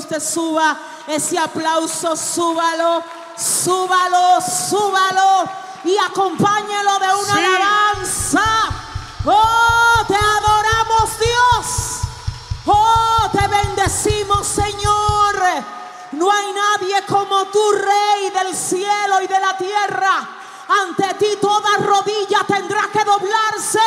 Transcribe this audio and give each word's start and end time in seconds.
usted 0.00 0.20
suba 0.20 0.76
ese 1.06 1.38
aplauso, 1.38 2.16
súbalo, 2.16 3.02
súbalo, 3.36 4.40
súbalo 4.40 5.44
y 5.84 5.96
acompáñalo 5.98 6.98
de 6.98 7.14
una 7.14 7.34
alabanza. 7.34 8.44
Oh, 9.26 10.04
te 10.08 10.14
adoramos 10.16 11.18
Dios. 11.18 12.00
Oh, 12.66 13.28
te 13.30 13.46
bendecimos 13.46 14.46
Señor. 14.46 15.36
No 16.12 16.30
hay 16.30 16.52
nadie 16.52 17.02
como 17.06 17.44
tu 17.46 17.72
Rey 17.72 18.30
del 18.30 18.56
cielo 18.56 19.20
y 19.22 19.26
de 19.26 19.38
la 19.38 19.56
tierra. 19.56 20.28
Ante 20.82 21.14
ti 21.14 21.38
toda 21.40 21.76
rodilla 21.78 22.40
tendrá 22.46 22.88
que 22.92 23.04
doblarse. 23.04 23.80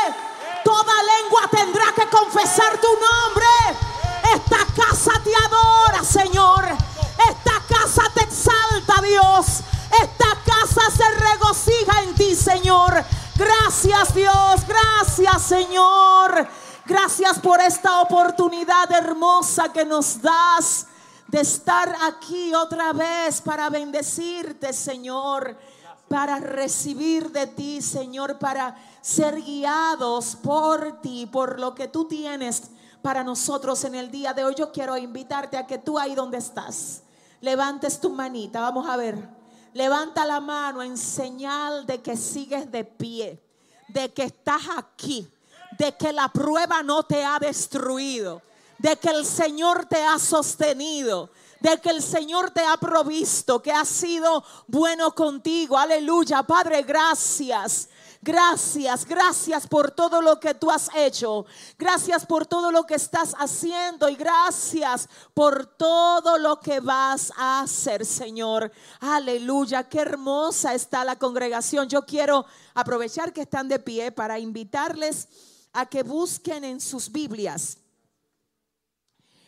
Toda 0.64 0.94
lengua 1.04 1.42
tendrá 1.50 1.92
que 1.96 2.08
confesar 2.08 2.78
tu 2.78 2.88
nombre. 2.88 3.93
Esta 4.34 4.66
casa 4.76 5.12
te 5.24 5.32
adora, 5.36 6.04
Señor. 6.04 6.66
Esta 7.30 7.62
casa 7.68 8.04
te 8.16 8.24
exalta, 8.24 9.02
Dios. 9.02 9.62
Esta 10.02 10.38
casa 10.44 10.82
se 10.90 11.10
regocija 11.10 12.02
en 12.02 12.16
ti, 12.16 12.36
Señor. 12.36 13.04
Gracias, 13.36 14.16
Dios. 14.16 14.62
Gracias, 14.68 15.42
Señor. 15.44 16.48
Gracias 16.86 17.40
por 17.40 17.62
esta 17.62 18.02
oportunidad 18.02 18.92
hermosa 18.92 19.72
que 19.72 19.86
nos 19.86 20.22
das 20.22 20.88
de 21.28 21.42
estar 21.42 21.96
aquí 22.04 22.54
otra 22.56 22.92
vez 22.92 23.40
para 23.40 23.70
bendecirte, 23.70 24.74
Señor, 24.74 25.56
para 26.08 26.40
recibir 26.40 27.32
de 27.32 27.48
ti, 27.48 27.82
Señor, 27.82 28.38
para 28.38 28.76
ser 29.02 29.42
guiados 29.42 30.36
por 30.36 31.02
ti, 31.02 31.26
por 31.26 31.60
lo 31.60 31.74
que 31.74 31.88
tú 31.88 32.06
tienes 32.06 32.64
para 33.04 33.24
nosotros 33.24 33.84
en 33.84 33.94
el 33.94 34.10
día 34.10 34.34
de 34.34 34.44
hoy. 34.44 34.56
Yo 34.56 34.72
quiero 34.72 34.98
invitarte 34.98 35.58
a 35.58 35.68
que 35.68 35.78
tú 35.78 36.00
ahí 36.00 36.16
donde 36.16 36.40
estás, 36.40 37.04
levantes 37.42 38.00
tu 38.00 38.10
manita, 38.10 38.62
vamos 38.62 38.90
a 38.90 38.98
ver, 38.98 39.30
levanta 39.74 40.26
la 40.26 40.40
mano 40.40 40.82
en 40.82 40.98
señal 40.98 41.86
de 41.86 42.02
que 42.02 42.18
sigues 42.18 42.72
de 42.72 42.84
pie, 42.84 43.44
de 43.90 44.12
que 44.12 44.24
estás 44.24 44.64
aquí, 44.76 45.32
de 45.78 45.96
que 45.96 46.12
la 46.12 46.30
prueba 46.30 46.82
no 46.82 47.04
te 47.04 47.24
ha 47.24 47.38
destruido 47.38 48.42
de 48.84 48.98
que 48.98 49.10
el 49.10 49.26
Señor 49.26 49.86
te 49.86 50.04
ha 50.04 50.20
sostenido, 50.20 51.30
de 51.62 51.80
que 51.80 51.90
el 51.90 52.02
Señor 52.02 52.52
te 52.52 52.66
ha 52.66 52.76
provisto, 52.76 53.62
que 53.62 53.72
ha 53.72 53.86
sido 53.86 54.44
bueno 54.68 55.16
contigo. 55.16 55.78
Aleluya, 55.78 56.44
Padre, 56.44 56.84
gracias. 56.84 57.88
Gracias, 58.24 59.06
gracias 59.06 59.68
por 59.68 59.92
todo 59.92 60.22
lo 60.22 60.40
que 60.40 60.54
tú 60.54 60.72
has 60.72 60.90
hecho. 60.96 61.46
Gracias 61.78 62.26
por 62.26 62.46
todo 62.46 62.72
lo 62.72 62.86
que 62.86 62.96
estás 62.96 63.36
haciendo 63.38 64.08
y 64.08 64.16
gracias 64.16 65.10
por 65.34 65.66
todo 65.66 66.38
lo 66.38 66.60
que 66.60 66.80
vas 66.80 67.34
a 67.36 67.62
hacer, 67.62 68.06
Señor. 68.06 68.72
Aleluya, 69.02 69.90
qué 69.90 70.00
hermosa 70.00 70.74
está 70.74 71.04
la 71.04 71.18
congregación. 71.18 71.90
Yo 71.90 72.06
quiero 72.06 72.46
aprovechar 72.74 73.34
que 73.34 73.42
están 73.42 73.68
de 73.68 73.80
pie 73.80 74.12
para 74.12 74.40
invitarles 74.40 75.28
a 75.74 75.86
que 75.86 76.04
busquen 76.04 76.64
en 76.64 76.80
sus 76.80 77.12
Biblias 77.12 77.78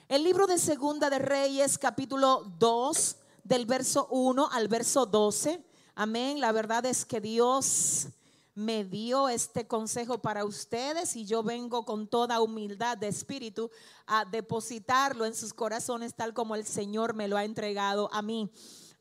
el 0.08 0.24
libro 0.24 0.46
de 0.46 0.60
Segunda 0.60 1.10
de 1.10 1.18
Reyes, 1.18 1.80
capítulo 1.80 2.44
2, 2.60 3.16
del 3.44 3.66
verso 3.66 4.08
1 4.12 4.50
al 4.52 4.68
verso 4.68 5.08
12. 5.08 5.66
Amén. 5.96 6.40
La 6.40 6.52
verdad 6.52 6.86
es 6.86 7.06
que 7.06 7.20
Dios 7.20 8.10
me 8.56 8.86
dio 8.86 9.28
este 9.28 9.68
consejo 9.68 10.22
para 10.22 10.46
ustedes 10.46 11.18
y 11.18 11.26
yo 11.26 11.44
vengo 11.44 11.84
con 11.84 12.08
toda 12.08 12.42
humildad 12.42 12.98
de 12.98 13.10
espíritu 13.10 13.70
a 14.08 14.24
depositarlo 14.24 15.26
en 15.26 15.36
sus 15.36 15.54
corazones 15.54 16.16
tal 16.16 16.34
como 16.34 16.56
el 16.56 16.66
Señor 16.66 17.14
me 17.14 17.28
lo 17.28 17.36
ha 17.36 17.44
entregado 17.44 18.10
a 18.14 18.22
mí. 18.22 18.50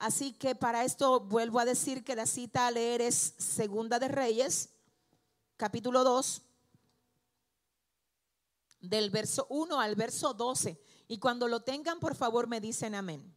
Así 0.01 0.33
que 0.33 0.57
para 0.57 0.85
esto 0.85 1.21
vuelvo 1.21 1.61
a 1.61 1.65
decir 1.65 2.03
que 2.03 2.17
la 2.17 2.27
cita 2.27 2.67
a 2.67 2.71
leer 2.73 3.01
es 3.01 3.35
Segunda 3.39 4.01
de 4.01 4.09
Reyes, 4.09 4.71
capítulo 5.57 6.03
2, 6.03 6.43
del 8.81 9.11
verso 9.11 9.47
1 9.51 9.81
al 9.81 9.95
verso 9.95 10.35
12. 10.35 10.81
Y 11.07 11.19
cuando 11.19 11.47
lo 11.47 11.63
tengan, 11.63 12.01
por 12.01 12.17
favor, 12.17 12.49
me 12.49 12.61
dicen 12.61 12.97
amén. 12.97 13.33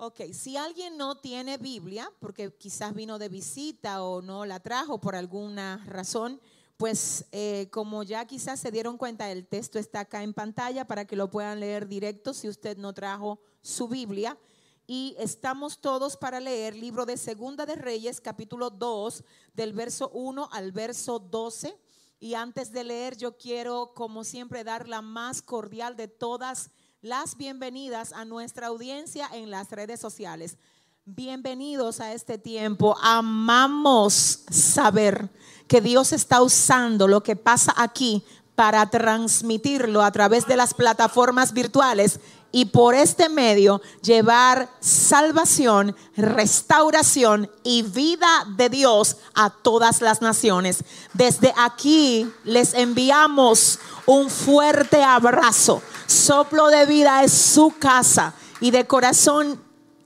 Ok, 0.00 0.20
si 0.32 0.56
alguien 0.56 0.96
no 0.96 1.16
tiene 1.16 1.58
Biblia, 1.58 2.08
porque 2.20 2.54
quizás 2.54 2.94
vino 2.94 3.18
de 3.18 3.28
visita 3.28 4.04
o 4.04 4.22
no 4.22 4.46
la 4.46 4.60
trajo 4.60 5.00
por 5.00 5.16
alguna 5.16 5.84
razón, 5.88 6.40
pues 6.76 7.24
eh, 7.32 7.66
como 7.72 8.04
ya 8.04 8.24
quizás 8.24 8.60
se 8.60 8.70
dieron 8.70 8.96
cuenta, 8.96 9.28
el 9.32 9.48
texto 9.48 9.76
está 9.76 9.98
acá 9.98 10.22
en 10.22 10.34
pantalla 10.34 10.86
para 10.86 11.04
que 11.04 11.16
lo 11.16 11.28
puedan 11.28 11.58
leer 11.58 11.88
directo 11.88 12.32
si 12.32 12.48
usted 12.48 12.76
no 12.76 12.94
trajo 12.94 13.40
su 13.60 13.88
Biblia. 13.88 14.38
Y 14.86 15.16
estamos 15.18 15.80
todos 15.80 16.16
para 16.16 16.38
leer 16.38 16.76
libro 16.76 17.04
de 17.04 17.16
Segunda 17.16 17.66
de 17.66 17.74
Reyes, 17.74 18.20
capítulo 18.20 18.70
2, 18.70 19.24
del 19.54 19.72
verso 19.72 20.10
1 20.10 20.48
al 20.52 20.70
verso 20.70 21.18
12. 21.18 21.76
Y 22.20 22.34
antes 22.34 22.70
de 22.70 22.84
leer, 22.84 23.16
yo 23.16 23.36
quiero, 23.36 23.94
como 23.96 24.22
siempre, 24.22 24.62
dar 24.62 24.88
la 24.88 25.02
más 25.02 25.42
cordial 25.42 25.96
de 25.96 26.06
todas 26.06 26.70
las 27.00 27.36
bienvenidas 27.36 28.12
a 28.12 28.24
nuestra 28.24 28.66
audiencia 28.66 29.28
en 29.32 29.52
las 29.52 29.70
redes 29.70 30.00
sociales. 30.00 30.56
Bienvenidos 31.04 32.00
a 32.00 32.12
este 32.12 32.38
tiempo. 32.38 32.96
Amamos 33.00 34.40
saber 34.50 35.30
que 35.68 35.80
Dios 35.80 36.12
está 36.12 36.42
usando 36.42 37.06
lo 37.06 37.22
que 37.22 37.36
pasa 37.36 37.72
aquí 37.76 38.24
para 38.56 38.90
transmitirlo 38.90 40.02
a 40.02 40.10
través 40.10 40.48
de 40.48 40.56
las 40.56 40.74
plataformas 40.74 41.52
virtuales 41.52 42.18
y 42.50 42.66
por 42.66 42.94
este 42.94 43.28
medio 43.28 43.80
llevar 44.02 44.68
salvación, 44.80 45.94
restauración 46.16 47.50
y 47.62 47.82
vida 47.82 48.46
de 48.56 48.68
Dios 48.70 49.16
a 49.34 49.50
todas 49.50 50.00
las 50.00 50.22
naciones. 50.22 50.84
Desde 51.12 51.52
aquí 51.56 52.30
les 52.44 52.74
enviamos 52.74 53.78
un 54.06 54.30
fuerte 54.30 55.02
abrazo. 55.02 55.82
Soplo 56.06 56.68
de 56.68 56.86
vida 56.86 57.22
es 57.22 57.32
su 57.32 57.74
casa 57.78 58.34
y 58.60 58.70
de 58.70 58.86
corazón 58.86 59.60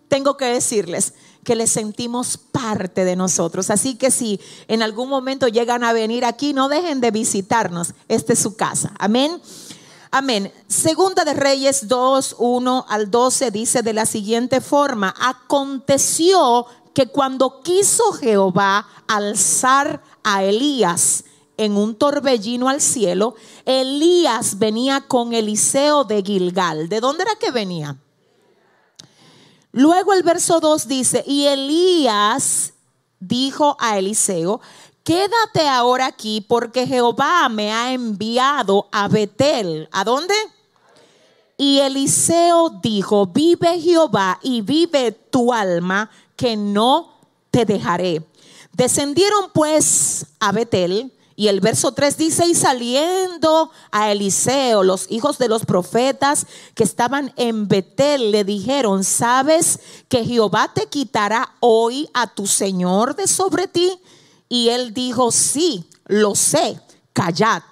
tengo 0.09 0.37
que 0.37 0.47
decirles 0.47 1.15
que 1.45 1.57
les 1.57 1.71
sentimos 1.71 2.37
parte 2.37 3.05
de 3.05 3.17
nosotros. 3.17 3.71
Así 3.71 3.97
que 3.97 4.11
si 4.11 4.41
en 4.69 4.83
algún 4.83 5.09
momento 5.09 5.49
llegan 5.49 5.85
a 5.85 5.93
venir 5.93 6.25
aquí, 6.25 6.53
no 6.53 6.69
dejen 6.69 7.01
de 7.01 7.11
visitarnos. 7.11 7.95
Esta 8.09 8.33
es 8.33 8.39
su 8.39 8.57
casa. 8.57 8.93
Amén. 8.99 9.41
Amén. 10.15 10.53
Segunda 10.69 11.25
de 11.25 11.33
Reyes 11.33 11.89
2, 11.89 12.37
1 12.39 12.85
al 12.87 13.11
12 13.11 13.51
dice 13.51 13.83
de 13.83 13.95
la 13.95 14.05
siguiente 14.05 14.61
forma, 14.61 15.15
aconteció 15.19 16.67
que 16.93 17.07
cuando 17.07 17.63
quiso 17.63 18.13
Jehová 18.13 18.87
alzar 19.09 20.03
a 20.23 20.45
Elías 20.45 21.25
en 21.57 21.79
un 21.79 21.95
torbellino 21.95 22.69
al 22.69 22.83
cielo, 22.83 23.37
Elías 23.65 24.59
venía 24.59 25.01
con 25.01 25.33
Eliseo 25.33 26.05
de 26.05 26.23
Gilgal. 26.23 26.91
¿De 26.91 27.01
dónde 27.01 27.23
era 27.23 27.37
que 27.37 27.51
venía? 27.51 27.97
Luego 29.71 30.13
el 30.13 30.23
verso 30.23 30.61
2 30.61 30.89
dice, 30.89 31.25
y 31.27 31.47
Elías 31.47 32.75
dijo 33.19 33.79
a 33.81 33.97
Eliseo, 33.99 34.61
quédate 35.05 35.69
ahora 35.69 36.07
aquí 36.07 36.41
porque 36.41 36.87
Jehová 36.87 37.49
me 37.49 37.73
ha 37.73 37.93
enviado 37.93 38.89
a 38.93 39.09
Betel. 39.09 39.89
¿A 39.93 40.05
dónde? 40.05 40.35
Y 41.57 41.79
Eliseo 41.79 42.71
dijo, 42.83 43.27
vive 43.27 43.81
Jehová 43.81 44.39
y 44.43 44.63
vive 44.63 45.13
tu 45.13 45.53
alma, 45.53 46.11
que 46.37 46.57
no 46.57 47.13
te 47.51 47.65
dejaré. 47.65 48.27
Descendieron 48.73 49.51
pues 49.53 50.27
a 50.41 50.51
Betel 50.51 51.13
y 51.37 51.49
el 51.49 51.61
verso 51.61 51.93
3 51.93 52.17
dice, 52.17 52.47
y 52.47 52.55
saliendo 52.55 53.71
a 53.91 54.13
Eliseo, 54.13 54.83
los 54.83 55.11
hijos 55.11 55.39
de 55.39 55.49
los 55.49 55.65
profetas 55.65 56.47
que 56.75 56.85
estaban 56.85 57.33
en 57.37 57.69
Betel, 57.69 58.31
le 58.31 58.45
dijeron, 58.45 59.03
¿sabes 59.03 59.81
que 60.09 60.25
Jehová 60.25 60.73
te 60.75 60.87
quitará 60.87 61.55
hoy 61.61 62.09
a 62.13 62.27
tu 62.27 62.47
Señor 62.47 63.17
de 63.17 63.27
sobre 63.27 63.67
ti? 63.67 63.99
Y 64.53 64.69
él 64.69 64.93
dijo, 64.93 65.33
sí, 65.33 65.89
lo 66.09 66.35
sé, 66.35 66.79
callad. 67.15 67.63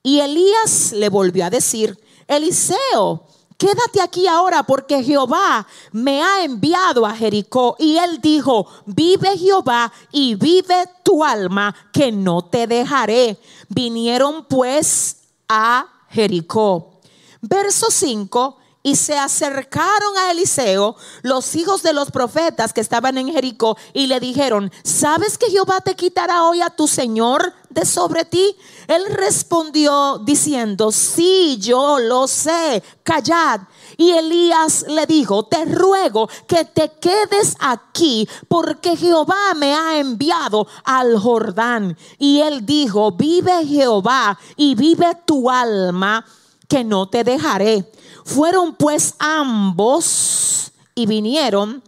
Y 0.00 0.20
Elías 0.20 0.92
le 0.92 1.08
volvió 1.08 1.44
a 1.44 1.50
decir, 1.50 1.98
Eliseo, 2.28 3.26
quédate 3.58 4.00
aquí 4.00 4.28
ahora 4.28 4.62
porque 4.62 5.02
Jehová 5.02 5.66
me 5.90 6.22
ha 6.22 6.44
enviado 6.44 7.04
a 7.04 7.16
Jericó. 7.16 7.74
Y 7.80 7.96
él 7.96 8.20
dijo, 8.20 8.64
vive 8.86 9.36
Jehová 9.36 9.92
y 10.12 10.36
vive 10.36 10.88
tu 11.02 11.24
alma, 11.24 11.74
que 11.92 12.12
no 12.12 12.44
te 12.44 12.68
dejaré. 12.68 13.36
Vinieron 13.68 14.44
pues 14.44 15.16
a 15.48 15.84
Jericó. 16.10 17.00
Verso 17.40 17.88
5, 17.90 18.56
Y 18.86 18.96
se 18.96 19.16
acercaron 19.18 20.18
a 20.18 20.30
Eliseo 20.30 20.94
los 21.22 21.56
hijos 21.56 21.82
de 21.82 21.94
los 21.94 22.10
profetas 22.10 22.74
que 22.74 22.82
estaban 22.82 23.16
en 23.16 23.32
Jericó 23.32 23.78
y 23.94 24.08
le 24.08 24.20
dijeron, 24.20 24.70
¿sabes 24.82 25.38
que 25.38 25.50
Jehová 25.50 25.80
te 25.80 25.96
quitará 25.96 26.44
hoy 26.44 26.60
a 26.60 26.68
tu 26.68 26.86
Señor 26.86 27.54
de 27.70 27.86
sobre 27.86 28.26
ti? 28.26 28.54
Él 28.86 29.06
respondió 29.08 30.18
diciendo, 30.18 30.92
sí, 30.92 31.56
yo 31.58 31.98
lo 31.98 32.26
sé, 32.28 32.82
callad. 33.02 33.62
Y 33.96 34.10
Elías 34.10 34.84
le 34.86 35.06
dijo, 35.06 35.46
te 35.46 35.64
ruego 35.64 36.28
que 36.46 36.66
te 36.66 36.92
quedes 37.00 37.56
aquí 37.60 38.28
porque 38.48 38.98
Jehová 38.98 39.54
me 39.56 39.74
ha 39.74 39.98
enviado 39.98 40.66
al 40.84 41.18
Jordán. 41.18 41.96
Y 42.18 42.42
él 42.42 42.66
dijo, 42.66 43.12
vive 43.12 43.64
Jehová 43.66 44.38
y 44.56 44.74
vive 44.74 45.06
tu 45.24 45.50
alma, 45.50 46.22
que 46.68 46.84
no 46.84 47.08
te 47.08 47.24
dejaré. 47.24 47.90
Fueron 48.24 48.74
pues 48.76 49.14
ambos 49.18 50.72
y 50.94 51.06
vinieron 51.06 51.82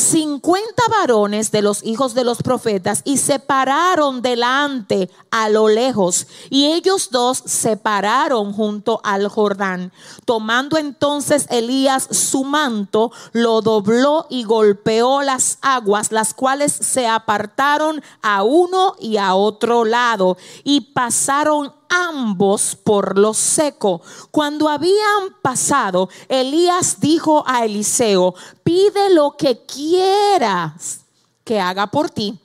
50 0.00 0.82
varones 0.88 1.50
de 1.50 1.62
los 1.62 1.84
hijos 1.84 2.14
de 2.14 2.24
los 2.24 2.38
profetas 2.42 3.02
y 3.04 3.18
se 3.18 3.38
pararon 3.38 4.22
delante 4.22 5.10
a 5.30 5.48
lo 5.48 5.68
lejos. 5.68 6.26
Y 6.48 6.72
ellos 6.72 7.10
dos 7.10 7.42
se 7.44 7.76
pararon 7.76 8.52
junto 8.52 9.00
al 9.04 9.28
Jordán. 9.28 9.92
Tomando 10.24 10.78
entonces 10.78 11.46
Elías 11.50 12.08
su 12.10 12.44
manto, 12.44 13.12
lo 13.32 13.60
dobló 13.60 14.26
y 14.30 14.44
golpeó 14.44 15.22
las 15.22 15.58
aguas, 15.60 16.12
las 16.12 16.34
cuales 16.34 16.72
se 16.72 17.06
apartaron 17.06 18.02
a 18.22 18.42
uno 18.42 18.94
y 18.98 19.18
a 19.18 19.34
otro 19.34 19.84
lado 19.84 20.36
y 20.64 20.92
pasaron 20.92 21.72
ambos 21.90 22.76
por 22.76 23.18
lo 23.18 23.34
seco. 23.34 24.00
Cuando 24.30 24.68
habían 24.68 25.36
pasado, 25.42 26.08
Elías 26.28 27.00
dijo 27.00 27.44
a 27.46 27.64
Eliseo, 27.64 28.34
pide 28.62 29.12
lo 29.12 29.36
que 29.36 29.66
quieras 29.66 31.00
que 31.44 31.60
haga 31.60 31.88
por 31.88 32.08
ti 32.08 32.38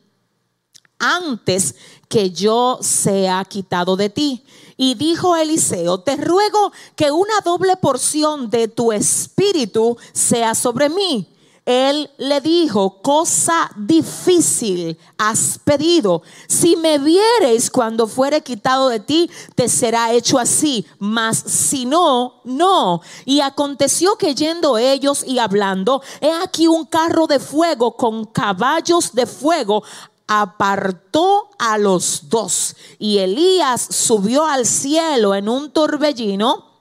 antes 0.99 1.75
que 2.09 2.31
yo 2.31 2.79
sea 2.81 3.45
quitado 3.45 3.95
de 3.95 4.09
ti. 4.09 4.43
Y 4.77 4.95
dijo 4.95 5.37
Eliseo, 5.37 5.99
te 5.99 6.17
ruego 6.17 6.73
que 6.95 7.11
una 7.11 7.39
doble 7.43 7.77
porción 7.77 8.49
de 8.49 8.67
tu 8.67 8.91
espíritu 8.91 9.97
sea 10.11 10.53
sobre 10.53 10.89
mí 10.89 11.34
él 11.65 12.11
le 12.19 12.41
dijo, 12.41 13.01
cosa 13.01 13.71
difícil 13.75 14.99
has 15.17 15.59
pedido. 15.63 16.21
Si 16.47 16.75
me 16.75 16.99
viereis 16.99 17.71
cuando 17.71 18.05
fuere 18.05 18.41
quitado 18.41 18.89
de 18.89 18.99
ti, 18.99 19.31
te 19.55 19.67
será 19.67 20.13
hecho 20.13 20.37
así. 20.37 20.85
Mas 20.99 21.37
si 21.37 21.87
no, 21.87 22.41
no. 22.43 23.01
Y 23.25 23.39
aconteció 23.39 24.15
que 24.15 24.35
yendo 24.35 24.77
ellos 24.77 25.23
y 25.25 25.39
hablando, 25.39 26.03
he 26.21 26.31
aquí 26.31 26.67
un 26.67 26.85
carro 26.85 27.25
de 27.25 27.39
fuego 27.39 27.97
con 27.97 28.25
caballos 28.25 29.13
de 29.13 29.25
fuego 29.25 29.83
apartó 30.27 31.49
a 31.57 31.79
los 31.79 32.29
dos. 32.29 32.75
Y 32.99 33.17
Elías 33.17 33.81
subió 33.81 34.45
al 34.45 34.67
cielo 34.67 35.33
en 35.33 35.49
un 35.49 35.71
torbellino 35.71 36.74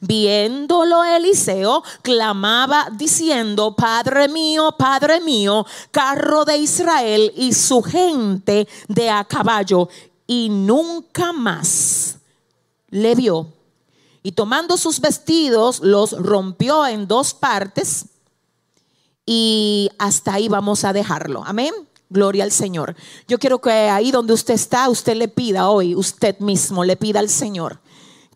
Viéndolo 0.00 1.02
Eliseo, 1.02 1.82
clamaba 2.02 2.88
diciendo, 2.92 3.74
Padre 3.74 4.28
mío, 4.28 4.74
Padre 4.78 5.20
mío, 5.20 5.64
carro 5.90 6.44
de 6.44 6.58
Israel 6.58 7.32
y 7.36 7.54
su 7.54 7.82
gente 7.82 8.68
de 8.88 9.10
a 9.10 9.24
caballo. 9.24 9.88
Y 10.26 10.50
nunca 10.50 11.32
más 11.32 12.18
le 12.90 13.14
vio. 13.14 13.54
Y 14.22 14.32
tomando 14.32 14.76
sus 14.76 15.00
vestidos, 15.00 15.80
los 15.80 16.12
rompió 16.12 16.86
en 16.86 17.08
dos 17.08 17.32
partes. 17.32 18.06
Y 19.24 19.90
hasta 19.98 20.34
ahí 20.34 20.48
vamos 20.48 20.84
a 20.84 20.92
dejarlo. 20.92 21.42
Amén. 21.46 21.72
Gloria 22.10 22.44
al 22.44 22.52
Señor. 22.52 22.94
Yo 23.26 23.38
quiero 23.38 23.58
que 23.60 23.70
ahí 23.70 24.10
donde 24.10 24.34
usted 24.34 24.54
está, 24.54 24.88
usted 24.90 25.16
le 25.16 25.28
pida 25.28 25.70
hoy, 25.70 25.94
usted 25.94 26.38
mismo 26.40 26.84
le 26.84 26.96
pida 26.96 27.20
al 27.20 27.28
Señor 27.28 27.80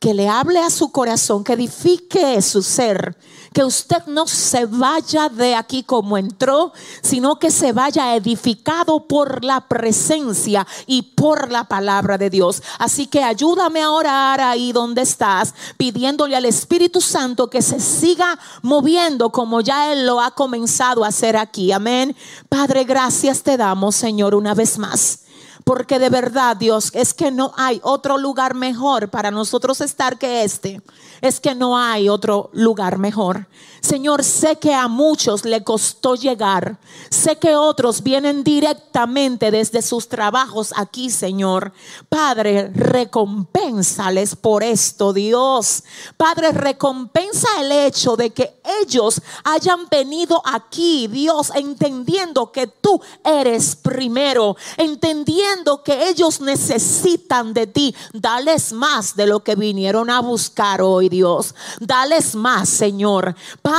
que 0.03 0.15
le 0.15 0.29
hable 0.29 0.59
a 0.59 0.69
su 0.69 0.91
corazón, 0.91 1.45
que 1.45 1.53
edifique 1.53 2.43
su 2.43 2.61
ser, 2.61 3.17
que 3.53 3.63
usted 3.63 4.05
no 4.09 4.27
se 4.27 4.67
vaya 4.67 5.29
de 5.29 5.55
aquí 5.55 5.85
como 5.85 6.19
entró, 6.19 6.73
sino 7.03 7.39
que 7.39 7.53
se 7.53 7.73
vaya 7.73 8.17
edificado 8.17 9.07
por 9.07 9.45
la 9.45 9.69
presencia 9.69 10.67
y 10.89 11.03
por 11.03 11.53
la 11.53 11.69
palabra 11.69 12.19
de 12.19 12.31
Dios. 12.31 12.65
Así 12.81 13.07
que 13.07 13.23
ayúdame 13.23 13.81
a 13.81 13.93
orar 13.93 14.41
ahí 14.41 14.73
donde 14.73 15.03
estás, 15.03 15.55
pidiéndole 15.77 16.35
al 16.35 16.47
Espíritu 16.47 17.01
Santo 17.01 17.49
que 17.49 17.63
se 17.63 17.79
siga 17.79 18.37
moviendo 18.61 19.31
como 19.31 19.61
ya 19.61 19.93
Él 19.93 20.05
lo 20.05 20.21
ha 20.21 20.33
comenzado 20.33 21.05
a 21.05 21.09
hacer 21.09 21.37
aquí. 21.37 21.71
Amén. 21.71 22.17
Padre, 22.49 22.83
gracias 22.83 23.45
te 23.45 23.57
damos, 23.57 23.95
Señor, 23.95 24.35
una 24.35 24.53
vez 24.53 24.79
más. 24.79 25.22
Porque 25.64 25.99
de 25.99 26.09
verdad, 26.09 26.56
Dios, 26.56 26.91
es 26.94 27.14
que 27.14 27.31
no 27.31 27.53
hay 27.56 27.81
otro 27.82 28.19
lugar 28.19 28.55
mejor 28.55 29.09
para 29.11 29.31
nosotros 29.31 29.81
estar 29.81 30.19
que 30.19 30.43
este. 30.43 30.82
Es 31.20 31.41
que 31.41 31.55
no 31.55 31.79
hay 31.79 32.09
otro 32.09 32.50
lugar 32.53 32.99
mejor. 32.99 33.47
Señor, 33.82 34.23
sé 34.23 34.56
que 34.61 34.73
a 34.73 34.87
muchos 34.87 35.44
le 35.44 35.64
costó 35.64 36.14
llegar. 36.14 36.79
Sé 37.11 37.37
que 37.37 37.56
otros 37.56 38.05
vienen 38.05 38.44
directamente 38.44 39.50
desde 39.50 39.82
sus 39.82 40.08
trabajos 40.08 40.73
aquí, 40.76 41.11
Señor. 41.11 41.73
Padre, 42.08 42.70
recompénsales 42.73 44.37
por 44.37 44.62
esto, 44.62 45.12
Dios. 45.12 45.82
Padre, 46.17 46.52
recompensa 46.52 47.49
el 47.61 47.73
hecho 47.73 48.14
de 48.17 48.31
que 48.31 48.61
ellos 48.82 49.20
hayan 49.43 49.88
venido 49.90 50.40
aquí, 50.44 51.08
Dios, 51.08 51.50
entendiendo 51.52 52.52
que 52.52 52.69
tú 52.69 53.00
eres 53.25 53.75
primero, 53.75 54.56
entendiendo 54.76 55.82
que 55.82 56.08
ellos 56.08 56.40
necesitan 56.40 57.52
de 57.52 57.67
ti. 57.67 57.96
Dales 58.12 58.73
más 58.73 59.17
de 59.17 59.26
lo 59.26 59.43
que 59.43 59.56
vinieron 59.56 60.08
a 60.08 60.20
buscar 60.20 60.81
hoy, 60.82 61.08
Dios. 61.08 61.52
Dales 61.81 62.37
más, 62.37 62.69
Señor. 62.69 63.34
Padre, 63.61 63.72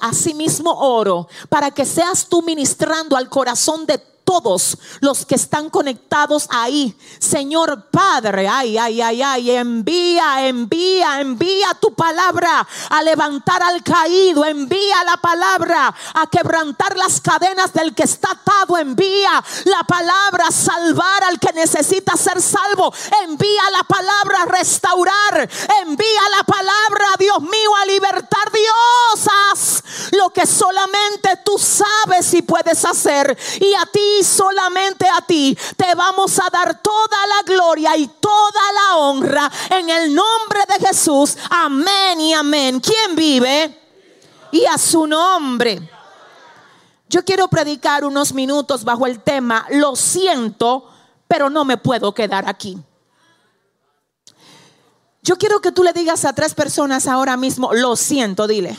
asimismo 0.00 0.72
oro 0.72 1.28
para 1.48 1.70
que 1.70 1.84
seas 1.84 2.26
tú 2.26 2.42
ministrando 2.42 3.16
al 3.16 3.28
corazón 3.28 3.86
de 3.86 3.98
todos 4.30 4.78
los 5.00 5.26
que 5.26 5.34
están 5.34 5.70
conectados 5.70 6.46
ahí. 6.50 6.96
Señor 7.18 7.90
Padre, 7.90 8.46
ay, 8.46 8.78
ay, 8.78 9.00
ay, 9.00 9.22
ay, 9.22 9.50
envía, 9.50 10.46
envía, 10.46 11.20
envía 11.20 11.74
tu 11.80 11.92
palabra 11.94 12.64
a 12.90 13.02
levantar 13.02 13.60
al 13.60 13.82
caído, 13.82 14.44
envía 14.44 15.02
la 15.02 15.16
palabra 15.16 15.92
a 16.14 16.26
quebrantar 16.28 16.96
las 16.96 17.20
cadenas 17.20 17.72
del 17.72 17.92
que 17.92 18.04
está 18.04 18.30
atado, 18.30 18.78
envía 18.78 19.42
la 19.64 19.82
palabra 19.82 20.46
a 20.46 20.52
salvar 20.52 21.24
al 21.24 21.40
que 21.40 21.52
necesita 21.52 22.16
ser 22.16 22.40
salvo, 22.40 22.94
envía 23.26 23.62
la 23.72 23.82
palabra 23.82 24.42
a 24.42 24.46
restaurar, 24.46 25.50
envía 25.84 26.22
la 26.36 26.44
palabra, 26.44 27.06
Dios 27.18 27.40
mío, 27.40 27.76
a 27.82 27.86
libertar. 27.86 28.29
Que 30.32 30.46
solamente 30.46 31.30
tú 31.44 31.58
sabes 31.58 32.32
y 32.34 32.42
puedes 32.42 32.84
hacer. 32.84 33.36
Y 33.60 33.74
a 33.74 33.86
ti 33.86 34.22
solamente 34.22 35.06
a 35.08 35.20
ti 35.22 35.56
te 35.76 35.94
vamos 35.94 36.38
a 36.38 36.48
dar 36.50 36.80
toda 36.80 37.26
la 37.26 37.42
gloria 37.42 37.96
y 37.96 38.06
toda 38.06 38.72
la 38.72 38.96
honra 38.96 39.50
en 39.70 39.90
el 39.90 40.14
nombre 40.14 40.60
de 40.68 40.86
Jesús. 40.86 41.36
Amén 41.50 42.20
y 42.20 42.32
amén. 42.32 42.80
¿Quién 42.80 43.14
vive? 43.16 43.78
Y 44.52 44.64
a 44.64 44.78
su 44.78 45.06
nombre. 45.06 45.80
Yo 47.08 47.24
quiero 47.24 47.48
predicar 47.48 48.04
unos 48.04 48.32
minutos 48.32 48.84
bajo 48.84 49.04
el 49.04 49.20
tema, 49.20 49.66
lo 49.70 49.96
siento, 49.96 50.88
pero 51.26 51.50
no 51.50 51.64
me 51.64 51.76
puedo 51.76 52.14
quedar 52.14 52.48
aquí. 52.48 52.78
Yo 55.22 55.36
quiero 55.36 55.60
que 55.60 55.72
tú 55.72 55.82
le 55.82 55.92
digas 55.92 56.24
a 56.24 56.32
tres 56.32 56.54
personas 56.54 57.08
ahora 57.08 57.36
mismo, 57.36 57.74
lo 57.74 57.96
siento, 57.96 58.46
dile. 58.46 58.78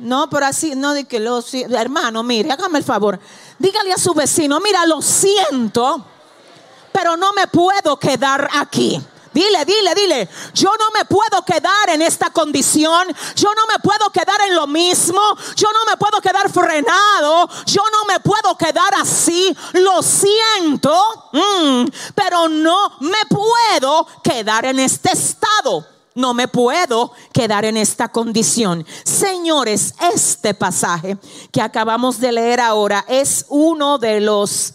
No, 0.00 0.30
pero 0.30 0.46
así, 0.46 0.74
no 0.74 0.94
de 0.94 1.04
que 1.04 1.20
lo 1.20 1.44
hermano, 1.78 2.22
mire, 2.22 2.50
hágame 2.50 2.78
el 2.78 2.84
favor. 2.84 3.20
Dígale 3.58 3.92
a 3.92 3.98
su 3.98 4.14
vecino, 4.14 4.58
mira, 4.58 4.86
lo 4.86 5.02
siento, 5.02 6.02
pero 6.90 7.18
no 7.18 7.34
me 7.34 7.46
puedo 7.48 7.98
quedar 7.98 8.48
aquí. 8.54 8.98
Dile, 9.34 9.62
dile, 9.66 9.94
dile, 9.94 10.28
yo 10.54 10.70
no 10.78 10.90
me 10.92 11.04
puedo 11.04 11.44
quedar 11.44 11.90
en 11.90 12.00
esta 12.00 12.30
condición, 12.30 13.14
yo 13.36 13.50
no 13.54 13.66
me 13.66 13.78
puedo 13.78 14.10
quedar 14.10 14.40
en 14.48 14.56
lo 14.56 14.66
mismo, 14.66 15.20
yo 15.54 15.68
no 15.70 15.84
me 15.88 15.98
puedo 15.98 16.20
quedar 16.22 16.50
frenado, 16.50 17.48
yo 17.66 17.82
no 17.92 18.06
me 18.06 18.20
puedo 18.20 18.56
quedar 18.56 18.94
así, 18.94 19.54
lo 19.74 20.02
siento, 20.02 20.98
mm, 21.32 21.84
pero 22.14 22.48
no 22.48 22.96
me 23.00 23.20
puedo 23.28 24.06
quedar 24.24 24.64
en 24.64 24.80
este 24.80 25.12
estado. 25.12 25.99
No 26.14 26.34
me 26.34 26.48
puedo 26.48 27.12
quedar 27.32 27.64
en 27.64 27.76
esta 27.76 28.08
condición. 28.08 28.84
Señores, 29.04 29.94
este 30.12 30.54
pasaje 30.54 31.16
que 31.52 31.62
acabamos 31.62 32.18
de 32.18 32.32
leer 32.32 32.60
ahora 32.60 33.04
es 33.08 33.46
uno 33.48 33.98
de 33.98 34.20
los 34.20 34.74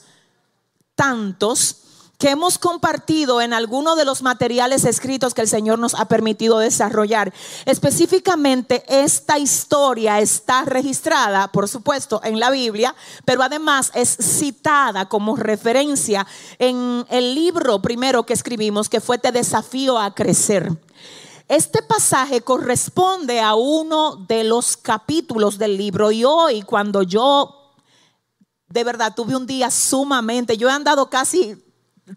tantos 0.95 1.81
que 2.17 2.29
hemos 2.29 2.57
compartido 2.57 3.41
en 3.41 3.53
alguno 3.53 3.95
de 3.95 4.05
los 4.05 4.21
materiales 4.21 4.85
escritos 4.85 5.33
que 5.33 5.41
el 5.41 5.47
Señor 5.47 5.79
nos 5.79 5.95
ha 5.95 6.05
permitido 6.05 6.59
desarrollar. 6.59 7.33
Específicamente, 7.65 8.83
esta 8.87 9.37
historia 9.37 10.19
está 10.19 10.63
registrada, 10.63 11.49
por 11.49 11.67
supuesto, 11.67 12.21
en 12.23 12.39
la 12.39 12.51
Biblia, 12.51 12.95
pero 13.25 13.43
además 13.43 13.91
es 13.93 14.09
citada 14.09 15.09
como 15.09 15.35
referencia 15.35 16.25
en 16.59 17.05
el 17.09 17.35
libro 17.35 17.81
primero 17.81 18.25
que 18.25 18.33
escribimos, 18.33 18.87
que 18.87 19.01
fue 19.01 19.17
Te 19.17 19.31
desafío 19.31 19.99
a 19.99 20.13
crecer. 20.15 20.71
Este 21.47 21.83
pasaje 21.83 22.41
corresponde 22.41 23.39
a 23.39 23.53
uno 23.53 24.15
de 24.15 24.43
los 24.43 24.75
capítulos 24.77 25.59
del 25.59 25.77
libro 25.77 26.11
y 26.11 26.25
hoy 26.25 26.63
cuando 26.63 27.03
yo 27.03 27.73
de 28.67 28.83
verdad 28.83 29.13
tuve 29.15 29.35
un 29.35 29.45
día 29.45 29.69
sumamente, 29.69 30.57
yo 30.57 30.67
he 30.67 30.71
andado 30.71 31.07
casi 31.07 31.55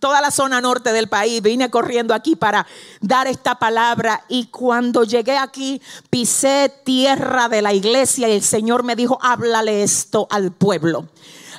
toda 0.00 0.22
la 0.22 0.30
zona 0.30 0.62
norte 0.62 0.92
del 0.92 1.08
país, 1.08 1.42
vine 1.42 1.68
corriendo 1.68 2.14
aquí 2.14 2.36
para 2.36 2.66
dar 3.02 3.26
esta 3.26 3.58
palabra 3.58 4.24
y 4.28 4.46
cuando 4.46 5.04
llegué 5.04 5.36
aquí 5.36 5.82
pisé 6.08 6.72
tierra 6.84 7.50
de 7.50 7.60
la 7.60 7.74
iglesia 7.74 8.30
y 8.30 8.32
el 8.32 8.42
Señor 8.42 8.82
me 8.82 8.96
dijo, 8.96 9.18
háblale 9.20 9.82
esto 9.82 10.26
al 10.30 10.52
pueblo. 10.52 11.06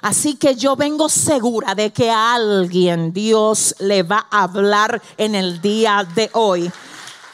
Así 0.02 0.36
que 0.36 0.56
yo 0.56 0.76
vengo 0.76 1.08
segura 1.08 1.76
de 1.76 1.92
que 1.92 2.10
a 2.10 2.34
alguien 2.34 3.14
Dios 3.14 3.76
le 3.78 4.02
va 4.02 4.28
a 4.32 4.44
hablar 4.44 5.02
en 5.18 5.36
el 5.36 5.62
día 5.62 6.08
de 6.16 6.32
hoy. 6.34 6.72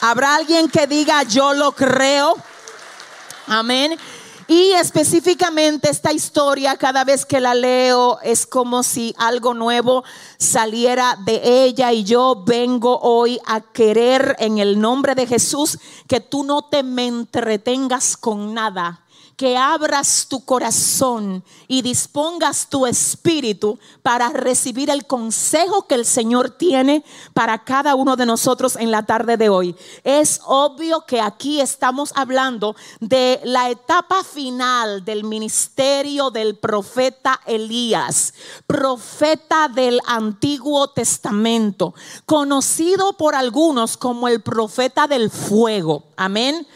¿Habrá 0.00 0.36
alguien 0.36 0.68
que 0.68 0.86
diga, 0.86 1.22
yo 1.22 1.54
lo 1.54 1.72
creo? 1.72 2.36
Amén. 3.46 3.98
Y 4.48 4.72
específicamente 4.72 5.90
esta 5.90 6.12
historia, 6.12 6.76
cada 6.76 7.02
vez 7.02 7.26
que 7.26 7.40
la 7.40 7.54
leo, 7.54 8.20
es 8.22 8.46
como 8.46 8.84
si 8.84 9.12
algo 9.18 9.54
nuevo 9.54 10.04
saliera 10.38 11.18
de 11.24 11.64
ella 11.64 11.92
y 11.92 12.04
yo 12.04 12.44
vengo 12.46 13.00
hoy 13.00 13.40
a 13.46 13.60
querer 13.60 14.36
en 14.38 14.58
el 14.58 14.80
nombre 14.80 15.16
de 15.16 15.26
Jesús 15.26 15.78
que 16.06 16.20
tú 16.20 16.44
no 16.44 16.62
te 16.62 16.84
me 16.84 17.06
entretengas 17.08 18.16
con 18.16 18.54
nada 18.54 19.05
que 19.36 19.56
abras 19.56 20.26
tu 20.28 20.44
corazón 20.44 21.44
y 21.68 21.82
dispongas 21.82 22.68
tu 22.68 22.86
espíritu 22.86 23.78
para 24.02 24.30
recibir 24.30 24.88
el 24.88 25.06
consejo 25.06 25.86
que 25.86 25.94
el 25.94 26.06
Señor 26.06 26.50
tiene 26.50 27.04
para 27.34 27.62
cada 27.62 27.94
uno 27.94 28.16
de 28.16 28.24
nosotros 28.24 28.76
en 28.76 28.90
la 28.90 29.04
tarde 29.04 29.36
de 29.36 29.50
hoy. 29.50 29.76
Es 30.04 30.40
obvio 30.46 31.04
que 31.06 31.20
aquí 31.20 31.60
estamos 31.60 32.12
hablando 32.16 32.76
de 33.00 33.40
la 33.44 33.68
etapa 33.68 34.24
final 34.24 35.04
del 35.04 35.24
ministerio 35.24 36.30
del 36.30 36.56
profeta 36.56 37.40
Elías, 37.46 38.32
profeta 38.66 39.68
del 39.68 40.00
Antiguo 40.06 40.88
Testamento, 40.88 41.94
conocido 42.24 43.12
por 43.18 43.34
algunos 43.34 43.98
como 43.98 44.28
el 44.28 44.40
profeta 44.40 45.06
del 45.06 45.30
fuego. 45.30 46.04
Amén. 46.16 46.66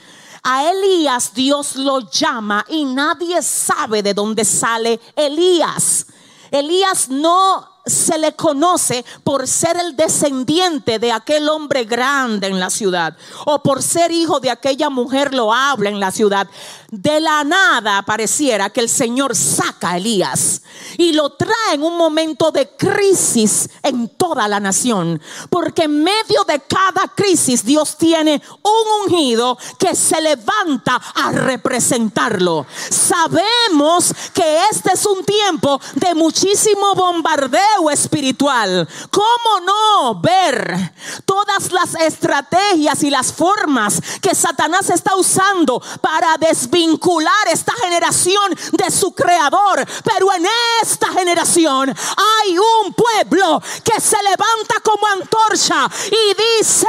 A 0.43 0.71
Elías 0.71 1.35
Dios 1.35 1.77
lo 1.77 2.11
llama 2.11 2.65
y 2.69 2.85
nadie 2.85 3.43
sabe 3.43 4.03
de 4.03 4.15
dónde 4.15 4.45
sale 4.45 5.01
Elías. 5.17 6.07
Elías 6.51 7.09
no 7.09 7.69
se 7.87 8.19
le 8.19 8.33
conoce 8.35 9.05
por 9.25 9.47
ser 9.47 9.77
el 9.77 9.97
descendiente 9.97 10.99
de 10.99 11.13
aquel 11.13 11.49
hombre 11.49 11.85
grande 11.85 12.47
en 12.47 12.61
la 12.61 12.71
ciudad 12.71 13.17
o 13.47 13.63
por 13.63 13.83
ser 13.83 14.11
hijo 14.11 14.41
de 14.41 14.51
aquella 14.51 14.91
mujer 14.91 15.35
lo 15.35 15.53
habla 15.53 15.89
en 15.91 16.01
la 16.01 16.11
ciudad. 16.11 16.47
De 16.91 17.21
la 17.21 17.45
nada 17.45 18.03
pareciera 18.03 18.71
que 18.71 18.81
el 18.81 18.89
Señor 18.89 19.37
saca 19.37 19.91
a 19.91 19.97
Elías 19.97 20.63
y 20.99 21.13
lo 21.13 21.31
trae 21.35 21.75
en 21.75 21.85
un 21.85 21.97
momento 21.97 22.51
de 22.51 22.69
crisis 22.77 23.71
en 23.85 24.09
toda 24.09 24.49
la 24.49 24.59
nación. 24.59 25.23
Porque 25.51 25.85
en 25.85 26.03
medio 26.03 26.43
de 26.49 26.59
cada 26.61 27.07
crisis 27.15 27.65
Dios 27.65 27.97
tiene 27.97 28.43
un 28.63 29.05
ungido 29.05 29.57
que 29.79 29.95
se 29.95 30.21
levanta 30.21 31.01
a 31.15 31.31
representarlo. 31.31 32.67
Sabemos 32.89 34.13
que 34.35 34.59
este 34.73 34.93
es 34.95 35.07
un 35.07 35.25
tiempo 35.25 35.81
de 35.95 36.13
muchísimo 36.17 36.97
bombardeo 36.97 37.89
espiritual. 37.93 38.89
¿Cómo 39.13 39.65
no 39.65 40.21
ver 40.21 40.93
todas 41.25 41.71
las 41.71 41.95
estrategias 41.95 43.05
y 43.05 43.11
las 43.11 43.33
formas 43.33 44.03
que 44.21 44.35
Satanás 44.35 44.91
está 44.91 45.15
usando 45.15 45.81
para 46.01 46.37
desviar? 46.37 46.80
Vincular 46.81 47.49
esta 47.53 47.73
generación 47.75 48.55
de 48.73 48.91
su 48.91 49.13
creador. 49.13 49.87
Pero 50.03 50.33
en 50.33 50.47
esta 50.83 51.09
generación 51.09 51.95
hay 52.17 52.59
un 52.59 52.95
pueblo 52.95 53.63
que 53.85 54.01
se 54.01 54.17
levanta 54.23 54.81
como 54.83 55.07
antorcha 55.07 55.89
y 56.07 56.59
dice, 56.59 56.87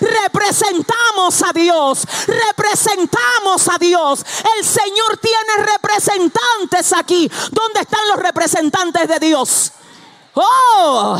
representamos 0.00 1.42
a 1.42 1.52
Dios, 1.52 2.00
representamos 2.26 3.68
a 3.68 3.78
Dios. 3.78 4.24
El 4.58 4.64
Señor 4.64 5.16
tiene 5.18 5.70
representantes 5.72 6.92
aquí. 6.92 7.30
¿Dónde 7.50 7.80
están 7.80 8.06
los 8.08 8.18
representantes 8.18 9.08
de 9.08 9.18
Dios? 9.18 9.72
Oh, 10.34 11.18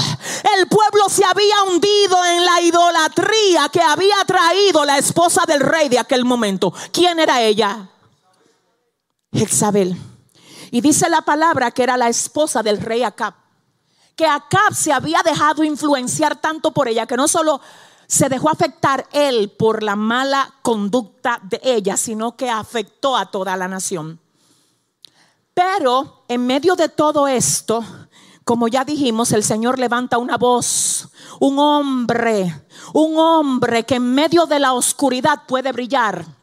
el 0.56 0.68
pueblo 0.68 1.08
se 1.08 1.24
había 1.24 1.62
hundido 1.64 2.24
en 2.26 2.44
la 2.44 2.60
idolatría 2.60 3.68
que 3.68 3.82
había 3.82 4.24
traído 4.24 4.84
la 4.84 4.98
esposa 4.98 5.42
del 5.46 5.60
rey 5.60 5.88
de 5.88 5.98
aquel 5.98 6.24
momento. 6.24 6.72
¿Quién 6.92 7.18
era 7.18 7.42
ella? 7.42 7.88
Y 9.32 10.80
dice 10.80 11.08
la 11.08 11.22
palabra 11.22 11.70
que 11.70 11.82
era 11.82 11.96
la 11.96 12.08
esposa 12.08 12.62
del 12.62 12.80
rey 12.80 13.02
Acab. 13.02 13.34
Que 14.16 14.26
Acab 14.26 14.74
se 14.74 14.92
había 14.92 15.22
dejado 15.22 15.64
influenciar 15.64 16.40
tanto 16.40 16.72
por 16.72 16.88
ella 16.88 17.06
que 17.06 17.16
no 17.16 17.28
solo 17.28 17.60
se 18.06 18.28
dejó 18.28 18.50
afectar 18.50 19.06
él 19.12 19.50
por 19.50 19.82
la 19.82 19.94
mala 19.96 20.52
conducta 20.62 21.40
de 21.44 21.60
ella, 21.62 21.96
sino 21.96 22.36
que 22.36 22.50
afectó 22.50 23.16
a 23.16 23.30
toda 23.30 23.56
la 23.56 23.68
nación. 23.68 24.20
Pero 25.54 26.24
en 26.28 26.46
medio 26.46 26.74
de 26.74 26.88
todo 26.88 27.28
esto, 27.28 27.84
como 28.44 28.66
ya 28.66 28.84
dijimos, 28.84 29.32
el 29.32 29.44
Señor 29.44 29.78
levanta 29.78 30.18
una 30.18 30.36
voz, 30.36 31.08
un 31.38 31.58
hombre, 31.58 32.64
un 32.92 33.16
hombre 33.16 33.84
que 33.84 33.96
en 33.96 34.12
medio 34.12 34.46
de 34.46 34.58
la 34.58 34.72
oscuridad 34.72 35.42
puede 35.46 35.70
brillar 35.70 36.39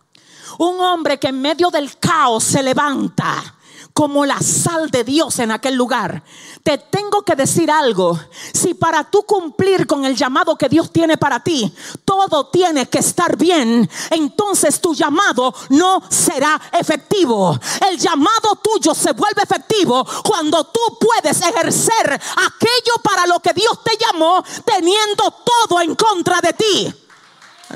un 0.59 0.79
hombre 0.79 1.19
que 1.19 1.27
en 1.27 1.41
medio 1.41 1.69
del 1.69 1.97
caos 1.97 2.43
se 2.43 2.63
levanta 2.63 3.57
como 3.97 4.27
la 4.27 4.39
sal 4.41 4.91
de 4.91 5.03
Dios 5.03 5.39
en 5.39 5.49
aquel 5.49 5.73
lugar. 5.73 6.21
Te 6.61 6.77
tengo 6.77 7.23
que 7.23 7.35
decir 7.35 7.71
algo. 7.71 8.15
Si 8.53 8.75
para 8.75 9.03
tú 9.03 9.23
cumplir 9.23 9.87
con 9.87 10.05
el 10.05 10.15
llamado 10.15 10.55
que 10.55 10.69
Dios 10.69 10.93
tiene 10.93 11.17
para 11.17 11.39
ti, 11.39 11.73
todo 12.05 12.45
tiene 12.45 12.87
que 12.89 12.99
estar 12.99 13.35
bien, 13.35 13.89
entonces 14.11 14.79
tu 14.79 14.93
llamado 14.93 15.51
no 15.69 16.03
será 16.09 16.61
efectivo. 16.73 17.59
El 17.89 17.97
llamado 17.97 18.57
tuyo 18.61 18.93
se 18.93 19.13
vuelve 19.13 19.41
efectivo 19.41 20.05
cuando 20.23 20.65
tú 20.65 20.79
puedes 20.99 21.41
ejercer 21.41 22.13
aquello 22.13 23.01
para 23.01 23.25
lo 23.25 23.39
que 23.39 23.53
Dios 23.53 23.83
te 23.83 23.97
llamó, 23.97 24.43
teniendo 24.63 25.33
todo 25.43 25.81
en 25.81 25.95
contra 25.95 26.39
de 26.39 26.53
ti. 26.53 26.93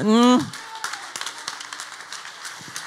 Mm. 0.03 0.60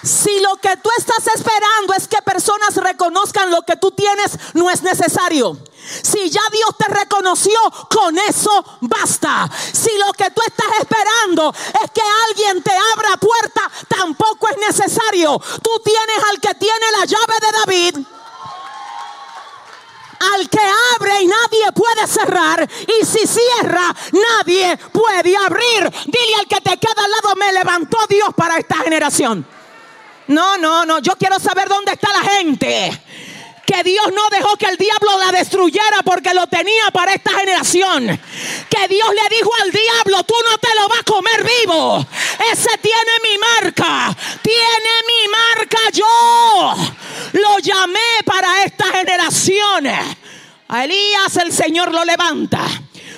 Si 0.04 0.38
lo 0.40 0.56
que 0.56 0.76
tú 0.76 0.90
estás 0.98 1.26
esperando 1.34 1.94
es 1.96 2.06
que 2.06 2.20
personas 2.20 2.76
reconozcan 2.76 3.50
lo 3.50 3.62
que 3.62 3.76
tú 3.76 3.90
tienes, 3.90 4.32
no 4.52 4.68
es 4.68 4.82
necesario. 4.82 5.56
Si 6.02 6.28
ya 6.28 6.42
Dios 6.52 6.76
te 6.76 6.92
reconoció, 6.92 7.58
con 7.90 8.18
eso 8.18 8.64
basta. 8.82 9.50
Si 9.72 9.90
lo 9.96 10.12
que 10.12 10.30
tú 10.30 10.42
estás 10.46 10.66
esperando 10.78 11.54
es 11.82 11.90
que 11.90 12.02
alguien 12.28 12.62
te 12.62 12.72
abra 12.92 13.16
puerta, 13.16 13.62
tampoco 13.88 14.48
es 14.48 14.58
necesario. 14.58 15.40
Tú 15.62 15.70
tienes 15.82 16.18
al 16.30 16.38
que 16.38 16.54
tiene 16.54 16.86
la 16.98 17.06
llave 17.06 17.34
de 17.40 17.52
David. 17.58 18.06
Al 20.34 20.48
que 20.50 20.60
abre 20.96 21.22
y 21.22 21.26
nadie 21.26 21.72
puede 21.74 22.06
cerrar. 22.06 22.68
Y 23.00 23.06
si 23.06 23.26
cierra, 23.26 23.94
nadie 24.12 24.76
puede 24.92 25.34
abrir. 25.34 25.90
Dile 26.04 26.34
al 26.40 26.46
que 26.46 26.60
te 26.60 26.76
queda 26.76 27.04
al 27.04 27.10
lado, 27.10 27.36
me 27.36 27.52
levantó 27.54 27.98
Dios 28.06 28.28
para 28.36 28.58
esta 28.58 28.76
generación. 28.76 29.53
No, 30.28 30.56
no, 30.56 30.86
no. 30.86 30.98
Yo 31.00 31.16
quiero 31.16 31.38
saber 31.38 31.68
dónde 31.68 31.92
está 31.92 32.08
la 32.12 32.30
gente. 32.30 32.90
Que 33.66 33.82
Dios 33.82 34.06
no 34.14 34.28
dejó 34.30 34.56
que 34.56 34.66
el 34.66 34.76
diablo 34.76 35.18
la 35.18 35.32
destruyera 35.32 36.02
porque 36.04 36.34
lo 36.34 36.46
tenía 36.46 36.90
para 36.92 37.14
esta 37.14 37.30
generación. 37.32 38.06
Que 38.68 38.88
Dios 38.88 39.08
le 39.08 39.36
dijo 39.36 39.50
al 39.62 39.70
diablo, 39.70 40.22
tú 40.24 40.34
no 40.50 40.58
te 40.58 40.68
lo 40.78 40.88
vas 40.88 41.00
a 41.00 41.04
comer 41.04 41.46
vivo. 41.60 42.06
Ese 42.52 42.78
tiene 42.78 43.12
mi 43.22 43.38
marca. 43.38 44.16
Tiene 44.42 44.92
mi 45.08 45.28
marca 45.30 45.78
yo. 45.92 46.74
Lo 47.32 47.58
llamé 47.58 48.22
para 48.26 48.64
esta 48.64 48.84
generación. 48.86 49.86
A 50.68 50.84
Elías 50.84 51.36
el 51.36 51.52
Señor 51.52 51.92
lo 51.92 52.04
levanta. 52.04 52.66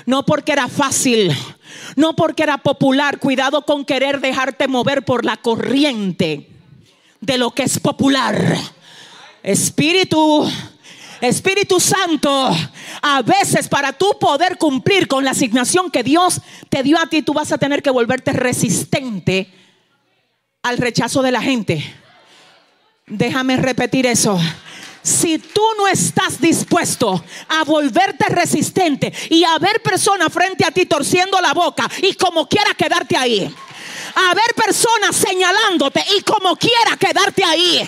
No 0.04 0.24
porque 0.24 0.52
era 0.52 0.68
fácil. 0.68 1.36
No 1.96 2.14
porque 2.14 2.44
era 2.44 2.58
popular. 2.58 3.18
Cuidado 3.18 3.62
con 3.62 3.84
querer 3.84 4.20
dejarte 4.20 4.68
mover 4.68 5.04
por 5.04 5.24
la 5.24 5.36
corriente 5.36 6.55
de 7.20 7.38
lo 7.38 7.50
que 7.50 7.64
es 7.64 7.78
popular. 7.78 8.56
Espíritu, 9.42 10.50
Espíritu 11.20 11.80
Santo, 11.80 12.50
A 13.02 13.22
veces 13.22 13.68
para 13.68 13.92
tú 13.92 14.16
poder 14.18 14.58
cumplir 14.58 15.06
con 15.06 15.24
la 15.24 15.30
asignación 15.30 15.90
que 15.90 16.02
Dios 16.02 16.40
te 16.68 16.82
dio 16.82 16.98
a 16.98 17.06
ti, 17.06 17.22
tú 17.22 17.32
vas 17.32 17.52
a 17.52 17.58
tener 17.58 17.82
que 17.82 17.90
volverte 17.90 18.32
resistente 18.32 19.52
al 20.62 20.78
rechazo 20.78 21.22
de 21.22 21.30
la 21.30 21.40
gente. 21.40 21.84
Déjame 23.06 23.56
repetir 23.56 24.06
eso. 24.06 24.38
Si 25.02 25.38
tú 25.38 25.62
no 25.78 25.86
estás 25.86 26.40
dispuesto 26.40 27.24
a 27.48 27.62
volverte 27.62 28.24
resistente 28.28 29.12
y 29.30 29.44
a 29.44 29.56
ver 29.58 29.80
personas 29.80 30.32
frente 30.32 30.64
a 30.64 30.72
ti 30.72 30.86
torciendo 30.86 31.40
la 31.40 31.54
boca 31.54 31.88
y 32.02 32.14
como 32.14 32.48
quiera 32.48 32.74
quedarte 32.74 33.16
ahí, 33.16 33.54
a 34.16 34.34
ver 34.34 34.54
personas 34.54 35.14
señalándote 35.14 36.02
y 36.16 36.22
como 36.22 36.56
quiera 36.56 36.96
quedarte 36.98 37.44
ahí, 37.44 37.78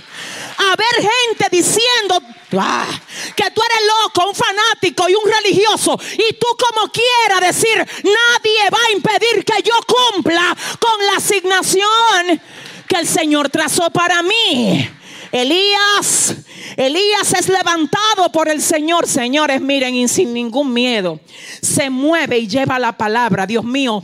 a 0.59 0.77
ver 0.77 1.11
gente 1.11 1.49
diciendo 1.51 2.21
ah, 2.59 2.87
que 3.35 3.51
tú 3.51 3.63
eres 3.63 3.89
loco, 4.03 4.29
un 4.29 4.35
fanático 4.35 5.09
y 5.09 5.15
un 5.15 5.25
religioso 5.43 5.99
y 6.13 6.35
tú 6.35 6.47
como 6.59 6.93
quiera 6.93 7.41
decir, 7.41 7.79
nadie 7.79 8.71
va 8.71 8.79
a 8.89 8.93
impedir 8.93 9.43
que 9.43 9.63
yo 9.63 9.75
cumpla 9.87 10.55
con 10.79 11.07
la 11.07 11.17
asignación 11.17 12.43
que 12.87 12.97
el 12.97 13.07
Señor 13.07 13.49
trazó 13.49 13.91
para 13.91 14.23
mí. 14.23 14.91
Elías, 15.33 16.37
Elías 16.77 17.33
es 17.35 17.49
levantado 17.49 18.31
por 18.33 18.49
el 18.49 18.63
Señor, 18.63 19.07
señores, 19.07 19.61
miren, 19.61 19.95
y 19.95 20.09
sin 20.09 20.33
ningún 20.33 20.73
miedo, 20.73 21.21
se 21.63 21.91
mueve 21.91 22.39
y 22.39 22.49
lleva 22.49 22.79
la 22.79 22.97
palabra. 22.97 23.47
Dios 23.47 23.65
mío, 23.65 24.03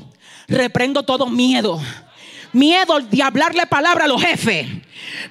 reprendo 0.49 1.03
todo 1.03 1.27
miedo. 1.27 1.81
Miedo 2.55 3.01
de 3.01 3.23
hablarle 3.23 3.67
palabra 3.67 4.05
a 4.05 4.09
los 4.09 4.23
jefes. 4.23 4.67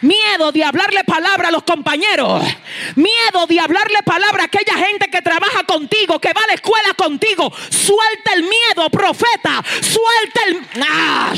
Miedo 0.02 0.52
de 0.52 0.64
hablarle 0.64 1.04
palabra 1.06 1.48
a 1.48 1.52
los 1.52 1.64
compañeros. 1.64 2.44
Miedo 2.96 3.48
de 3.48 3.60
hablarle 3.60 4.04
palabra 4.04 4.44
a 4.44 4.46
aquella 4.46 4.76
gente 4.78 5.08
que 5.10 5.22
trabaja 5.22 5.64
contigo, 5.64 6.20
que 6.20 6.34
va 6.34 6.42
a 6.44 6.48
la 6.48 6.54
escuela 6.54 6.94
contigo. 6.96 7.52
Suelta 7.70 8.34
el 8.36 8.44
miedo, 8.44 8.90
profeta. 8.90 9.64
Suelta 9.82 10.42
el. 10.48 10.62
Ah, 10.82 11.34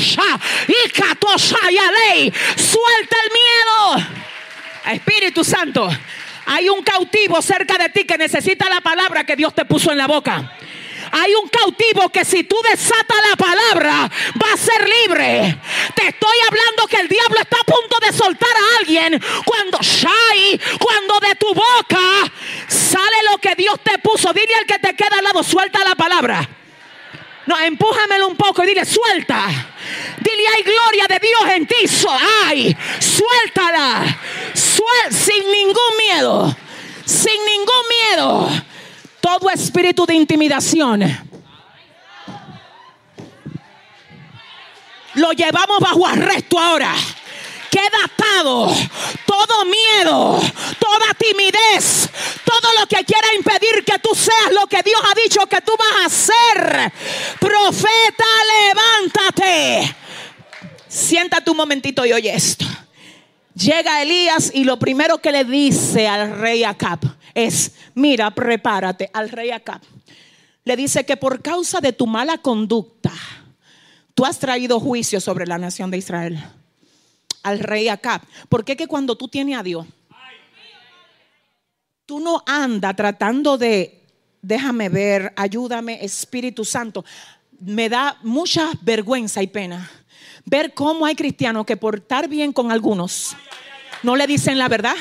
Suelta 2.56 3.16
el 3.24 3.30
miedo. 3.32 4.08
Espíritu 4.92 5.44
Santo, 5.44 5.88
hay 6.46 6.68
un 6.68 6.82
cautivo 6.82 7.40
cerca 7.42 7.78
de 7.78 7.90
ti 7.90 8.04
que 8.04 8.18
necesita 8.18 8.68
la 8.68 8.80
palabra 8.80 9.24
que 9.24 9.36
Dios 9.36 9.54
te 9.54 9.64
puso 9.64 9.92
en 9.92 9.98
la 9.98 10.06
boca. 10.08 10.52
Hay 11.12 11.34
un 11.34 11.48
cautivo 11.48 12.08
que 12.10 12.24
si 12.24 12.44
tú 12.44 12.56
desatas 12.68 13.16
la 13.30 13.36
palabra 13.36 14.10
va 14.42 14.52
a 14.52 14.56
ser 14.56 14.88
libre. 14.88 15.60
Te 15.94 16.08
estoy 16.08 16.38
hablando 16.48 16.86
que 16.88 16.96
el 16.96 17.08
diablo 17.08 17.40
está 17.40 17.56
a 17.60 17.64
punto 17.64 17.98
de 18.00 18.12
soltar 18.12 18.56
a 18.56 18.78
alguien 18.80 19.22
cuando 19.44 19.78
cuando 20.78 21.20
de 21.20 21.34
tu 21.36 21.52
boca 21.54 22.32
sale 22.68 23.16
lo 23.30 23.38
que 23.38 23.54
Dios 23.54 23.76
te 23.82 23.98
puso. 23.98 24.32
Dile 24.32 24.54
al 24.54 24.66
que 24.66 24.78
te 24.78 24.94
queda 24.94 25.18
al 25.18 25.24
lado, 25.24 25.42
suelta 25.42 25.84
la 25.84 25.94
palabra. 25.94 26.48
No, 27.46 27.58
empújamelo 27.60 28.26
un 28.26 28.36
poco 28.36 28.64
y 28.64 28.66
dile, 28.66 28.84
suelta. 28.84 29.46
Dile, 30.18 30.48
hay 30.56 30.62
gloria 30.62 31.06
de 31.06 31.18
Dios 31.20 31.54
en 31.54 31.66
ti. 31.66 31.76
Ay, 32.44 32.76
suéltala. 32.98 34.18
sin 35.10 35.50
ningún 35.50 35.96
miedo. 36.08 36.56
Sin 37.04 37.44
ningún 37.44 37.82
miedo. 37.88 38.50
Todo 39.26 39.50
espíritu 39.50 40.06
de 40.06 40.14
intimidación. 40.14 41.02
Lo 45.14 45.32
llevamos 45.32 45.80
bajo 45.80 46.06
arresto 46.06 46.56
ahora 46.56 46.94
queda 47.68 48.04
atado 48.04 48.72
todo 49.26 49.64
miedo, 49.64 50.40
toda 50.78 51.14
timidez, 51.18 52.08
todo 52.44 52.72
lo 52.78 52.86
que 52.86 53.04
quiera 53.04 53.34
impedir 53.36 53.84
que 53.84 53.98
tú 53.98 54.14
seas 54.14 54.52
lo 54.52 54.68
que 54.68 54.80
Dios 54.82 55.00
ha 55.02 55.20
dicho 55.20 55.44
que 55.46 55.60
tú 55.60 55.72
vas 55.76 56.06
a 56.06 56.08
ser. 56.08 56.92
Profeta, 57.40 58.24
levántate. 58.54 59.96
Siéntate 60.88 61.50
un 61.50 61.56
momentito 61.56 62.06
y 62.06 62.12
oye 62.12 62.32
esto. 62.32 62.64
Llega 63.56 64.02
Elías 64.02 64.50
y 64.54 64.64
lo 64.64 64.78
primero 64.78 65.18
que 65.18 65.32
le 65.32 65.44
dice 65.44 66.06
al 66.06 66.38
rey 66.38 66.62
Acab 66.62 67.00
es, 67.32 67.72
mira, 67.94 68.30
prepárate 68.30 69.10
al 69.14 69.30
rey 69.30 69.50
Acab. 69.50 69.80
Le 70.64 70.76
dice 70.76 71.06
que 71.06 71.16
por 71.16 71.40
causa 71.40 71.80
de 71.80 71.94
tu 71.94 72.06
mala 72.06 72.36
conducta, 72.36 73.12
tú 74.14 74.26
has 74.26 74.38
traído 74.38 74.78
juicio 74.78 75.22
sobre 75.22 75.46
la 75.46 75.56
nación 75.56 75.90
de 75.90 75.96
Israel 75.96 76.44
al 77.44 77.60
rey 77.60 77.88
Acab. 77.88 78.20
Porque 78.50 78.76
que 78.76 78.86
cuando 78.86 79.16
tú 79.16 79.26
tienes 79.26 79.58
a 79.58 79.62
Dios, 79.62 79.86
tú 82.04 82.20
no 82.20 82.42
andas 82.44 82.94
tratando 82.94 83.56
de, 83.56 84.02
déjame 84.42 84.90
ver, 84.90 85.32
ayúdame, 85.34 86.04
Espíritu 86.04 86.62
Santo. 86.62 87.06
Me 87.60 87.88
da 87.88 88.18
mucha 88.22 88.70
vergüenza 88.82 89.42
y 89.42 89.46
pena 89.46 89.90
ver 90.44 90.74
cómo 90.74 91.06
hay 91.06 91.14
cristianos 91.14 91.66
que 91.66 91.76
por 91.76 91.96
estar 91.96 92.28
bien 92.28 92.52
con 92.52 92.70
algunos 92.70 93.36
no 94.02 94.14
le 94.14 94.26
dicen 94.26 94.58
la 94.58 94.68
verdad. 94.68 94.94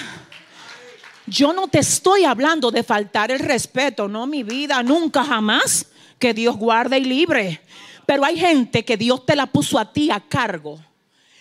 Yo 1.27 1.53
no 1.53 1.67
te 1.67 1.79
estoy 1.79 2.23
hablando 2.23 2.71
de 2.71 2.83
faltar 2.83 3.31
el 3.31 3.39
respeto, 3.39 4.07
no 4.07 4.25
mi 4.27 4.43
vida, 4.43 4.81
nunca 4.83 5.23
jamás. 5.23 5.87
Que 6.17 6.33
Dios 6.33 6.55
guarde 6.55 6.97
y 6.97 7.03
libre. 7.03 7.61
Pero 8.05 8.23
hay 8.23 8.39
gente 8.39 8.85
que 8.85 8.95
Dios 8.95 9.25
te 9.25 9.35
la 9.35 9.47
puso 9.47 9.77
a 9.77 9.91
ti 9.91 10.09
a 10.09 10.19
cargo 10.19 10.79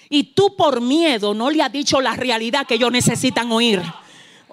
y 0.08 0.22
tú 0.22 0.54
por 0.56 0.80
miedo 0.80 1.34
no 1.34 1.50
le 1.50 1.62
has 1.62 1.72
dicho 1.72 2.00
la 2.00 2.14
realidad 2.14 2.66
que 2.66 2.74
ellos 2.74 2.92
necesitan 2.92 3.50
oír. 3.50 3.82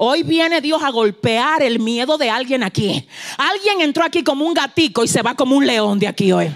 Hoy 0.04 0.24
viene 0.24 0.62
Dios 0.62 0.82
a 0.82 0.90
golpear 0.90 1.62
el 1.62 1.78
miedo 1.78 2.18
de 2.18 2.28
alguien 2.28 2.64
aquí. 2.64 3.08
Alguien 3.38 3.82
entró 3.82 4.04
aquí 4.04 4.24
como 4.24 4.48
un 4.48 4.56
gatico 4.56 5.04
y 5.04 5.08
se 5.08 5.22
va 5.22 5.36
como 5.36 5.56
un 5.56 5.68
león 5.68 6.00
de 6.00 6.08
aquí 6.08 6.32
hoy. 6.32 6.52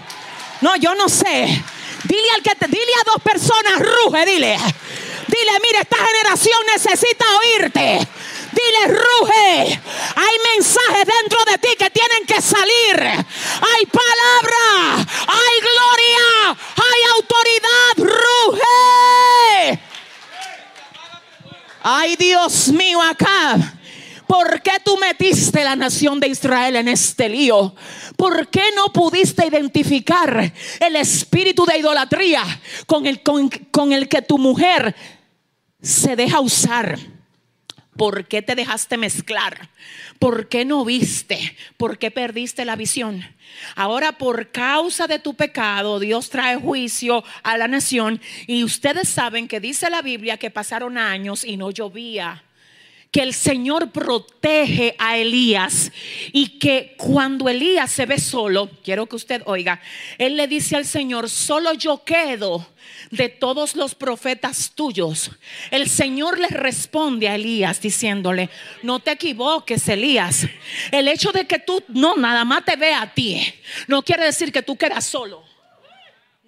No, 0.62 0.74
yo 0.74 0.96
no 0.96 1.08
sé. 1.08 1.46
Dile 2.02 2.30
al 2.34 2.42
que 2.42 2.66
dile 2.66 2.92
a 3.00 3.04
dos 3.04 3.22
personas, 3.22 3.78
ruge, 3.78 4.26
dile. 4.26 4.56
Dile, 5.28 5.52
mire, 5.62 5.78
esta 5.80 5.96
generación 5.96 6.58
necesita 6.72 7.24
oírte. 7.38 8.08
Dile, 8.50 8.98
ruge. 8.98 9.80
Hay 10.16 10.36
mensajes 10.56 11.06
dentro 11.06 11.44
de 11.44 11.58
ti 11.58 11.68
que 11.78 11.90
tienen 11.90 12.26
que 12.26 12.42
salir. 12.42 13.00
Hay 13.00 13.86
palabra. 13.86 15.06
Hay 15.28 15.60
gloria. 15.60 16.58
Hay 16.74 17.00
autoridad. 17.14 18.12
Ruge. 18.12 19.85
Ay, 21.88 22.16
Dios 22.16 22.66
mío, 22.72 23.00
acá. 23.00 23.78
¿Por 24.26 24.60
qué 24.60 24.72
tú 24.84 24.96
metiste 24.96 25.62
la 25.62 25.76
nación 25.76 26.18
de 26.18 26.26
Israel 26.26 26.74
en 26.74 26.88
este 26.88 27.28
lío? 27.28 27.76
¿Por 28.16 28.48
qué 28.48 28.72
no 28.74 28.92
pudiste 28.92 29.46
identificar 29.46 30.52
el 30.80 30.96
espíritu 30.96 31.64
de 31.64 31.78
idolatría 31.78 32.42
con 32.88 33.06
el, 33.06 33.22
con, 33.22 33.48
con 33.70 33.92
el 33.92 34.08
que 34.08 34.20
tu 34.20 34.36
mujer 34.36 34.96
se 35.80 36.16
deja 36.16 36.40
usar? 36.40 36.98
¿Por 37.96 38.26
qué 38.26 38.42
te 38.42 38.54
dejaste 38.54 38.96
mezclar? 38.96 39.68
¿Por 40.18 40.48
qué 40.48 40.64
no 40.64 40.84
viste? 40.84 41.56
¿Por 41.76 41.98
qué 41.98 42.10
perdiste 42.10 42.64
la 42.64 42.76
visión? 42.76 43.24
Ahora 43.74 44.12
por 44.12 44.50
causa 44.50 45.06
de 45.06 45.18
tu 45.18 45.34
pecado 45.34 45.98
Dios 45.98 46.30
trae 46.30 46.56
juicio 46.56 47.24
a 47.42 47.56
la 47.56 47.68
nación 47.68 48.20
y 48.46 48.64
ustedes 48.64 49.08
saben 49.08 49.48
que 49.48 49.60
dice 49.60 49.90
la 49.90 50.02
Biblia 50.02 50.36
que 50.36 50.50
pasaron 50.50 50.98
años 50.98 51.44
y 51.44 51.56
no 51.56 51.70
llovía 51.70 52.45
que 53.16 53.22
el 53.22 53.32
Señor 53.32 53.92
protege 53.92 54.94
a 54.98 55.16
Elías 55.16 55.90
y 56.32 56.58
que 56.58 56.94
cuando 56.98 57.48
Elías 57.48 57.90
se 57.90 58.04
ve 58.04 58.20
solo, 58.20 58.68
quiero 58.84 59.06
que 59.06 59.16
usted 59.16 59.40
oiga, 59.46 59.80
él 60.18 60.36
le 60.36 60.46
dice 60.46 60.76
al 60.76 60.84
Señor, 60.84 61.30
solo 61.30 61.72
yo 61.72 62.04
quedo 62.04 62.68
de 63.10 63.30
todos 63.30 63.74
los 63.74 63.94
profetas 63.94 64.72
tuyos. 64.74 65.30
El 65.70 65.88
Señor 65.88 66.38
le 66.38 66.48
responde 66.48 67.26
a 67.26 67.36
Elías 67.36 67.80
diciéndole, 67.80 68.50
no 68.82 69.00
te 69.00 69.12
equivoques, 69.12 69.88
Elías. 69.88 70.46
El 70.90 71.08
hecho 71.08 71.32
de 71.32 71.46
que 71.46 71.58
tú 71.58 71.82
no 71.88 72.16
nada 72.16 72.44
más 72.44 72.66
te 72.66 72.76
vea 72.76 73.00
a 73.00 73.14
ti, 73.14 73.40
no 73.88 74.02
quiere 74.02 74.26
decir 74.26 74.52
que 74.52 74.60
tú 74.60 74.76
quedas 74.76 75.06
solo. 75.06 75.45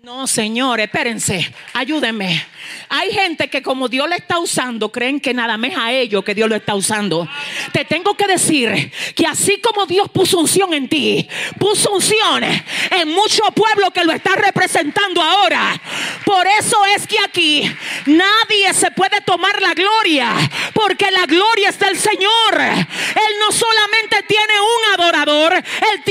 No, 0.08 0.26
Señor, 0.26 0.80
espérense, 0.80 1.52
ayúdenme. 1.74 2.46
Hay 2.88 3.12
gente 3.12 3.48
que 3.50 3.62
como 3.62 3.88
Dios 3.88 4.08
le 4.08 4.16
está 4.16 4.38
usando, 4.38 4.90
creen 4.90 5.20
que 5.20 5.34
nada 5.34 5.58
más 5.58 5.72
a 5.76 5.92
ellos 5.92 6.24
que 6.24 6.34
Dios 6.34 6.48
lo 6.48 6.56
está 6.56 6.74
usando. 6.74 7.28
Te 7.74 7.84
tengo 7.84 8.16
que 8.16 8.26
decir 8.26 8.90
que 9.14 9.26
así 9.26 9.58
como 9.58 9.84
Dios 9.84 10.08
puso 10.08 10.38
unción 10.38 10.72
en 10.72 10.88
ti, 10.88 11.28
puso 11.58 11.90
unción 11.92 12.42
en 12.42 13.08
mucho 13.10 13.42
pueblo 13.54 13.90
que 13.90 14.02
lo 14.04 14.12
está 14.12 14.34
representando 14.34 15.20
ahora. 15.20 15.78
Por 16.24 16.46
eso 16.46 16.78
es 16.86 17.06
que 17.06 17.18
aquí 17.20 17.70
nadie 18.06 18.72
se 18.72 18.90
puede 18.92 19.20
tomar 19.20 19.60
la 19.60 19.74
gloria, 19.74 20.34
porque 20.72 21.10
la 21.10 21.26
gloria 21.26 21.68
es 21.68 21.78
del 21.78 21.98
Señor. 21.98 22.58
Él 22.58 23.34
no 23.40 23.52
solamente 23.52 24.22
tiene 24.26 24.54
un 24.58 25.00
adorador, 25.00 25.52
Él 25.54 26.02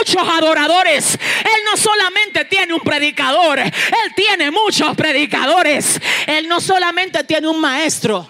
muchos 0.00 0.28
adoradores. 0.28 1.14
Él 1.14 1.60
no 1.64 1.76
solamente 1.76 2.44
tiene 2.46 2.74
un 2.74 2.80
predicador 2.80 3.60
él 3.60 4.14
tiene 4.14 4.50
muchos 4.50 4.96
predicadores. 4.96 6.00
Él 6.26 6.48
no 6.48 6.60
solamente 6.60 7.24
tiene 7.24 7.48
un 7.48 7.60
maestro. 7.60 8.28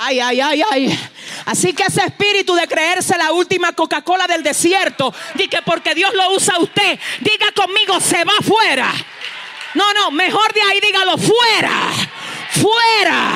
Ay, 0.00 0.20
ay, 0.20 0.40
ay, 0.40 0.62
ay. 0.70 1.10
Así 1.44 1.72
que 1.72 1.84
ese 1.84 2.04
espíritu 2.04 2.54
de 2.54 2.66
creerse 2.66 3.16
la 3.16 3.32
última 3.32 3.72
Coca-Cola 3.72 4.26
del 4.26 4.42
desierto, 4.42 5.12
di 5.34 5.48
que 5.48 5.62
porque 5.62 5.94
Dios 5.94 6.12
lo 6.14 6.32
usa 6.32 6.54
a 6.54 6.60
usted, 6.60 6.98
diga 7.20 7.52
conmigo, 7.52 8.00
se 8.00 8.22
va 8.24 8.34
fuera. 8.42 8.92
No, 9.74 9.92
no, 9.94 10.10
mejor 10.10 10.52
de 10.52 10.62
ahí 10.62 10.80
dígalo 10.80 11.18
fuera. 11.18 11.72
Fuera. 12.50 13.32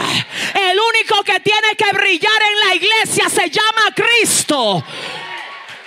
El 0.71 0.79
único 0.79 1.23
que 1.25 1.41
tiene 1.41 1.77
que 1.77 1.93
brillar 1.93 2.43
en 2.51 2.69
la 2.69 2.75
iglesia 2.75 3.29
se 3.29 3.51
llama 3.51 3.95
Cristo. 3.95 4.85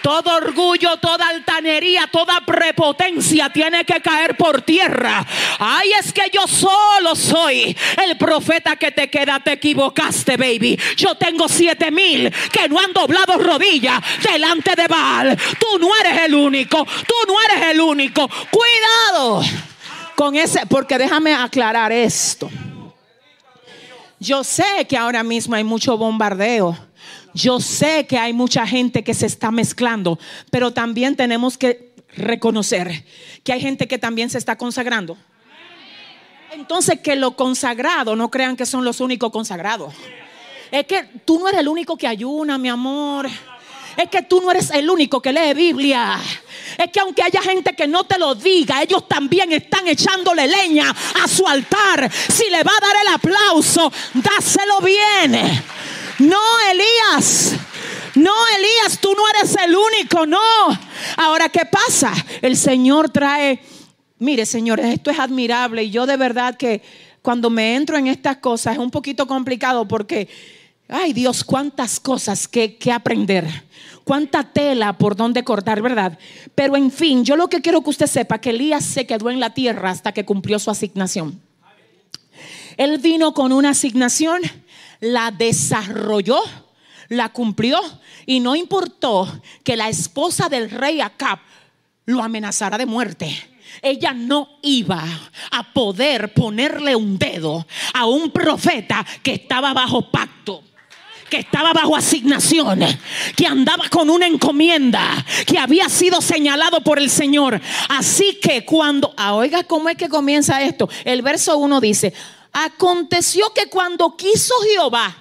Todo 0.05 0.35
orgullo, 0.35 0.97
toda 0.97 1.29
altanería, 1.29 2.05
toda 2.05 2.39
prepotencia 2.41 3.49
tiene 3.49 3.83
que 3.85 3.99
caer 4.01 4.37
por 4.37 4.61
tierra. 4.61 5.25
Ay, 5.57 5.93
es 5.99 6.13
que 6.13 6.29
yo 6.31 6.47
solo 6.47 7.15
soy 7.15 7.75
el 8.05 8.15
profeta 8.15 8.75
que 8.75 8.91
te 8.91 9.09
queda. 9.09 9.39
Te 9.39 9.53
equivocaste, 9.53 10.37
baby. 10.37 10.79
Yo 10.95 11.15
tengo 11.15 11.49
siete 11.49 11.89
mil 11.89 12.31
que 12.51 12.69
no 12.69 12.79
han 12.79 12.93
doblado 12.93 13.39
rodillas 13.39 13.99
delante 14.21 14.75
de 14.75 14.87
Baal. 14.87 15.35
Tú 15.57 15.79
no 15.79 15.89
eres 15.95 16.21
el 16.25 16.35
único. 16.35 16.85
Tú 16.85 17.15
no 17.27 17.33
eres 17.49 17.71
el 17.71 17.81
único. 17.81 18.29
Cuidado 18.51 19.41
con 20.13 20.35
ese, 20.35 20.67
porque 20.67 20.99
déjame 20.99 21.33
aclarar 21.33 21.91
esto. 21.91 22.47
Yo 24.19 24.43
sé 24.43 24.85
que 24.87 24.97
ahora 24.97 25.23
mismo 25.23 25.55
hay 25.55 25.63
mucho 25.63 25.97
bombardeo 25.97 26.77
yo 27.35 27.59
sé 27.59 28.07
que 28.07 28.17
hay 28.17 28.31
mucha 28.31 28.65
gente 28.65 29.03
que 29.03 29.13
se 29.13 29.25
está 29.25 29.51
mezclando, 29.51 30.17
pero 30.49 30.71
también 30.71 31.17
tenemos 31.17 31.57
que 31.57 31.93
reconocer 32.15 33.03
que 33.43 33.51
hay 33.51 33.59
gente 33.59 33.89
que 33.89 33.97
también 33.97 34.29
se 34.29 34.37
está 34.37 34.57
consagrando. 34.57 35.17
Entonces, 36.53 37.01
que 37.01 37.17
lo 37.17 37.35
consagrado 37.35 38.15
no 38.15 38.31
crean 38.31 38.55
que 38.55 38.65
son 38.65 38.85
los 38.85 39.01
únicos 39.01 39.31
consagrados. 39.31 39.93
Es 40.71 40.85
que 40.85 41.03
tú 41.25 41.37
no 41.37 41.49
eres 41.49 41.59
el 41.59 41.67
único 41.67 41.97
que 41.97 42.07
ayuna, 42.07 42.57
mi 42.57 42.69
amor. 42.69 43.27
Es 43.97 44.09
que 44.09 44.21
tú 44.21 44.39
no 44.39 44.51
eres 44.51 44.71
el 44.71 44.89
único 44.89 45.21
que 45.21 45.33
lee 45.33 45.53
Biblia. 45.53 46.17
Es 46.77 46.89
que 46.89 47.01
aunque 47.01 47.21
haya 47.21 47.41
gente 47.41 47.75
que 47.75 47.85
no 47.85 48.05
te 48.05 48.17
lo 48.17 48.33
diga, 48.33 48.81
ellos 48.81 49.09
también 49.09 49.51
están 49.51 49.85
echándole 49.89 50.47
leña 50.47 50.95
a 51.21 51.27
su 51.27 51.45
altar. 51.45 52.09
Si 52.11 52.49
le 52.49 52.63
va 52.63 52.71
a 52.77 52.85
dar 52.85 52.95
el 53.01 53.13
aplauso, 53.13 53.91
dáselo 54.13 54.79
bien. 54.79 55.63
No, 56.19 56.37
Elías. 56.71 57.53
No, 58.15 58.31
Elías, 58.57 58.99
tú 58.99 59.13
no 59.13 59.23
eres 59.29 59.55
el 59.61 59.75
único, 59.75 60.25
no. 60.25 60.39
Ahora, 61.17 61.49
¿qué 61.49 61.65
pasa? 61.65 62.13
El 62.41 62.55
Señor 62.55 63.09
trae, 63.09 63.59
mire, 64.19 64.45
señores, 64.45 64.85
esto 64.85 65.11
es 65.11 65.19
admirable 65.19 65.83
y 65.83 65.91
yo 65.91 66.05
de 66.05 66.15
verdad 66.15 66.55
que 66.55 66.81
cuando 67.21 67.49
me 67.49 67.75
entro 67.75 67.97
en 67.97 68.07
estas 68.07 68.37
cosas 68.37 68.73
es 68.73 68.79
un 68.79 68.91
poquito 68.91 69.27
complicado 69.27 69.85
porque, 69.87 70.29
ay 70.87 71.11
Dios, 71.11 71.43
cuántas 71.43 71.99
cosas 71.99 72.47
que, 72.47 72.77
que 72.77 72.93
aprender, 72.93 73.45
cuánta 74.05 74.43
tela 74.43 74.93
por 74.93 75.17
donde 75.17 75.43
cortar, 75.43 75.81
¿verdad? 75.81 76.17
Pero 76.53 76.77
en 76.77 76.91
fin, 76.91 77.25
yo 77.25 77.35
lo 77.35 77.49
que 77.49 77.61
quiero 77.61 77.81
que 77.81 77.89
usted 77.89 78.07
sepa 78.07 78.39
que 78.39 78.51
Elías 78.51 78.85
se 78.85 79.05
quedó 79.05 79.29
en 79.29 79.41
la 79.41 79.53
tierra 79.53 79.89
hasta 79.89 80.13
que 80.13 80.23
cumplió 80.23 80.57
su 80.59 80.71
asignación. 80.71 81.41
Él 82.77 82.97
vino 82.99 83.33
con 83.33 83.51
una 83.51 83.71
asignación 83.71 84.41
la 84.99 85.31
desarrolló, 85.31 86.39
la 87.09 87.29
cumplió 87.29 87.79
y 88.25 88.39
no 88.39 88.55
importó 88.55 89.41
que 89.63 89.75
la 89.75 89.89
esposa 89.89 90.49
del 90.49 90.69
rey 90.69 91.01
Acab 91.01 91.39
lo 92.05 92.23
amenazara 92.23 92.77
de 92.77 92.85
muerte. 92.85 93.35
Ella 93.81 94.13
no 94.13 94.59
iba 94.61 95.03
a 95.51 95.73
poder 95.73 96.33
ponerle 96.33 96.95
un 96.95 97.17
dedo 97.17 97.65
a 97.93 98.05
un 98.05 98.31
profeta 98.31 99.05
que 99.21 99.33
estaba 99.33 99.73
bajo 99.73 100.09
pacto 100.09 100.63
que 101.29 101.39
estaba 101.39 101.73
bajo 101.73 101.95
asignación, 101.95 102.79
que 103.35 103.47
andaba 103.47 103.89
con 103.89 104.09
una 104.09 104.27
encomienda, 104.27 105.25
que 105.45 105.57
había 105.57 105.89
sido 105.89 106.21
señalado 106.21 106.81
por 106.81 106.99
el 106.99 107.09
Señor. 107.09 107.59
Así 107.89 108.39
que 108.41 108.63
cuando, 108.63 109.13
ah, 109.17 109.33
oiga, 109.33 109.63
¿cómo 109.63 109.89
es 109.89 109.97
que 109.97 110.07
comienza 110.07 110.61
esto? 110.61 110.87
El 111.03 111.21
verso 111.21 111.57
1 111.57 111.81
dice, 111.81 112.13
Aconteció 112.57 113.51
que 113.53 113.67
cuando 113.67 114.15
quiso 114.15 114.53
Jehová 114.61 115.13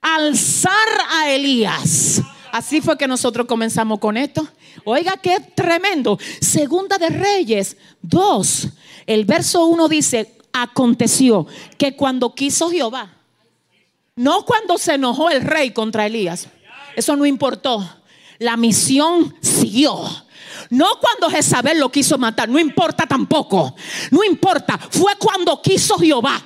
alzar 0.00 0.72
a 1.10 1.28
Elías, 1.28 2.22
así 2.52 2.80
fue 2.80 2.96
que 2.96 3.08
nosotros 3.08 3.48
comenzamos 3.48 3.98
con 3.98 4.16
esto. 4.16 4.46
Oiga, 4.84 5.16
qué 5.16 5.40
tremendo. 5.40 6.20
Segunda 6.40 6.98
de 6.98 7.08
Reyes 7.08 7.76
2, 8.02 8.68
el 9.06 9.24
verso 9.24 9.66
1 9.66 9.88
dice, 9.88 10.36
aconteció 10.52 11.48
que 11.76 11.96
cuando 11.96 12.32
quiso 12.32 12.70
Jehová, 12.70 13.16
no 14.14 14.44
cuando 14.44 14.78
se 14.78 14.94
enojó 14.94 15.30
el 15.30 15.42
rey 15.42 15.72
contra 15.72 16.06
Elías, 16.06 16.46
eso 16.94 17.16
no 17.16 17.26
importó. 17.26 17.84
La 18.38 18.56
misión 18.56 19.34
siguió. 19.40 20.00
No 20.72 20.98
cuando 20.98 21.28
Jezabel 21.28 21.78
lo 21.78 21.92
quiso 21.92 22.16
matar, 22.16 22.48
no 22.48 22.58
importa 22.58 23.06
tampoco. 23.06 23.76
No 24.10 24.24
importa, 24.24 24.78
fue 24.78 25.16
cuando 25.16 25.60
quiso 25.60 25.98
Jehová. 25.98 26.42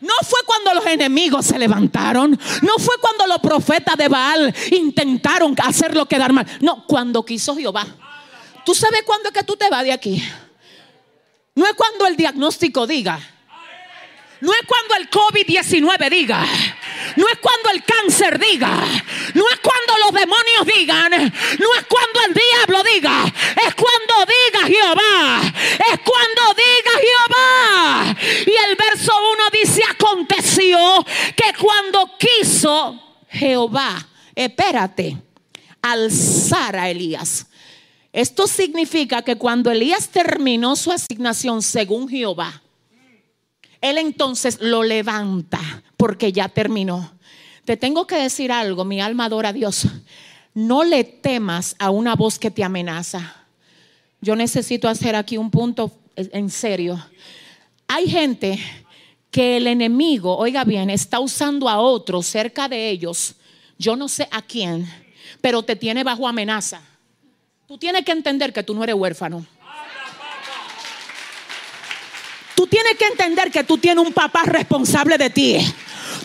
No 0.00 0.14
fue 0.22 0.40
cuando 0.46 0.72
los 0.72 0.86
enemigos 0.86 1.44
se 1.44 1.58
levantaron. 1.58 2.30
No 2.62 2.78
fue 2.78 2.94
cuando 3.02 3.26
los 3.26 3.40
profetas 3.40 3.98
de 3.98 4.08
Baal 4.08 4.54
intentaron 4.70 5.54
hacerlo 5.62 6.06
quedar 6.06 6.32
mal. 6.32 6.46
No, 6.62 6.86
cuando 6.86 7.22
quiso 7.26 7.54
Jehová. 7.54 7.86
¿Tú 8.64 8.74
sabes 8.74 9.02
cuándo 9.04 9.28
es 9.28 9.34
que 9.34 9.42
tú 9.42 9.54
te 9.54 9.68
vas 9.68 9.84
de 9.84 9.92
aquí? 9.92 10.24
No 11.54 11.66
es 11.66 11.74
cuando 11.74 12.06
el 12.06 12.16
diagnóstico 12.16 12.86
diga. 12.86 13.20
No 14.40 14.50
es 14.54 14.60
cuando 14.66 14.94
el 14.94 15.10
COVID-19 15.10 16.08
diga. 16.08 16.46
No 17.16 17.28
es 17.28 17.38
cuando 17.38 17.70
el 17.70 17.84
cáncer 17.84 18.38
diga. 18.38 18.70
No 19.34 19.44
es 19.50 19.60
cuando 19.60 19.98
los 20.04 20.12
demonios 20.12 20.66
digan. 20.66 21.10
No 21.12 21.74
es 21.76 21.84
cuando 21.88 22.20
el 22.26 22.34
diablo 22.34 22.82
diga. 22.92 23.24
Es 23.66 23.74
cuando 23.74 24.14
diga 24.26 24.66
Jehová. 24.66 25.42
Es 25.92 26.00
cuando 26.00 26.54
diga 26.54 26.90
Jehová. 27.00 28.16
Y 28.46 28.70
el 28.70 28.76
verso 28.76 29.12
1 29.32 29.42
dice, 29.52 29.82
aconteció 29.88 31.04
que 31.36 31.52
cuando 31.58 32.10
quiso 32.18 33.00
Jehová, 33.28 34.06
espérate, 34.34 35.16
alzar 35.82 36.76
a 36.76 36.88
Elías. 36.90 37.46
Esto 38.12 38.46
significa 38.46 39.22
que 39.22 39.36
cuando 39.36 39.70
Elías 39.70 40.08
terminó 40.08 40.76
su 40.76 40.92
asignación 40.92 41.62
según 41.62 42.08
Jehová, 42.08 42.63
él 43.84 43.98
entonces 43.98 44.60
lo 44.62 44.82
levanta 44.82 45.60
porque 45.98 46.32
ya 46.32 46.48
terminó. 46.48 47.12
Te 47.66 47.76
tengo 47.76 48.06
que 48.06 48.16
decir 48.16 48.50
algo, 48.50 48.84
mi 48.84 49.00
alma 49.00 49.26
adora 49.26 49.50
a 49.50 49.52
Dios. 49.52 49.86
No 50.54 50.84
le 50.84 51.04
temas 51.04 51.76
a 51.78 51.90
una 51.90 52.16
voz 52.16 52.38
que 52.38 52.50
te 52.50 52.64
amenaza. 52.64 53.36
Yo 54.22 54.36
necesito 54.36 54.88
hacer 54.88 55.14
aquí 55.14 55.36
un 55.36 55.50
punto 55.50 55.92
en 56.16 56.48
serio. 56.48 56.98
Hay 57.86 58.08
gente 58.08 58.58
que 59.30 59.58
el 59.58 59.66
enemigo, 59.66 60.34
oiga 60.34 60.64
bien, 60.64 60.88
está 60.88 61.20
usando 61.20 61.68
a 61.68 61.78
otro 61.78 62.22
cerca 62.22 62.68
de 62.68 62.88
ellos, 62.88 63.34
yo 63.78 63.96
no 63.96 64.08
sé 64.08 64.28
a 64.30 64.40
quién, 64.40 64.88
pero 65.42 65.62
te 65.62 65.76
tiene 65.76 66.04
bajo 66.04 66.26
amenaza. 66.26 66.80
Tú 67.66 67.76
tienes 67.76 68.04
que 68.04 68.12
entender 68.12 68.52
que 68.52 68.62
tú 68.62 68.74
no 68.74 68.82
eres 68.82 68.94
huérfano. 68.94 69.44
Tú 72.54 72.66
tienes 72.66 72.94
que 72.96 73.06
entender 73.06 73.50
que 73.50 73.64
tú 73.64 73.78
tienes 73.78 74.04
un 74.04 74.12
papá 74.12 74.42
responsable 74.44 75.18
de 75.18 75.30
ti. 75.30 75.74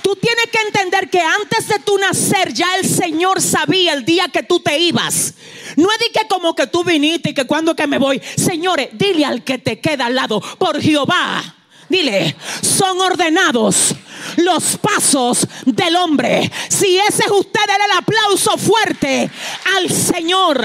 Tú 0.01 0.15
tienes 0.15 0.45
que 0.51 0.59
entender 0.59 1.09
que 1.09 1.19
antes 1.19 1.67
de 1.67 1.79
tu 1.79 1.97
nacer 1.97 2.53
ya 2.53 2.75
el 2.75 2.87
Señor 2.87 3.41
sabía 3.41 3.93
el 3.93 4.05
día 4.05 4.27
que 4.27 4.43
tú 4.43 4.59
te 4.59 4.77
ibas. 4.79 5.33
No 5.75 5.91
es 5.91 5.99
de 5.99 6.11
que 6.11 6.27
como 6.27 6.55
que 6.55 6.67
tú 6.67 6.83
viniste 6.83 7.31
y 7.31 7.33
que 7.33 7.45
cuando 7.45 7.75
que 7.75 7.87
me 7.87 7.97
voy. 7.97 8.21
Señores, 8.37 8.89
dile 8.93 9.25
al 9.25 9.43
que 9.43 9.57
te 9.57 9.79
queda 9.79 10.07
al 10.07 10.15
lado, 10.15 10.41
por 10.57 10.81
Jehová. 10.81 11.55
Dile, 11.89 12.35
son 12.61 13.01
ordenados 13.01 13.95
los 14.37 14.77
pasos 14.77 15.47
del 15.65 15.95
hombre. 15.95 16.49
Si 16.69 16.99
ese 16.99 17.23
es 17.23 17.31
usted, 17.31 17.61
el 17.63 17.97
aplauso 17.97 18.57
fuerte 18.57 19.29
al 19.75 19.89
Señor. 19.89 20.63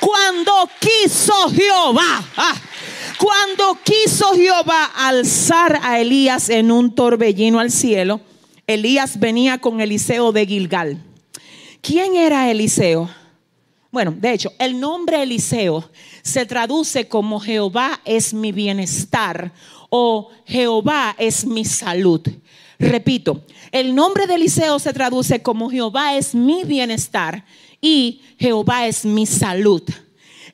Cuando 0.00 0.68
quiso 0.80 1.50
Jehová. 1.50 2.24
Ah, 2.36 2.54
cuando 3.18 3.78
quiso 3.82 4.32
Jehová 4.34 4.84
alzar 4.94 5.80
a 5.82 6.00
Elías 6.00 6.48
en 6.48 6.70
un 6.70 6.94
torbellino 6.94 7.60
al 7.60 7.70
cielo, 7.70 8.20
Elías 8.66 9.18
venía 9.18 9.58
con 9.58 9.80
Eliseo 9.80 10.32
de 10.32 10.46
Gilgal. 10.46 10.98
¿Quién 11.80 12.16
era 12.16 12.50
Eliseo? 12.50 13.08
Bueno, 13.92 14.12
de 14.12 14.32
hecho, 14.32 14.52
el 14.58 14.80
nombre 14.80 15.22
Eliseo 15.22 15.88
se 16.22 16.44
traduce 16.44 17.08
como 17.08 17.40
Jehová 17.40 18.00
es 18.04 18.34
mi 18.34 18.52
bienestar 18.52 19.52
o 19.88 20.30
Jehová 20.44 21.14
es 21.18 21.46
mi 21.46 21.64
salud. 21.64 22.20
Repito, 22.78 23.44
el 23.72 23.94
nombre 23.94 24.26
de 24.26 24.34
Eliseo 24.34 24.78
se 24.78 24.92
traduce 24.92 25.40
como 25.40 25.70
Jehová 25.70 26.16
es 26.16 26.34
mi 26.34 26.64
bienestar 26.64 27.44
y 27.80 28.20
Jehová 28.38 28.86
es 28.86 29.04
mi 29.04 29.24
salud. 29.24 29.82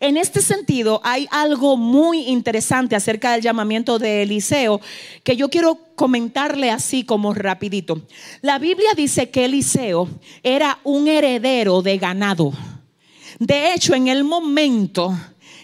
En 0.02 0.16
este 0.16 0.42
sentido, 0.42 1.00
hay 1.04 1.28
algo 1.30 1.76
muy 1.76 2.22
interesante 2.22 2.96
acerca 2.96 3.30
del 3.30 3.40
llamamiento 3.40 4.00
de 4.00 4.24
Eliseo 4.24 4.80
que 5.22 5.36
yo 5.36 5.48
quiero 5.48 5.78
comentarle 5.94 6.72
así 6.72 7.04
como 7.04 7.32
rapidito. 7.32 8.02
La 8.40 8.58
Biblia 8.58 8.94
dice 8.96 9.30
que 9.30 9.44
Eliseo 9.44 10.08
era 10.42 10.80
un 10.82 11.06
heredero 11.06 11.82
de 11.82 11.98
ganado. 11.98 12.52
De 13.38 13.74
hecho, 13.74 13.94
en 13.94 14.08
el 14.08 14.24
momento 14.24 15.16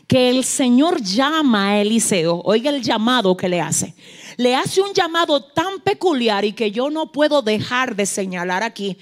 que 0.07 0.31
el 0.31 0.45
Señor 0.45 1.03
llama 1.03 1.71
a 1.71 1.81
Eliseo, 1.81 2.41
oiga 2.45 2.71
el 2.71 2.81
llamado 2.81 3.37
que 3.37 3.49
le 3.49 3.61
hace. 3.61 3.97
Le 4.39 4.55
hace 4.55 4.81
un 4.81 4.95
llamado 4.95 5.43
tan 5.43 5.81
peculiar 5.81 6.45
y 6.45 6.53
que 6.53 6.71
yo 6.71 6.91
no 6.91 7.11
puedo 7.11 7.43
dejar 7.43 7.97
de 7.97 8.07
señalar 8.07 8.63
aquí, 8.63 8.97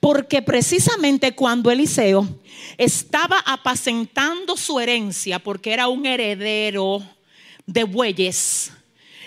porque 0.00 0.42
precisamente 0.42 1.32
cuando 1.36 1.70
Eliseo 1.70 2.28
estaba 2.76 3.38
apacentando 3.46 4.56
su 4.56 4.80
herencia, 4.80 5.38
porque 5.38 5.72
era 5.72 5.86
un 5.86 6.06
heredero 6.06 7.04
de 7.66 7.84
bueyes, 7.84 8.72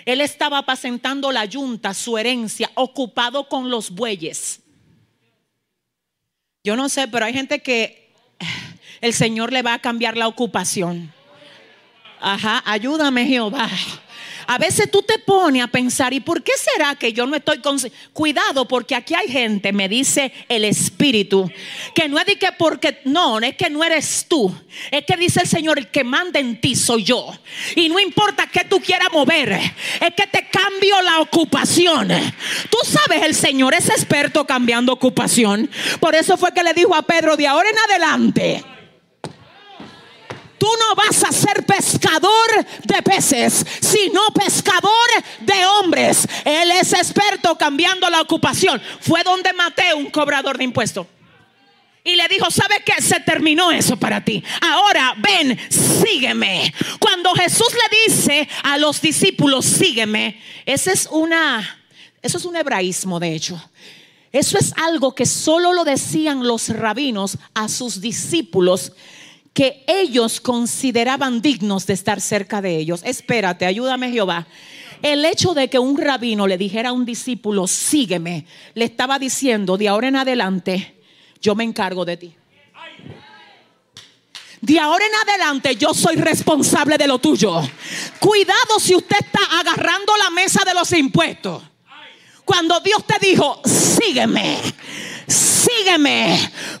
él 0.04 0.20
estaba 0.20 0.58
apacentando 0.58 1.32
la 1.32 1.46
yunta, 1.46 1.94
su 1.94 2.18
herencia, 2.18 2.70
ocupado 2.74 3.48
con 3.48 3.70
los 3.70 3.90
bueyes. 3.90 4.60
Yo 6.62 6.76
no 6.76 6.90
sé, 6.90 7.08
pero 7.08 7.24
hay 7.24 7.32
gente 7.32 7.62
que 7.62 8.12
el 9.00 9.14
Señor 9.14 9.50
le 9.50 9.62
va 9.62 9.72
a 9.72 9.78
cambiar 9.78 10.18
la 10.18 10.28
ocupación. 10.28 11.10
Ajá, 12.20 12.62
ayúdame 12.66 13.24
Jehová. 13.24 13.70
A 14.46 14.58
veces 14.58 14.90
tú 14.90 15.02
te 15.02 15.18
pones 15.18 15.62
a 15.62 15.68
pensar, 15.68 16.12
¿y 16.12 16.20
por 16.20 16.42
qué 16.42 16.52
será 16.56 16.94
que 16.94 17.12
yo 17.12 17.26
no 17.26 17.36
estoy 17.36 17.58
con... 17.58 17.78
Cuidado, 18.12 18.66
porque 18.66 18.94
aquí 18.94 19.14
hay 19.14 19.28
gente, 19.28 19.72
me 19.72 19.88
dice 19.88 20.32
el 20.48 20.64
Espíritu, 20.64 21.50
que 21.94 22.08
no 22.08 22.18
es 22.18 22.26
de 22.26 22.36
que 22.36 22.48
porque, 22.58 23.00
no, 23.04 23.38
es 23.40 23.56
que 23.56 23.70
no 23.70 23.82
eres 23.82 24.26
tú. 24.28 24.54
Es 24.90 25.04
que 25.04 25.16
dice 25.16 25.40
el 25.40 25.48
Señor, 25.48 25.78
el 25.78 25.88
que 25.88 26.04
manda 26.04 26.40
en 26.40 26.60
ti 26.60 26.74
soy 26.74 27.04
yo. 27.04 27.32
Y 27.76 27.88
no 27.88 27.98
importa 27.98 28.46
que 28.46 28.64
tú 28.64 28.80
quieras 28.80 29.08
mover, 29.12 29.52
es 29.52 30.14
que 30.16 30.26
te 30.26 30.48
cambio 30.48 31.00
la 31.02 31.20
ocupación. 31.20 32.08
Tú 32.70 32.78
sabes, 32.84 33.22
el 33.22 33.34
Señor 33.34 33.74
es 33.74 33.88
experto 33.88 34.46
cambiando 34.46 34.92
ocupación. 34.92 35.70
Por 36.00 36.14
eso 36.14 36.36
fue 36.36 36.52
que 36.52 36.62
le 36.62 36.74
dijo 36.74 36.94
a 36.94 37.02
Pedro, 37.02 37.36
de 37.36 37.46
ahora 37.46 37.68
en 37.68 37.78
adelante 37.78 38.64
tú 40.58 40.66
no 40.66 40.94
vas 40.94 41.22
a 41.24 41.32
ser 41.32 41.64
pescador 41.64 42.66
de 42.84 43.02
peces, 43.02 43.64
sino 43.80 44.20
pescador 44.34 45.08
de 45.40 45.66
hombres. 45.66 46.26
Él 46.44 46.70
es 46.72 46.92
experto 46.92 47.56
cambiando 47.56 48.08
la 48.10 48.20
ocupación. 48.20 48.80
Fue 49.00 49.22
donde 49.22 49.52
maté 49.52 49.94
un 49.94 50.10
cobrador 50.10 50.58
de 50.58 50.64
impuestos. 50.64 51.06
Y 52.06 52.16
le 52.16 52.28
dijo, 52.28 52.50
¿sabe 52.50 52.82
qué? 52.84 53.00
Se 53.00 53.18
terminó 53.20 53.72
eso 53.72 53.96
para 53.96 54.22
ti. 54.22 54.44
Ahora 54.60 55.14
ven, 55.16 55.58
sígueme. 55.70 56.72
Cuando 56.98 57.32
Jesús 57.32 57.68
le 57.72 58.14
dice 58.14 58.48
a 58.62 58.76
los 58.76 59.00
discípulos, 59.00 59.64
sígueme, 59.64 60.38
ese 60.66 60.92
es 60.92 61.08
una, 61.10 61.82
eso 62.20 62.36
es 62.36 62.44
un 62.44 62.56
hebraísmo 62.56 63.18
de 63.18 63.34
hecho. 63.34 63.70
Eso 64.32 64.58
es 64.58 64.74
algo 64.76 65.14
que 65.14 65.24
solo 65.24 65.72
lo 65.72 65.84
decían 65.84 66.46
los 66.46 66.68
rabinos 66.68 67.38
a 67.54 67.68
sus 67.68 68.00
discípulos 68.00 68.92
que 69.54 69.84
ellos 69.86 70.40
consideraban 70.40 71.40
dignos 71.40 71.86
de 71.86 71.94
estar 71.94 72.20
cerca 72.20 72.60
de 72.60 72.76
ellos. 72.76 73.02
Espérate, 73.04 73.64
ayúdame 73.64 74.10
Jehová. 74.10 74.46
El 75.00 75.24
hecho 75.24 75.54
de 75.54 75.70
que 75.70 75.78
un 75.78 75.96
rabino 75.96 76.46
le 76.46 76.58
dijera 76.58 76.88
a 76.88 76.92
un 76.92 77.04
discípulo, 77.04 77.66
sígueme, 77.68 78.46
le 78.74 78.84
estaba 78.84 79.18
diciendo, 79.18 79.76
de 79.76 79.88
ahora 79.88 80.08
en 80.08 80.16
adelante, 80.16 81.00
yo 81.40 81.54
me 81.54 81.62
encargo 81.62 82.04
de 82.04 82.16
ti. 82.16 82.34
De 84.60 84.78
ahora 84.78 85.04
en 85.04 85.30
adelante 85.30 85.76
yo 85.76 85.94
soy 85.94 86.16
responsable 86.16 86.96
de 86.96 87.06
lo 87.06 87.18
tuyo. 87.18 87.60
Cuidado 88.18 88.80
si 88.80 88.96
usted 88.96 89.18
está 89.20 89.60
agarrando 89.60 90.16
la 90.16 90.30
mesa 90.30 90.64
de 90.64 90.74
los 90.74 90.90
impuestos. 90.92 91.62
Cuando 92.44 92.80
Dios 92.80 93.06
te 93.06 93.24
dijo, 93.24 93.60
sígueme 93.64 93.94
sígueme. 93.94 94.60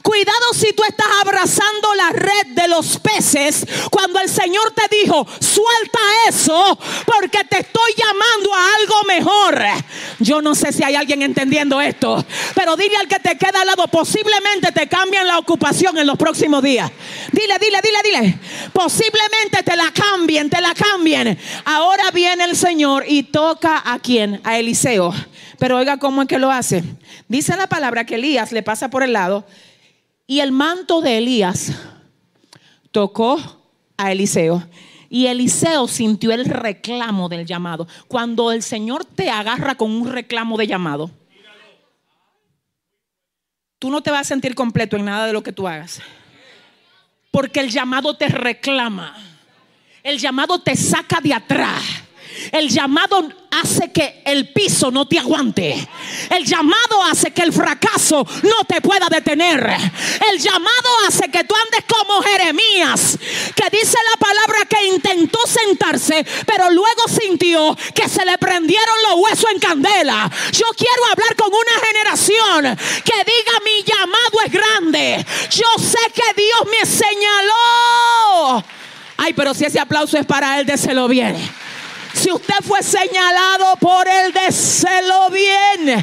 Cuidado 0.02 0.52
si 0.54 0.72
tú 0.72 0.82
estás 0.82 1.06
abrazando 1.20 1.94
la 1.94 2.10
red 2.10 2.46
de 2.48 2.68
los 2.68 2.98
peces 2.98 3.66
cuando 3.90 4.18
el 4.20 4.28
Señor 4.28 4.72
te 4.72 4.96
dijo, 4.96 5.26
suelta 5.40 5.98
eso 6.28 6.78
porque 7.06 7.44
te 7.44 7.60
estoy 7.60 7.92
llamando 7.96 8.54
a 8.54 8.74
algo 8.74 8.94
mejor. 9.06 9.62
Yo 10.18 10.42
no 10.42 10.54
sé 10.54 10.72
si 10.72 10.82
hay 10.82 10.94
alguien 10.94 11.22
entendiendo 11.22 11.80
esto, 11.80 12.24
pero 12.54 12.76
dile 12.76 12.96
al 12.96 13.08
que 13.08 13.20
te 13.20 13.36
queda 13.36 13.60
al 13.60 13.66
lado, 13.66 13.86
posiblemente 13.88 14.72
te 14.72 14.88
cambien 14.88 15.26
la 15.26 15.38
ocupación 15.38 15.96
en 15.98 16.06
los 16.06 16.16
próximos 16.16 16.62
días. 16.62 16.90
Dile, 17.30 17.58
dile, 17.58 17.78
dile, 17.82 17.98
dile. 18.04 18.38
Posiblemente 18.72 19.62
te 19.64 19.76
la 19.76 19.92
cambien, 19.92 20.50
te 20.50 20.60
la 20.60 20.74
cambien. 20.74 21.38
Ahora 21.64 22.10
viene 22.10 22.44
el 22.44 22.56
Señor 22.56 23.04
y 23.06 23.24
toca 23.24 23.82
a 23.84 23.98
quién? 23.98 24.40
A 24.44 24.58
Eliseo. 24.58 25.14
Pero 25.58 25.76
oiga 25.76 25.98
cómo 25.98 26.22
es 26.22 26.28
que 26.28 26.38
lo 26.38 26.50
hace. 26.50 26.82
Dice 27.28 27.56
la 27.56 27.66
palabra 27.66 28.04
que 28.04 28.16
Elías 28.16 28.52
le 28.52 28.62
pasa 28.62 28.90
por 28.90 28.93
el 29.02 29.14
lado 29.14 29.44
y 30.26 30.40
el 30.40 30.52
manto 30.52 31.00
de 31.00 31.18
Elías 31.18 31.72
tocó 32.90 33.38
a 33.96 34.12
Eliseo. 34.12 34.66
Y 35.10 35.26
Eliseo 35.26 35.86
sintió 35.86 36.32
el 36.32 36.44
reclamo 36.44 37.28
del 37.28 37.46
llamado. 37.46 37.86
Cuando 38.08 38.50
el 38.50 38.62
Señor 38.62 39.04
te 39.04 39.30
agarra 39.30 39.74
con 39.76 39.90
un 39.90 40.10
reclamo 40.10 40.56
de 40.56 40.66
llamado, 40.66 41.10
tú 43.78 43.90
no 43.90 44.02
te 44.02 44.10
vas 44.10 44.22
a 44.22 44.24
sentir 44.24 44.54
completo 44.54 44.96
en 44.96 45.04
nada 45.04 45.26
de 45.26 45.32
lo 45.32 45.42
que 45.42 45.52
tú 45.52 45.68
hagas. 45.68 46.00
Porque 47.30 47.60
el 47.60 47.70
llamado 47.70 48.16
te 48.16 48.28
reclama. 48.28 49.16
El 50.02 50.18
llamado 50.18 50.60
te 50.60 50.74
saca 50.76 51.20
de 51.20 51.34
atrás. 51.34 52.03
El 52.52 52.68
llamado 52.68 53.28
hace 53.50 53.92
que 53.92 54.22
el 54.24 54.52
piso 54.52 54.90
no 54.90 55.06
te 55.06 55.18
aguante. 55.18 55.88
El 56.30 56.44
llamado 56.44 57.02
hace 57.04 57.30
que 57.30 57.42
el 57.42 57.52
fracaso 57.52 58.26
no 58.42 58.64
te 58.66 58.80
pueda 58.80 59.06
detener. 59.08 59.64
El 60.30 60.38
llamado 60.38 60.88
hace 61.06 61.30
que 61.30 61.44
tú 61.44 61.54
andes 61.54 61.84
como 61.86 62.22
Jeremías, 62.22 63.18
que 63.54 63.76
dice 63.76 63.96
la 64.10 64.16
palabra 64.18 64.58
que 64.68 64.88
intentó 64.88 65.38
sentarse, 65.46 66.26
pero 66.46 66.70
luego 66.70 67.02
sintió 67.08 67.76
que 67.94 68.08
se 68.08 68.24
le 68.24 68.38
prendieron 68.38 68.96
los 69.10 69.20
huesos 69.20 69.50
en 69.52 69.60
candela. 69.60 70.30
Yo 70.52 70.66
quiero 70.76 71.04
hablar 71.12 71.36
con 71.36 71.48
una 71.48 71.86
generación 71.86 72.76
que 73.04 73.24
diga 73.24 73.52
mi 73.64 73.84
llamado 73.84 74.40
es 74.46 74.52
grande. 74.52 75.26
Yo 75.50 75.82
sé 75.82 75.98
que 76.12 76.42
Dios 76.42 76.62
me 76.70 76.86
señaló. 76.86 78.64
Ay, 79.16 79.32
pero 79.32 79.54
si 79.54 79.64
ese 79.64 79.78
aplauso 79.78 80.18
es 80.18 80.26
para 80.26 80.58
él, 80.58 80.66
déselo 80.66 81.06
bien. 81.08 81.36
Si 82.14 82.30
usted 82.30 82.54
fue 82.62 82.82
señalado 82.82 83.76
por 83.80 84.06
él, 84.08 84.32
déselo 84.32 85.28
bien. 85.30 86.02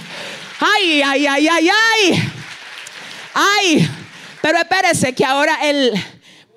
Ay, 0.60 1.02
ay, 1.02 1.26
ay, 1.26 1.48
ay, 1.48 1.70
ay. 1.70 2.32
Ay, 3.34 3.90
pero 4.42 4.58
espérese 4.60 5.16
que 5.16 5.24
ahora 5.24 5.58
el 5.68 5.94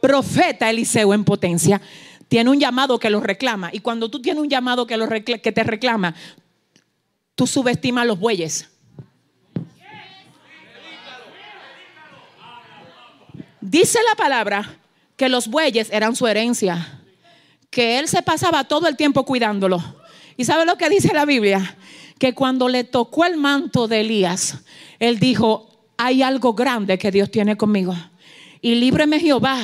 profeta 0.03 0.69
Eliseo 0.69 1.15
en 1.15 1.25
potencia 1.25 1.81
tiene 2.29 2.51
un 2.51 2.59
llamado 2.59 2.99
que 2.99 3.11
lo 3.11 3.21
reclama. 3.21 3.71
Y 3.73 3.79
cuando 3.79 4.11
tú 4.11 4.21
tienes 4.21 4.43
un 4.43 4.51
llamado 4.51 4.87
que, 4.87 4.97
lo 4.97 5.09
que 5.09 5.39
te 5.39 5.63
reclama, 5.63 6.15
tú 7.37 7.47
subestimas 7.47 8.07
los 8.07 8.19
bueyes. 8.19 8.69
Dice 13.61 13.99
la 14.09 14.17
palabra 14.17 14.79
que 15.17 15.29
los 15.29 15.47
bueyes 15.49 15.89
eran 15.91 16.17
su 16.17 16.27
herencia 16.27 17.04
que 17.75 17.99
él 17.99 18.07
se 18.07 18.23
pasaba 18.23 18.63
todo 18.63 18.87
el 18.87 18.97
tiempo 18.97 19.25
cuidándolo. 19.25 19.83
¿Y 20.37 20.45
sabe 20.45 20.65
lo 20.65 20.79
que 20.79 20.89
dice 20.89 21.13
la 21.13 21.25
Biblia? 21.25 21.77
Que 22.21 22.33
cuando 22.33 22.69
le 22.69 22.85
tocó 22.85 23.25
el 23.25 23.37
manto 23.37 23.89
de 23.89 24.03
Elías, 24.03 24.61
él 25.01 25.19
dijo, 25.19 25.69
hay 25.97 26.23
algo 26.23 26.55
grande 26.55 26.97
que 26.99 27.11
Dios 27.11 27.33
tiene 27.33 27.57
conmigo. 27.57 27.93
Y 28.61 28.77
líbreme 28.77 29.19
Jehová 29.19 29.59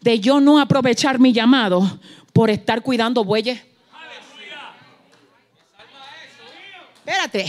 de 0.00 0.20
yo 0.20 0.38
no 0.38 0.60
aprovechar 0.60 1.18
mi 1.18 1.32
llamado 1.32 1.98
por 2.32 2.48
estar 2.48 2.80
cuidando 2.80 3.24
bueyes. 3.24 3.60
Espérate, 7.04 7.46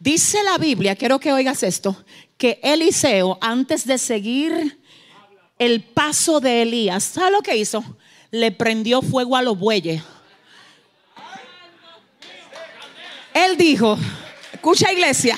dice 0.00 0.42
la 0.42 0.58
Biblia, 0.58 0.96
quiero 0.96 1.20
que 1.20 1.32
oigas 1.32 1.62
esto, 1.62 1.96
que 2.36 2.58
Eliseo, 2.60 3.38
antes 3.40 3.86
de 3.86 3.98
seguir 3.98 4.80
el 5.60 5.84
paso 5.84 6.40
de 6.40 6.62
Elías, 6.62 7.04
¿sabe 7.04 7.30
lo 7.30 7.40
que 7.40 7.56
hizo? 7.56 7.84
Le 8.30 8.52
prendió 8.52 9.02
fuego 9.02 9.36
a 9.36 9.42
los 9.42 9.58
bueyes. 9.58 10.02
Él 13.34 13.56
dijo, 13.56 13.96
escucha 14.52 14.92
iglesia, 14.92 15.36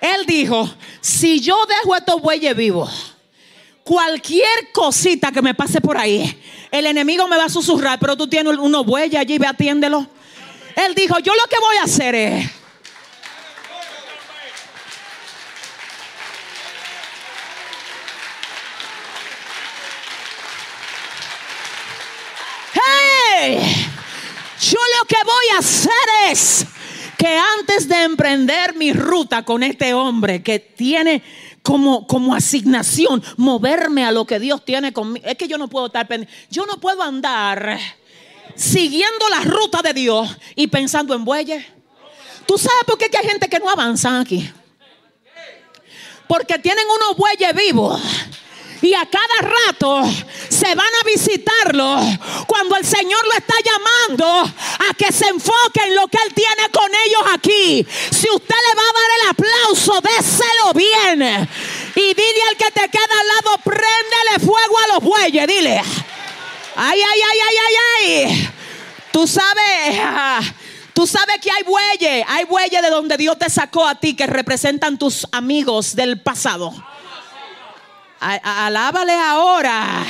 él 0.00 0.24
dijo, 0.26 0.72
si 1.00 1.40
yo 1.40 1.56
dejo 1.66 1.94
a 1.94 1.98
estos 1.98 2.20
bueyes 2.22 2.56
vivos, 2.56 3.14
cualquier 3.82 4.70
cosita 4.72 5.32
que 5.32 5.42
me 5.42 5.54
pase 5.54 5.80
por 5.80 5.96
ahí, 5.96 6.40
el 6.70 6.86
enemigo 6.86 7.26
me 7.26 7.36
va 7.36 7.46
a 7.46 7.48
susurrar, 7.48 7.98
pero 7.98 8.16
tú 8.16 8.28
tienes 8.28 8.56
unos 8.56 8.86
bueyes 8.86 9.20
allí, 9.20 9.38
ve 9.38 9.46
atiéndelo. 9.46 10.06
Él 10.76 10.94
dijo, 10.94 11.18
yo 11.18 11.34
lo 11.34 11.44
que 11.50 11.58
voy 11.58 11.76
a 11.78 11.84
hacer 11.84 12.14
es 12.14 12.50
voy 25.24 25.56
a 25.56 25.58
hacer 25.58 25.92
es 26.30 26.66
que 27.16 27.38
antes 27.58 27.88
de 27.88 28.02
emprender 28.02 28.74
mi 28.74 28.92
ruta 28.92 29.44
con 29.44 29.62
este 29.62 29.94
hombre 29.94 30.42
que 30.42 30.58
tiene 30.58 31.22
como, 31.62 32.06
como 32.06 32.34
asignación 32.34 33.22
moverme 33.36 34.04
a 34.04 34.12
lo 34.12 34.26
que 34.26 34.40
Dios 34.40 34.64
tiene 34.64 34.92
conmigo, 34.92 35.26
es 35.26 35.36
que 35.36 35.46
yo 35.46 35.58
no 35.58 35.68
puedo 35.68 35.86
estar 35.86 36.06
pendiente, 36.08 36.34
yo 36.50 36.66
no 36.66 36.80
puedo 36.80 37.02
andar 37.02 37.78
siguiendo 38.56 39.28
la 39.28 39.42
ruta 39.42 39.82
de 39.82 39.92
Dios 39.92 40.28
y 40.56 40.66
pensando 40.66 41.14
en 41.14 41.24
bueyes. 41.24 41.64
¿Tú 42.46 42.58
sabes 42.58 42.84
por 42.86 42.98
qué 42.98 43.08
hay 43.16 43.28
gente 43.28 43.48
que 43.48 43.60
no 43.60 43.70
avanza 43.70 44.20
aquí? 44.20 44.50
Porque 46.26 46.58
tienen 46.58 46.84
unos 46.96 47.16
bueyes 47.16 47.54
vivos 47.54 48.00
y 48.82 48.94
a 48.94 49.06
cada 49.06 49.52
rato 49.68 50.02
se 50.48 50.74
van 50.74 50.86
a 51.00 51.06
visitarlo 51.06 52.00
cuando 52.48 52.76
el 52.76 52.84
Señor 52.84 53.24
lo 53.24 53.32
está 53.32 53.54
llamando 53.64 54.26
a 54.28 54.94
que 54.98 55.12
se 55.12 55.28
enfoque 55.28 55.80
en 55.86 55.94
lo 55.94 56.08
que 56.08 56.18
Él 56.26 56.34
tiene 56.34 56.68
con 56.72 56.90
ellos 57.06 57.22
aquí. 57.32 57.86
Si 58.10 58.28
usted 58.28 58.56
le 58.68 58.74
va 58.74 58.82
a 58.82 58.92
dar 58.92 59.10
el 59.20 59.30
aplauso, 59.30 60.00
déselo 60.00 60.72
bien. 60.74 61.48
Y 61.94 62.14
dile 62.14 62.42
al 62.50 62.56
que 62.56 62.70
te 62.72 62.88
queda 62.88 63.20
al 63.20 63.28
lado, 63.28 63.58
préndele 63.62 64.44
fuego 64.44 64.78
a 64.78 64.94
los 64.94 65.04
bueyes, 65.04 65.46
dile. 65.46 65.80
Ay, 66.74 67.00
ay, 67.00 67.20
ay, 67.30 67.38
ay, 67.48 67.56
ay, 67.66 67.76
ay. 68.26 68.50
Tú 69.12 69.28
sabes, 69.28 70.52
tú 70.92 71.06
sabes 71.06 71.36
que 71.40 71.50
hay 71.52 71.62
bueyes, 71.62 72.24
hay 72.26 72.44
bueyes 72.46 72.82
de 72.82 72.90
donde 72.90 73.16
Dios 73.16 73.38
te 73.38 73.48
sacó 73.48 73.86
a 73.86 73.94
ti 73.94 74.16
que 74.16 74.26
representan 74.26 74.98
tus 74.98 75.28
amigos 75.30 75.94
del 75.94 76.20
pasado. 76.20 76.74
Alábale 78.22 79.18
ahora. 79.18 80.04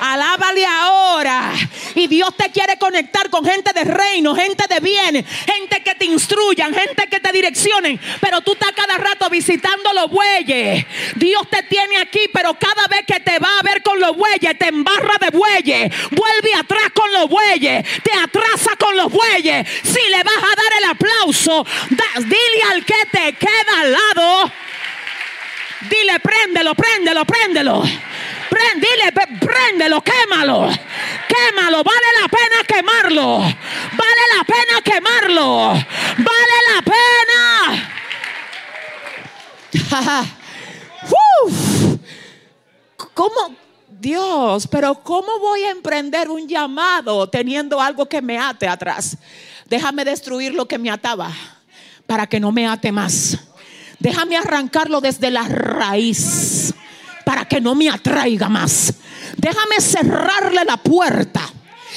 Alábale 0.00 0.66
ahora. 0.66 1.52
Y 1.94 2.08
Dios 2.08 2.36
te 2.36 2.50
quiere 2.50 2.76
conectar 2.76 3.30
con 3.30 3.44
gente 3.44 3.72
de 3.72 3.84
reino, 3.84 4.34
gente 4.34 4.64
de 4.68 4.80
bien, 4.80 5.24
gente 5.24 5.82
que 5.82 5.94
te 5.94 6.04
instruyan, 6.04 6.74
gente 6.74 7.06
que 7.08 7.20
te 7.20 7.32
direccionen. 7.32 7.98
Pero 8.20 8.42
tú 8.42 8.52
estás 8.52 8.72
cada 8.72 8.98
rato 8.98 9.30
visitando 9.30 9.92
los 9.94 10.10
bueyes. 10.10 10.84
Dios 11.16 11.48
te 11.48 11.62
tiene 11.62 11.98
aquí, 11.98 12.28
pero 12.32 12.54
cada 12.58 12.86
vez 12.88 13.06
que 13.06 13.20
te 13.20 13.38
va 13.38 13.58
a 13.58 13.62
ver 13.62 13.82
con 13.82 13.98
los 13.98 14.14
bueyes, 14.14 14.58
te 14.58 14.68
embarra 14.68 15.14
de 15.20 15.30
bueyes. 15.30 15.92
Vuelve 16.10 16.54
atrás 16.58 16.90
con 16.94 17.10
los 17.12 17.28
bueyes. 17.28 17.86
Te 18.02 18.12
atrasa 18.12 18.76
con 18.76 18.94
los 18.96 19.10
bueyes. 19.10 19.66
Si 19.84 20.10
le 20.10 20.22
vas 20.22 20.36
a 20.36 20.56
dar 20.56 20.72
el 20.78 20.84
aplauso, 20.90 21.64
dile 22.18 22.62
al 22.72 22.84
que 22.84 23.06
te 23.10 23.32
queda 23.34 23.80
al 23.80 23.92
lado. 23.92 24.52
Dile, 25.88 26.20
préndelo, 26.20 26.74
préndelo, 26.74 27.24
préndelo. 27.24 27.82
dile, 27.82 29.12
préndelo, 29.40 30.00
quémalo. 30.02 30.68
Quémalo, 31.28 31.82
vale 31.82 32.06
la 32.20 32.28
pena 32.28 32.64
quemarlo. 32.66 33.38
Vale 33.38 34.24
la 34.36 34.44
pena 34.44 34.80
quemarlo. 34.82 35.72
Vale 36.18 36.56
la 36.74 36.82
pena. 36.82 37.90
¿Cómo? 43.14 43.56
Dios, 43.88 44.66
pero 44.66 45.02
¿cómo 45.02 45.38
voy 45.38 45.62
a 45.62 45.70
emprender 45.70 46.28
un 46.28 46.46
llamado 46.46 47.26
teniendo 47.28 47.80
algo 47.80 48.06
que 48.06 48.20
me 48.20 48.38
ate 48.38 48.68
atrás? 48.68 49.16
Déjame 49.64 50.04
destruir 50.04 50.52
lo 50.52 50.68
que 50.68 50.76
me 50.76 50.90
ataba 50.90 51.32
para 52.06 52.26
que 52.26 52.38
no 52.38 52.52
me 52.52 52.66
ate 52.66 52.92
más. 52.92 53.38
Déjame 54.04 54.36
arrancarlo 54.36 55.00
desde 55.00 55.30
la 55.30 55.44
raíz 55.44 56.74
para 57.24 57.46
que 57.46 57.58
no 57.58 57.74
me 57.74 57.88
atraiga 57.88 58.50
más. 58.50 58.92
Déjame 59.38 59.80
cerrarle 59.80 60.62
la 60.66 60.76
puerta 60.76 61.40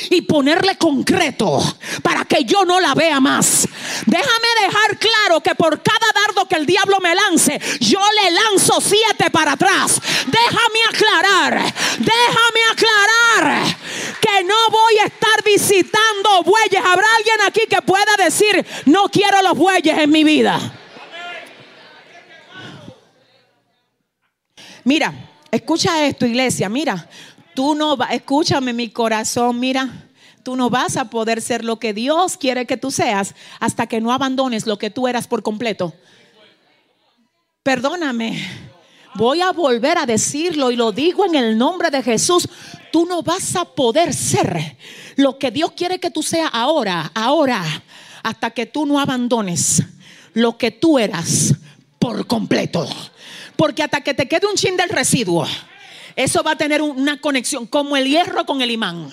y 0.10 0.22
ponerle 0.22 0.78
concreto 0.78 1.62
para 2.02 2.24
que 2.24 2.46
yo 2.46 2.63
no 2.63 2.80
la 2.80 2.93
vea 2.93 3.20
más. 3.20 3.67
Déjame 4.06 4.48
dejar 4.62 4.98
claro 4.98 5.41
que 5.41 5.54
por 5.56 5.84
cada 5.84 6.08
dardo 6.13 6.48
que 6.48 6.56
el 6.56 6.65
diablo 6.65 6.98
me 7.02 7.13
lance, 7.13 7.60
yo 7.82 8.00
le 8.24 8.32
lanzo 8.32 8.80
siete 8.80 9.30
para 9.30 9.52
atrás. 9.52 10.00
Déjame 10.28 10.80
aclarar, 10.89 11.74
déjame 11.98 12.60
aclarar 12.72 13.78
que 14.22 14.46
no 14.46 14.70
voy 14.70 14.98
a 15.04 15.08
estar 15.08 15.43
visitando 15.43 16.41
bueyes. 16.46 16.82
¿Habrá 16.86 17.08
alguien 17.17 17.41
aquí 17.46 17.63
que 17.70 17.82
pueda 17.82 18.15
decir, 18.17 18.65
no 18.86 19.10
quiero 19.10 19.41
los 19.41 19.58
bueyes 19.58 19.98
en 19.98 20.10
mi 20.10 20.24
vida? 20.24 20.72
Mira, 24.88 25.13
escucha 25.52 26.08
esto, 26.08 26.26
iglesia. 26.26 26.69
Mira, 26.69 27.10
tú 27.54 27.76
no 27.76 27.97
vas, 27.97 28.13
escúchame 28.13 28.71
mi 28.71 28.89
corazón, 28.89 29.60
mira. 29.60 30.08
Tú 30.43 30.56
no 30.56 30.69
vas 30.69 30.95
a 30.95 31.10
poder 31.10 31.41
ser 31.41 31.65
lo 31.65 31.78
que 31.78 31.93
Dios 31.93 32.38
quiere 32.38 32.65
que 32.65 32.78
tú 32.78 32.89
seas 32.89 33.36
hasta 33.60 33.88
que 33.88 34.00
no 34.00 34.13
abandones 34.13 34.65
lo 34.65 34.78
que 34.78 34.89
tú 34.89 35.10
eras 35.10 35.28
por 35.28 35.43
completo. 35.43 35.93
Perdóname. 37.63 38.41
Voy 39.15 39.41
a 39.41 39.52
volver 39.52 39.97
a 39.97 40.06
decirlo 40.06 40.71
y 40.71 40.78
lo 40.78 40.93
digo 40.93 41.26
en 41.26 41.36
el 41.36 41.58
nombre 41.58 41.89
de 41.89 42.02
Jesús. 42.02 42.47
Tú 42.89 43.06
no 43.06 43.21
vas 43.21 43.58
a 43.58 43.65
poder 43.65 44.13
ser 44.13 44.78
lo 45.17 45.38
que 45.38 45.52
Dios 45.52 45.73
quiere 45.76 46.00
que 46.00 46.12
tú 46.12 46.23
seas 46.23 46.50
ahora, 46.54 47.12
ahora, 47.13 47.62
hasta 48.23 48.52
que 48.52 48.65
tú 48.65 48.86
no 48.86 49.02
abandones 49.02 49.84
lo 50.34 50.58
que 50.58 50.71
tú 50.71 50.97
eras 50.97 51.56
por 52.00 52.26
completo. 52.26 52.88
Porque 53.58 53.84
hasta 53.84 54.02
que 54.02 54.13
te 54.13 54.28
quede 54.28 54.48
un 54.48 54.56
chin 54.56 54.78
del 54.78 54.89
residuo, 54.89 55.48
eso 56.15 56.43
va 56.43 56.52
a 56.52 56.58
tener 56.58 56.82
una 56.82 57.20
conexión 57.20 57.67
como 57.67 57.98
el 57.98 58.08
hierro 58.08 58.46
con 58.46 58.62
el 58.62 58.72
imán. 58.72 59.12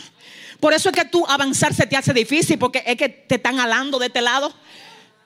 Por 0.61 0.73
eso 0.73 0.91
es 0.91 0.95
que 0.95 1.05
tú 1.05 1.25
avanzar 1.29 1.75
se 1.75 1.87
te 1.87 1.97
hace 1.97 2.13
difícil 2.13 2.59
porque 2.59 2.83
es 2.87 2.97
que 2.97 3.09
te 3.09 3.35
están 3.35 3.61
alando 3.61 3.99
de 3.99 4.07
este 4.07 4.23
lado. 4.23 4.55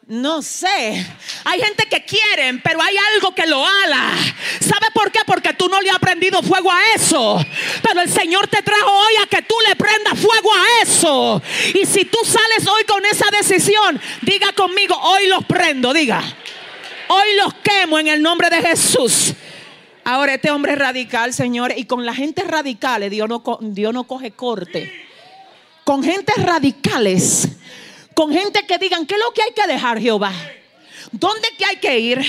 No 0.08 0.40
sé. 0.40 1.06
Hay 1.44 1.60
gente 1.60 1.86
que 1.86 2.02
quieren, 2.02 2.62
pero 2.62 2.80
hay 2.80 2.96
algo 3.14 3.34
que 3.34 3.46
lo 3.46 3.64
ala. 3.64 4.10
¿Sabe 4.58 4.86
por 4.94 5.12
qué? 5.12 5.20
Porque 5.26 5.52
tú 5.52 5.68
no 5.68 5.82
le 5.82 5.90
has 5.90 5.98
prendido 5.98 6.42
fuego 6.42 6.72
a 6.72 6.80
eso. 6.94 7.38
Pero 7.82 8.00
el 8.00 8.10
Señor 8.10 8.48
te 8.48 8.62
trajo 8.62 8.90
hoy 8.90 9.14
a 9.22 9.26
que 9.26 9.42
tú 9.42 9.54
le 9.68 9.76
prendas 9.76 10.18
fuego 10.18 10.50
a 10.50 10.82
eso. 10.82 11.42
Y 11.74 11.84
si 11.84 12.06
tú 12.06 12.18
sales 12.24 12.66
hoy 12.66 12.84
con 12.84 13.04
esa 13.04 13.26
decisión, 13.30 14.00
diga 14.22 14.52
conmigo, 14.54 14.96
hoy 14.96 15.26
los 15.26 15.44
prendo, 15.44 15.92
diga. 15.92 16.22
Hoy 17.08 17.36
los 17.36 17.54
quemo 17.54 17.98
en 17.98 18.08
el 18.08 18.20
nombre 18.20 18.50
de 18.50 18.60
Jesús. 18.60 19.32
Ahora 20.04 20.34
este 20.34 20.50
hombre 20.50 20.72
es 20.72 20.78
radical, 20.78 21.32
Señor, 21.32 21.72
y 21.76 21.84
con 21.84 22.04
la 22.04 22.14
gente 22.14 22.42
radical 22.42 23.08
Dios 23.08 23.28
no, 23.28 23.42
Dios 23.62 23.94
no 23.94 24.04
coge 24.04 24.30
corte. 24.30 24.92
Con 25.84 26.02
gente 26.02 26.32
radicales, 26.36 27.48
con 28.14 28.30
gente 28.32 28.66
que 28.66 28.76
digan, 28.76 29.06
¿qué 29.06 29.14
es 29.14 29.20
lo 29.20 29.32
que 29.32 29.42
hay 29.42 29.52
que 29.52 29.66
dejar, 29.66 29.98
Jehová? 29.98 30.32
¿Dónde 31.10 31.48
que 31.56 31.64
hay 31.64 31.76
que 31.76 31.98
ir? 31.98 32.24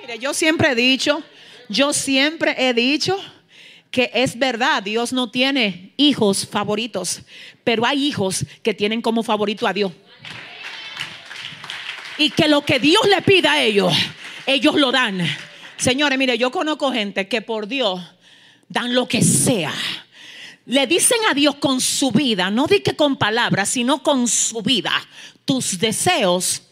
Mire, 0.00 0.18
yo 0.18 0.34
siempre 0.34 0.72
he 0.72 0.74
dicho, 0.74 1.22
yo 1.68 1.92
siempre 1.92 2.56
he 2.58 2.74
dicho 2.74 3.16
que 3.92 4.10
es 4.12 4.36
verdad, 4.36 4.82
Dios 4.82 5.12
no 5.12 5.30
tiene 5.30 5.92
hijos 5.96 6.48
favoritos, 6.48 7.22
pero 7.62 7.86
hay 7.86 8.04
hijos 8.06 8.44
que 8.64 8.74
tienen 8.74 9.00
como 9.02 9.22
favorito 9.22 9.68
a 9.68 9.72
Dios 9.72 9.92
y 12.22 12.30
que 12.30 12.46
lo 12.46 12.64
que 12.64 12.78
Dios 12.78 13.02
le 13.08 13.20
pida 13.22 13.54
a 13.54 13.62
ellos, 13.62 13.92
ellos 14.46 14.76
lo 14.76 14.92
dan. 14.92 15.26
Señores, 15.76 16.16
mire, 16.18 16.38
yo 16.38 16.52
conozco 16.52 16.92
gente 16.92 17.26
que 17.26 17.42
por 17.42 17.66
Dios 17.66 18.00
dan 18.68 18.94
lo 18.94 19.08
que 19.08 19.22
sea. 19.22 19.74
Le 20.66 20.86
dicen 20.86 21.18
a 21.28 21.34
Dios 21.34 21.56
con 21.56 21.80
su 21.80 22.12
vida, 22.12 22.48
no 22.50 22.68
di 22.68 22.80
que 22.80 22.94
con 22.94 23.16
palabras, 23.16 23.68
sino 23.68 24.04
con 24.04 24.28
su 24.28 24.62
vida. 24.62 24.92
Tus 25.44 25.80
deseos 25.80 26.62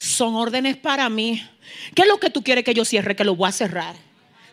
son 0.00 0.34
órdenes 0.34 0.76
para 0.76 1.08
mí. 1.08 1.40
¿Qué 1.94 2.02
es 2.02 2.08
lo 2.08 2.18
que 2.18 2.30
tú 2.30 2.42
quieres 2.42 2.64
que 2.64 2.74
yo 2.74 2.84
cierre? 2.84 3.14
Que 3.14 3.24
lo 3.24 3.36
voy 3.36 3.48
a 3.48 3.52
cerrar. 3.52 3.94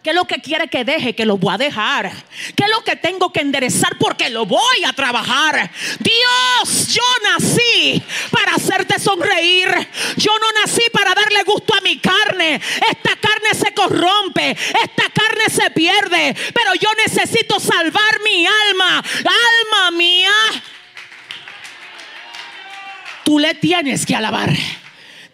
¿Qué 0.03 0.09
es 0.09 0.15
lo 0.17 0.25
que 0.25 0.41
quiere 0.41 0.67
que 0.67 0.83
deje? 0.83 1.15
Que 1.15 1.25
lo 1.25 1.37
voy 1.37 1.53
a 1.53 1.57
dejar. 1.57 2.11
¿Qué 2.57 2.65
es 2.65 2.69
lo 2.69 2.83
que 2.83 2.97
tengo 2.97 3.31
que 3.31 3.39
enderezar? 3.39 3.97
Porque 3.97 4.29
lo 4.29 4.45
voy 4.45 4.83
a 4.85 4.91
trabajar. 4.91 5.71
Dios, 5.99 6.87
yo 6.89 7.01
nací 7.23 8.03
para 8.29 8.55
hacerte 8.55 8.99
sonreír. 8.99 9.69
Yo 10.17 10.31
no 10.39 10.61
nací 10.61 10.83
para 10.91 11.15
darle 11.15 11.43
gusto 11.43 11.73
a 11.73 11.79
mi 11.79 11.99
carne. 11.99 12.55
Esta 12.55 13.15
carne 13.15 13.53
se 13.53 13.73
corrompe. 13.73 14.51
Esta 14.51 15.09
carne 15.09 15.45
se 15.49 15.71
pierde. 15.71 16.35
Pero 16.53 16.75
yo 16.75 16.89
necesito 17.07 17.57
salvar 17.61 18.19
mi 18.25 18.45
alma. 18.45 18.97
Alma 18.97 19.91
mía. 19.91 20.33
Tú 23.23 23.39
le 23.39 23.53
tienes 23.55 24.05
que 24.05 24.17
alabar 24.17 24.53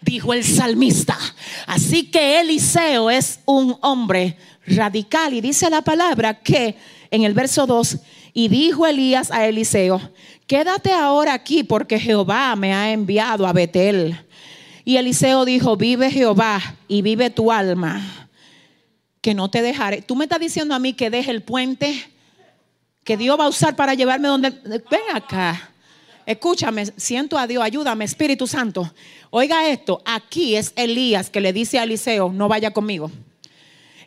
dijo 0.00 0.32
el 0.32 0.44
salmista. 0.44 1.18
Así 1.66 2.10
que 2.10 2.40
Eliseo 2.40 3.10
es 3.10 3.40
un 3.44 3.76
hombre 3.82 4.36
radical. 4.76 5.34
Y 5.34 5.40
dice 5.40 5.70
la 5.70 5.82
palabra 5.82 6.40
que 6.40 6.76
en 7.10 7.24
el 7.24 7.34
verso 7.34 7.66
2, 7.66 7.98
y 8.32 8.48
dijo 8.48 8.86
Elías 8.86 9.30
a 9.30 9.46
Eliseo, 9.46 10.00
quédate 10.46 10.92
ahora 10.92 11.34
aquí 11.34 11.64
porque 11.64 11.98
Jehová 11.98 12.54
me 12.56 12.72
ha 12.72 12.92
enviado 12.92 13.46
a 13.46 13.52
Betel. 13.52 14.16
Y 14.84 14.96
Eliseo 14.96 15.44
dijo, 15.44 15.76
vive 15.76 16.10
Jehová 16.10 16.60
y 16.88 17.02
vive 17.02 17.30
tu 17.30 17.52
alma, 17.52 18.28
que 19.20 19.34
no 19.34 19.50
te 19.50 19.62
dejaré. 19.62 20.02
Tú 20.02 20.16
me 20.16 20.24
estás 20.24 20.40
diciendo 20.40 20.74
a 20.74 20.78
mí 20.78 20.94
que 20.94 21.10
deje 21.10 21.30
el 21.30 21.42
puente 21.42 22.10
que 23.04 23.16
Dios 23.16 23.38
va 23.38 23.44
a 23.44 23.48
usar 23.48 23.76
para 23.76 23.94
llevarme 23.94 24.28
donde... 24.28 24.50
Ven 24.50 25.00
acá. 25.12 25.70
Escúchame, 26.26 26.86
siento 26.96 27.38
a 27.38 27.46
Dios, 27.46 27.62
ayúdame, 27.62 28.04
Espíritu 28.04 28.46
Santo. 28.46 28.92
Oiga 29.30 29.68
esto, 29.68 30.00
aquí 30.04 30.54
es 30.54 30.72
Elías 30.76 31.28
que 31.30 31.40
le 31.40 31.52
dice 31.52 31.78
a 31.78 31.82
Eliseo, 31.82 32.30
no 32.32 32.46
vaya 32.46 32.72
conmigo. 32.72 33.10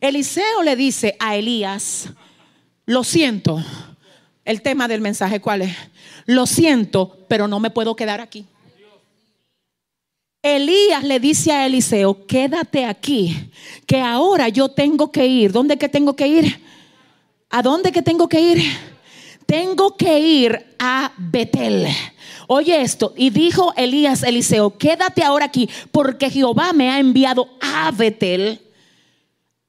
Eliseo 0.04 0.64
le 0.64 0.76
dice 0.76 1.16
a 1.18 1.38
Elías, 1.38 2.10
lo 2.86 3.06
siento. 3.06 3.64
El 4.44 4.62
tema 4.62 4.90
del 4.90 5.00
mensaje, 5.00 5.40
¿cuál 5.40 5.62
es? 5.62 5.74
Lo 6.26 6.46
siento, 6.46 7.20
pero 7.30 7.48
no 7.48 7.62
me 7.62 7.70
puedo 7.70 7.96
quedar 7.96 8.20
aquí. 8.20 8.46
Elías 10.42 11.06
le 11.06 11.22
dice 11.22 11.54
a 11.54 11.66
Eliseo, 11.66 12.28
quédate 12.28 12.84
aquí, 12.84 13.50
que 13.88 14.02
ahora 14.02 14.50
yo 14.50 14.68
tengo 14.68 15.10
que 15.10 15.26
ir. 15.26 15.54
¿Dónde 15.54 15.78
que 15.78 15.88
tengo 15.88 16.18
que 16.18 16.28
ir? 16.28 16.62
¿A 17.50 17.62
dónde 17.62 17.94
que 17.94 18.02
tengo 18.02 18.28
que 18.28 18.42
ir? 18.42 18.62
Tengo 19.46 19.96
que 19.96 20.20
ir 20.20 20.76
a 20.80 21.14
Betel. 21.18 21.88
Oye 22.48 22.82
esto, 22.82 23.14
y 23.16 23.30
dijo 23.30 23.74
Elías 23.78 24.24
Eliseo, 24.24 24.78
quédate 24.78 25.24
ahora 25.24 25.46
aquí, 25.46 25.70
porque 25.94 26.30
Jehová 26.30 26.74
me 26.74 26.90
ha 26.90 27.00
enviado 27.00 27.48
a 27.62 27.90
Betel, 27.92 28.60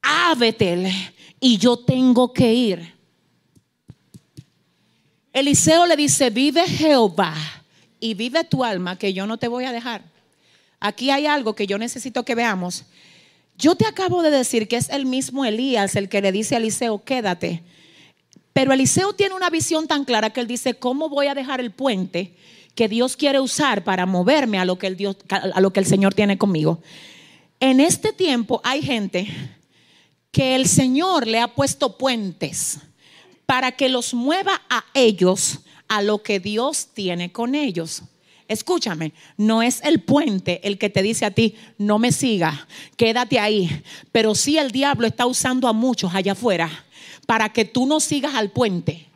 a 0.05 0.35
Betel, 0.35 0.87
y 1.39 1.57
yo 1.57 1.77
tengo 1.77 2.31
que 2.31 2.53
ir. 2.53 2.93
Eliseo 5.33 5.85
le 5.85 5.97
dice, 5.97 6.29
vive 6.29 6.65
Jehová 6.65 7.33
y 7.99 8.13
vive 8.13 8.43
tu 8.43 8.63
alma, 8.63 8.97
que 8.97 9.13
yo 9.13 9.27
no 9.27 9.37
te 9.37 9.47
voy 9.47 9.65
a 9.65 9.71
dejar. 9.71 10.03
Aquí 10.79 11.09
hay 11.09 11.25
algo 11.25 11.55
que 11.55 11.67
yo 11.67 11.77
necesito 11.77 12.23
que 12.23 12.35
veamos. 12.35 12.85
Yo 13.57 13.75
te 13.75 13.85
acabo 13.85 14.21
de 14.21 14.31
decir 14.31 14.67
que 14.67 14.75
es 14.75 14.89
el 14.89 15.05
mismo 15.05 15.43
Elías 15.43 15.95
el 15.95 16.07
que 16.07 16.21
le 16.21 16.31
dice 16.31 16.55
a 16.55 16.59
Eliseo, 16.59 17.03
quédate. 17.03 17.63
Pero 18.53 18.71
Eliseo 18.71 19.13
tiene 19.13 19.35
una 19.35 19.49
visión 19.49 19.87
tan 19.87 20.05
clara 20.05 20.29
que 20.29 20.39
él 20.39 20.47
dice, 20.47 20.75
¿cómo 20.75 21.09
voy 21.09 21.27
a 21.27 21.35
dejar 21.35 21.59
el 21.59 21.71
puente 21.71 22.33
que 22.75 22.87
Dios 22.87 23.17
quiere 23.17 23.39
usar 23.39 23.83
para 23.83 24.05
moverme 24.05 24.59
a 24.59 24.65
lo 24.65 24.77
que 24.77 24.87
el, 24.87 24.95
Dios, 24.95 25.17
a 25.29 25.59
lo 25.59 25.73
que 25.73 25.79
el 25.79 25.85
Señor 25.85 26.13
tiene 26.13 26.37
conmigo? 26.37 26.79
En 27.59 27.79
este 27.79 28.13
tiempo 28.13 28.61
hay 28.63 28.81
gente 28.81 29.27
que 30.35 30.53
el 30.53 30.67
Señor 30.67 31.27
le 31.27 31.39
ha 31.39 31.47
puesto 31.47 31.97
puentes 31.97 32.79
para 33.45 33.71
que 33.71 33.87
los 33.87 34.13
mueva 34.13 34.61
a 34.69 34.83
ellos 34.93 35.59
a 35.87 36.01
lo 36.01 36.23
que 36.23 36.41
Dios 36.41 36.89
tiene 36.93 37.31
con 37.31 37.55
ellos. 37.55 38.01
Escúchame, 38.49 39.13
no 39.37 39.61
es 39.61 39.81
el 39.81 40.01
puente 40.01 40.59
el 40.67 40.77
que 40.77 40.89
te 40.89 41.01
dice 41.03 41.23
a 41.23 41.31
ti, 41.31 41.55
no 41.77 41.99
me 41.99 42.11
siga, 42.11 42.67
quédate 42.97 43.39
ahí. 43.39 43.81
Pero 44.11 44.35
sí 44.35 44.57
el 44.57 44.71
diablo 44.71 45.07
está 45.07 45.25
usando 45.25 45.69
a 45.69 45.73
muchos 45.73 46.13
allá 46.13 46.33
afuera 46.33 46.69
para 47.25 47.53
que 47.53 47.63
tú 47.63 47.85
no 47.85 48.01
sigas 48.01 48.35
al 48.35 48.51
puente. 48.51 49.07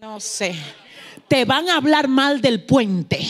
No 0.00 0.18
sé, 0.18 0.56
te 1.28 1.44
van 1.44 1.68
a 1.68 1.76
hablar 1.76 2.08
mal 2.08 2.40
del 2.40 2.64
puente 2.64 3.24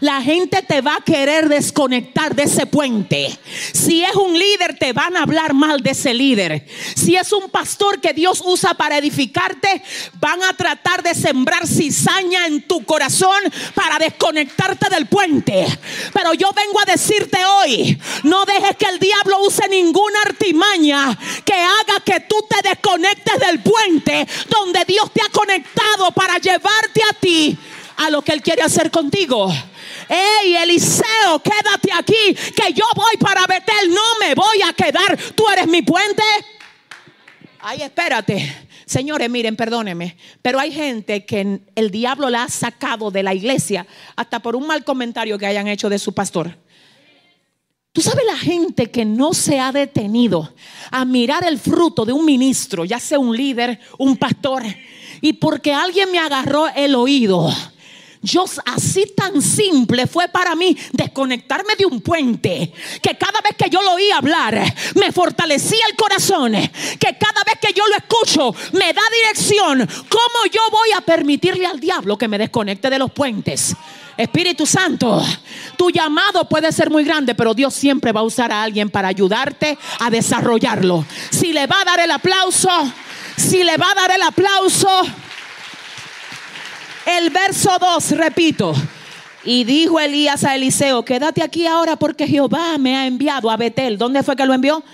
la 0.00 0.22
gente 0.22 0.62
te 0.62 0.80
va 0.80 0.96
a 0.96 1.04
querer 1.04 1.48
desconectar 1.48 2.34
de 2.34 2.44
ese 2.44 2.66
puente. 2.66 3.38
Si 3.72 4.04
es 4.04 4.14
un 4.14 4.38
líder, 4.38 4.78
te 4.78 4.92
van 4.92 5.16
a 5.16 5.22
hablar 5.22 5.54
mal 5.54 5.80
de 5.80 5.90
ese 5.90 6.14
líder. 6.14 6.66
Si 6.94 7.16
es 7.16 7.32
un 7.32 7.50
pastor 7.50 8.00
que 8.00 8.12
Dios 8.12 8.42
usa 8.44 8.74
para 8.74 8.98
edificarte, 8.98 9.82
van 10.20 10.42
a 10.42 10.52
tratar 10.54 11.02
de 11.02 11.14
sembrar 11.14 11.66
cizaña 11.66 12.46
en 12.46 12.62
tu 12.62 12.84
corazón 12.84 13.42
para 13.74 13.98
desconectarte 13.98 14.88
del 14.90 15.06
puente. 15.06 15.66
Pero 16.12 16.34
yo 16.34 16.50
vengo 16.52 16.80
a 16.80 16.84
decirte 16.84 17.38
hoy, 17.44 17.98
no 18.22 18.44
dejes 18.44 18.76
que 18.76 18.86
el 18.86 18.98
diablo 18.98 19.42
use 19.44 19.68
ninguna 19.68 20.22
artimaña 20.22 21.18
que 21.44 21.54
haga 21.54 22.00
que 22.04 22.20
tú 22.20 22.36
te 22.48 22.68
desconectes 22.68 23.38
del 23.38 23.60
puente 23.60 24.26
donde 24.48 24.84
Dios 24.84 25.10
te 25.12 25.20
ha 25.22 25.30
conectado 25.30 26.10
para 26.12 26.38
llevarte 26.38 27.02
a 27.08 27.12
ti 27.14 27.58
a 27.98 28.10
lo 28.10 28.22
que 28.22 28.32
Él 28.32 28.42
quiere 28.42 28.62
hacer 28.62 28.90
contigo. 28.90 29.52
Hey, 30.08 30.54
Eliseo, 30.54 31.42
quédate 31.42 31.90
aquí, 31.92 32.34
que 32.54 32.72
yo 32.72 32.84
voy 32.94 33.16
para 33.20 33.44
Betel, 33.46 33.90
no 33.90 34.18
me 34.20 34.34
voy 34.34 34.62
a 34.66 34.72
quedar. 34.72 35.18
Tú 35.34 35.48
eres 35.48 35.66
mi 35.66 35.82
puente. 35.82 36.22
Ay, 37.60 37.82
espérate. 37.82 38.68
Señores, 38.86 39.28
miren, 39.28 39.56
perdónenme, 39.56 40.16
pero 40.40 40.58
hay 40.58 40.72
gente 40.72 41.26
que 41.26 41.60
el 41.74 41.90
diablo 41.90 42.30
la 42.30 42.44
ha 42.44 42.48
sacado 42.48 43.10
de 43.10 43.22
la 43.22 43.34
iglesia 43.34 43.86
hasta 44.16 44.40
por 44.40 44.56
un 44.56 44.66
mal 44.66 44.84
comentario 44.84 45.36
que 45.36 45.44
hayan 45.44 45.66
hecho 45.66 45.90
de 45.90 45.98
su 45.98 46.14
pastor. 46.14 46.56
Tú 47.92 48.00
sabes 48.00 48.24
la 48.24 48.36
gente 48.36 48.90
que 48.92 49.04
no 49.04 49.34
se 49.34 49.58
ha 49.58 49.72
detenido 49.72 50.54
a 50.90 51.04
mirar 51.04 51.44
el 51.44 51.58
fruto 51.58 52.04
de 52.04 52.12
un 52.12 52.24
ministro, 52.24 52.84
ya 52.84 53.00
sea 53.00 53.18
un 53.18 53.36
líder, 53.36 53.80
un 53.98 54.16
pastor, 54.16 54.62
y 55.20 55.32
porque 55.34 55.74
alguien 55.74 56.12
me 56.12 56.20
agarró 56.20 56.68
el 56.68 56.94
oído 56.94 57.52
yo 58.22 58.44
así 58.66 59.12
tan 59.16 59.40
simple 59.40 60.06
fue 60.06 60.28
para 60.28 60.54
mí 60.54 60.76
desconectarme 60.92 61.74
de 61.76 61.86
un 61.86 62.00
puente 62.00 62.72
que 63.02 63.16
cada 63.16 63.40
vez 63.40 63.54
que 63.56 63.70
yo 63.70 63.82
lo 63.82 63.92
oí 63.92 64.10
hablar 64.10 64.62
me 64.94 65.12
fortalecía 65.12 65.84
el 65.88 65.96
corazón, 65.96 66.52
que 66.52 67.18
cada 67.18 67.42
vez 67.46 67.58
que 67.60 67.72
yo 67.72 67.86
lo 67.86 67.96
escucho 67.96 68.54
me 68.72 68.92
da 68.92 69.02
dirección. 69.22 69.88
¿Cómo 70.08 70.52
yo 70.52 70.60
voy 70.70 70.90
a 70.96 71.00
permitirle 71.00 71.66
al 71.66 71.80
diablo 71.80 72.18
que 72.18 72.28
me 72.28 72.38
desconecte 72.38 72.90
de 72.90 72.98
los 72.98 73.12
puentes? 73.12 73.74
Espíritu 74.16 74.66
Santo, 74.66 75.24
tu 75.76 75.90
llamado 75.90 76.48
puede 76.48 76.72
ser 76.72 76.90
muy 76.90 77.04
grande, 77.04 77.36
pero 77.36 77.54
Dios 77.54 77.72
siempre 77.72 78.10
va 78.10 78.20
a 78.20 78.24
usar 78.24 78.50
a 78.50 78.64
alguien 78.64 78.90
para 78.90 79.06
ayudarte 79.06 79.78
a 80.00 80.10
desarrollarlo. 80.10 81.04
Si 81.30 81.52
le 81.52 81.68
va 81.68 81.82
a 81.82 81.84
dar 81.84 82.00
el 82.00 82.10
aplauso, 82.10 82.68
si 83.36 83.62
le 83.62 83.76
va 83.76 83.92
a 83.92 83.94
dar 83.94 84.10
el 84.10 84.22
aplauso, 84.22 84.88
el 87.16 87.30
verso 87.30 87.70
2, 87.80 88.10
repito. 88.12 88.74
Y 89.44 89.64
dijo 89.64 89.98
Elías 89.98 90.44
a 90.44 90.54
Eliseo, 90.54 91.04
quédate 91.04 91.42
aquí 91.42 91.66
ahora 91.66 91.96
porque 91.96 92.26
Jehová 92.26 92.76
me 92.76 92.96
ha 92.96 93.06
enviado 93.06 93.50
a 93.50 93.56
Betel. 93.56 93.96
¿Dónde 93.96 94.22
fue 94.22 94.36
que 94.36 94.44
lo 94.44 94.52
envió? 94.52 94.84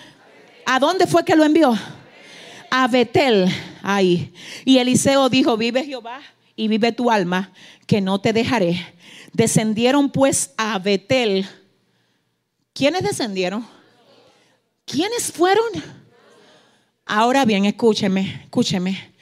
¿A 0.66 0.78
dónde 0.78 1.06
fue 1.06 1.24
que 1.24 1.34
lo 1.34 1.44
envió? 1.44 1.76
A 2.70 2.86
Betel, 2.86 3.48
ahí. 3.82 4.32
Y 4.64 4.78
Eliseo 4.78 5.28
dijo, 5.28 5.56
vive 5.56 5.84
Jehová 5.84 6.20
y 6.54 6.68
vive 6.68 6.92
tu 6.92 7.10
alma, 7.10 7.52
que 7.86 8.00
no 8.00 8.20
te 8.20 8.32
dejaré. 8.32 8.80
Descendieron 9.32 10.10
pues 10.10 10.52
a 10.56 10.78
Betel. 10.78 11.46
¿Quiénes 12.72 13.02
descendieron? 13.02 13.66
¿Quiénes 14.84 15.32
fueron? 15.32 15.64
Ahora 17.06 17.44
bien, 17.44 17.64
escúcheme, 17.64 18.42
escúcheme. 18.44 19.13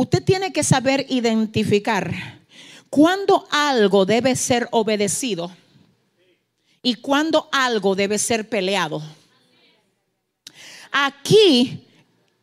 Usted 0.00 0.24
tiene 0.24 0.50
que 0.50 0.64
saber 0.64 1.04
identificar 1.10 2.10
cuándo 2.88 3.46
algo 3.50 4.06
debe 4.06 4.34
ser 4.34 4.66
obedecido 4.70 5.52
y 6.82 6.94
cuándo 6.94 7.50
algo 7.52 7.94
debe 7.94 8.16
ser 8.16 8.48
peleado. 8.48 9.02
Aquí 10.90 11.86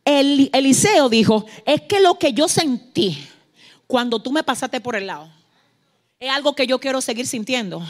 Eliseo 0.04 1.08
dijo, 1.08 1.46
es 1.66 1.80
que 1.80 1.98
lo 1.98 2.16
que 2.16 2.32
yo 2.32 2.46
sentí 2.46 3.26
cuando 3.88 4.22
tú 4.22 4.30
me 4.30 4.44
pasaste 4.44 4.80
por 4.80 4.94
el 4.94 5.08
lado 5.08 5.28
es 6.20 6.30
algo 6.30 6.54
que 6.54 6.64
yo 6.64 6.78
quiero 6.78 7.00
seguir 7.00 7.26
sintiendo. 7.26 7.82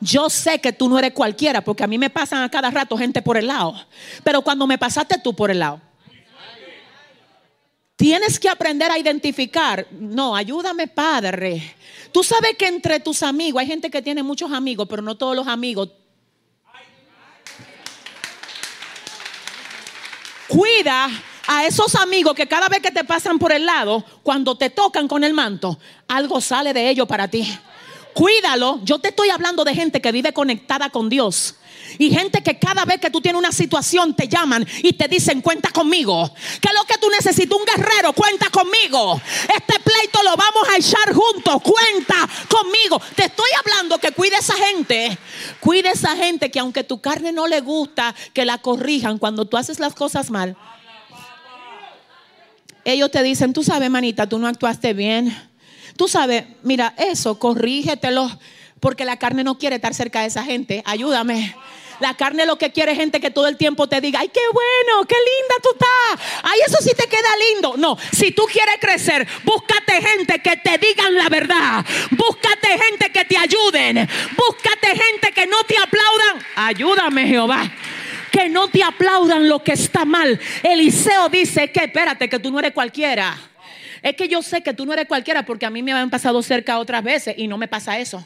Yo 0.00 0.30
sé 0.30 0.60
que 0.60 0.72
tú 0.72 0.88
no 0.88 1.00
eres 1.00 1.14
cualquiera 1.14 1.64
porque 1.64 1.82
a 1.82 1.88
mí 1.88 1.98
me 1.98 2.10
pasan 2.10 2.44
a 2.44 2.48
cada 2.48 2.70
rato 2.70 2.96
gente 2.96 3.22
por 3.22 3.36
el 3.36 3.48
lado, 3.48 3.74
pero 4.22 4.40
cuando 4.42 4.68
me 4.68 4.78
pasaste 4.78 5.18
tú 5.18 5.34
por 5.34 5.50
el 5.50 5.58
lado, 5.58 5.80
Tienes 7.96 8.40
que 8.40 8.48
aprender 8.48 8.90
a 8.90 8.98
identificar. 8.98 9.86
No, 9.92 10.34
ayúdame, 10.34 10.88
Padre. 10.88 11.76
Tú 12.12 12.24
sabes 12.24 12.56
que 12.56 12.66
entre 12.66 13.00
tus 13.00 13.22
amigos 13.22 13.60
hay 13.60 13.66
gente 13.66 13.90
que 13.90 14.02
tiene 14.02 14.22
muchos 14.22 14.52
amigos, 14.52 14.86
pero 14.88 15.02
no 15.02 15.16
todos 15.16 15.36
los 15.36 15.46
amigos. 15.46 15.90
Cuida 20.48 21.08
a 21.46 21.66
esos 21.66 21.94
amigos 21.94 22.34
que 22.34 22.46
cada 22.46 22.68
vez 22.68 22.80
que 22.80 22.90
te 22.90 23.04
pasan 23.04 23.38
por 23.38 23.52
el 23.52 23.64
lado, 23.66 24.04
cuando 24.22 24.56
te 24.56 24.70
tocan 24.70 25.08
con 25.08 25.24
el 25.24 25.32
manto, 25.32 25.78
algo 26.08 26.40
sale 26.40 26.72
de 26.72 26.90
ellos 26.90 27.06
para 27.06 27.28
ti. 27.28 27.46
Cuídalo. 28.14 28.80
Yo 28.84 28.98
te 29.00 29.08
estoy 29.08 29.30
hablando 29.30 29.64
de 29.64 29.74
gente 29.74 30.00
que 30.00 30.12
vive 30.12 30.32
conectada 30.32 30.90
con 30.90 31.08
Dios. 31.08 31.56
Y 31.98 32.10
gente 32.10 32.42
que 32.42 32.58
cada 32.58 32.84
vez 32.84 33.00
que 33.00 33.10
tú 33.10 33.20
tienes 33.20 33.38
una 33.38 33.52
situación 33.52 34.14
te 34.14 34.28
llaman 34.28 34.66
y 34.82 34.94
te 34.94 35.06
dicen, 35.08 35.40
cuenta 35.40 35.70
conmigo. 35.70 36.32
¿Qué 36.60 36.68
es 36.68 36.74
lo 36.74 36.84
que 36.84 36.98
tú 36.98 37.08
necesitas? 37.10 37.56
Un 37.58 37.64
guerrero, 37.64 38.12
cuenta 38.12 38.48
conmigo. 38.50 39.20
Este 39.54 39.78
pleito 39.80 40.22
lo 40.22 40.36
vamos 40.36 40.68
a 40.72 40.76
echar 40.76 41.12
juntos, 41.12 41.62
cuenta 41.62 42.28
conmigo. 42.48 43.00
Te 43.14 43.24
estoy 43.26 43.50
hablando 43.58 43.98
que 43.98 44.12
cuide 44.12 44.36
a 44.36 44.40
esa 44.40 44.54
gente. 44.54 45.18
Cuide 45.60 45.88
a 45.88 45.92
esa 45.92 46.16
gente 46.16 46.50
que 46.50 46.60
aunque 46.60 46.84
tu 46.84 47.00
carne 47.00 47.32
no 47.32 47.46
le 47.46 47.60
gusta, 47.60 48.14
que 48.32 48.44
la 48.44 48.58
corrijan 48.58 49.18
cuando 49.18 49.44
tú 49.44 49.56
haces 49.56 49.78
las 49.78 49.94
cosas 49.94 50.30
mal. 50.30 50.56
Ellos 52.84 53.10
te 53.10 53.22
dicen, 53.22 53.52
tú 53.52 53.62
sabes, 53.62 53.90
manita, 53.90 54.28
tú 54.28 54.38
no 54.38 54.46
actuaste 54.46 54.92
bien. 54.92 55.34
Tú 55.96 56.08
sabes, 56.08 56.44
mira, 56.62 56.94
eso, 56.98 57.38
corrígetelo 57.38 58.30
porque 58.80 59.04
la 59.04 59.16
carne 59.16 59.44
no 59.44 59.56
quiere 59.56 59.76
estar 59.76 59.94
cerca 59.94 60.20
de 60.20 60.26
esa 60.26 60.44
gente. 60.44 60.82
Ayúdame. 60.84 61.54
La 62.00 62.14
carne 62.14 62.44
lo 62.44 62.58
que 62.58 62.72
quiere 62.72 62.92
es 62.92 62.98
gente 62.98 63.20
que 63.20 63.30
todo 63.30 63.46
el 63.46 63.56
tiempo 63.56 63.88
te 63.88 64.00
diga, 64.00 64.20
ay, 64.20 64.28
qué 64.28 64.40
bueno, 64.52 65.06
qué 65.06 65.14
linda 65.14 65.54
tú 65.62 65.70
estás. 65.72 66.40
Ay, 66.42 66.60
eso 66.66 66.78
sí 66.82 66.90
te 66.96 67.06
queda 67.06 67.28
lindo. 67.54 67.74
No, 67.78 67.96
si 68.12 68.32
tú 68.32 68.44
quieres 68.44 68.76
crecer, 68.80 69.26
búscate 69.44 70.02
gente 70.02 70.40
que 70.40 70.56
te 70.56 70.76
digan 70.76 71.14
la 71.14 71.28
verdad. 71.28 71.84
Búscate 72.10 72.78
gente 72.78 73.10
que 73.10 73.24
te 73.24 73.38
ayuden. 73.38 74.08
Búscate 74.36 74.88
gente 74.88 75.32
que 75.32 75.46
no 75.46 75.62
te 75.64 75.76
aplaudan. 75.78 76.46
Ayúdame, 76.56 77.26
Jehová 77.26 77.70
que 78.30 78.48
no 78.48 78.66
te 78.66 78.82
aplaudan 78.82 79.48
lo 79.48 79.62
que 79.62 79.74
está 79.74 80.04
mal. 80.04 80.40
Eliseo 80.64 81.28
dice 81.28 81.70
que 81.70 81.84
espérate, 81.84 82.28
que 82.28 82.40
tú 82.40 82.50
no 82.50 82.58
eres 82.58 82.72
cualquiera. 82.72 83.38
Es 84.04 84.16
que 84.16 84.28
yo 84.28 84.42
sé 84.42 84.62
que 84.62 84.74
tú 84.74 84.84
no 84.84 84.92
eres 84.92 85.06
cualquiera 85.06 85.46
porque 85.46 85.64
a 85.64 85.70
mí 85.70 85.82
me 85.82 85.90
han 85.92 86.10
pasado 86.10 86.42
cerca 86.42 86.78
otras 86.78 87.02
veces 87.02 87.36
y 87.38 87.48
no 87.48 87.56
me 87.56 87.68
pasa 87.68 87.98
eso. 87.98 88.22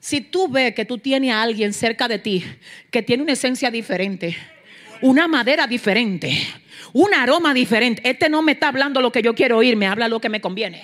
Si 0.00 0.22
tú 0.22 0.48
ves 0.48 0.74
que 0.74 0.86
tú 0.86 0.96
tienes 0.96 1.30
a 1.30 1.42
alguien 1.42 1.74
cerca 1.74 2.08
de 2.08 2.18
ti 2.18 2.42
que 2.90 3.02
tiene 3.02 3.22
una 3.22 3.32
esencia 3.32 3.70
diferente, 3.70 4.34
una 5.02 5.28
madera 5.28 5.66
diferente, 5.66 6.34
un 6.94 7.12
aroma 7.12 7.52
diferente, 7.52 8.00
este 8.08 8.30
no 8.30 8.40
me 8.40 8.52
está 8.52 8.68
hablando 8.68 9.02
lo 9.02 9.12
que 9.12 9.20
yo 9.20 9.34
quiero 9.34 9.58
oír, 9.58 9.76
me 9.76 9.86
habla 9.86 10.08
lo 10.08 10.22
que 10.22 10.30
me 10.30 10.40
conviene. 10.40 10.82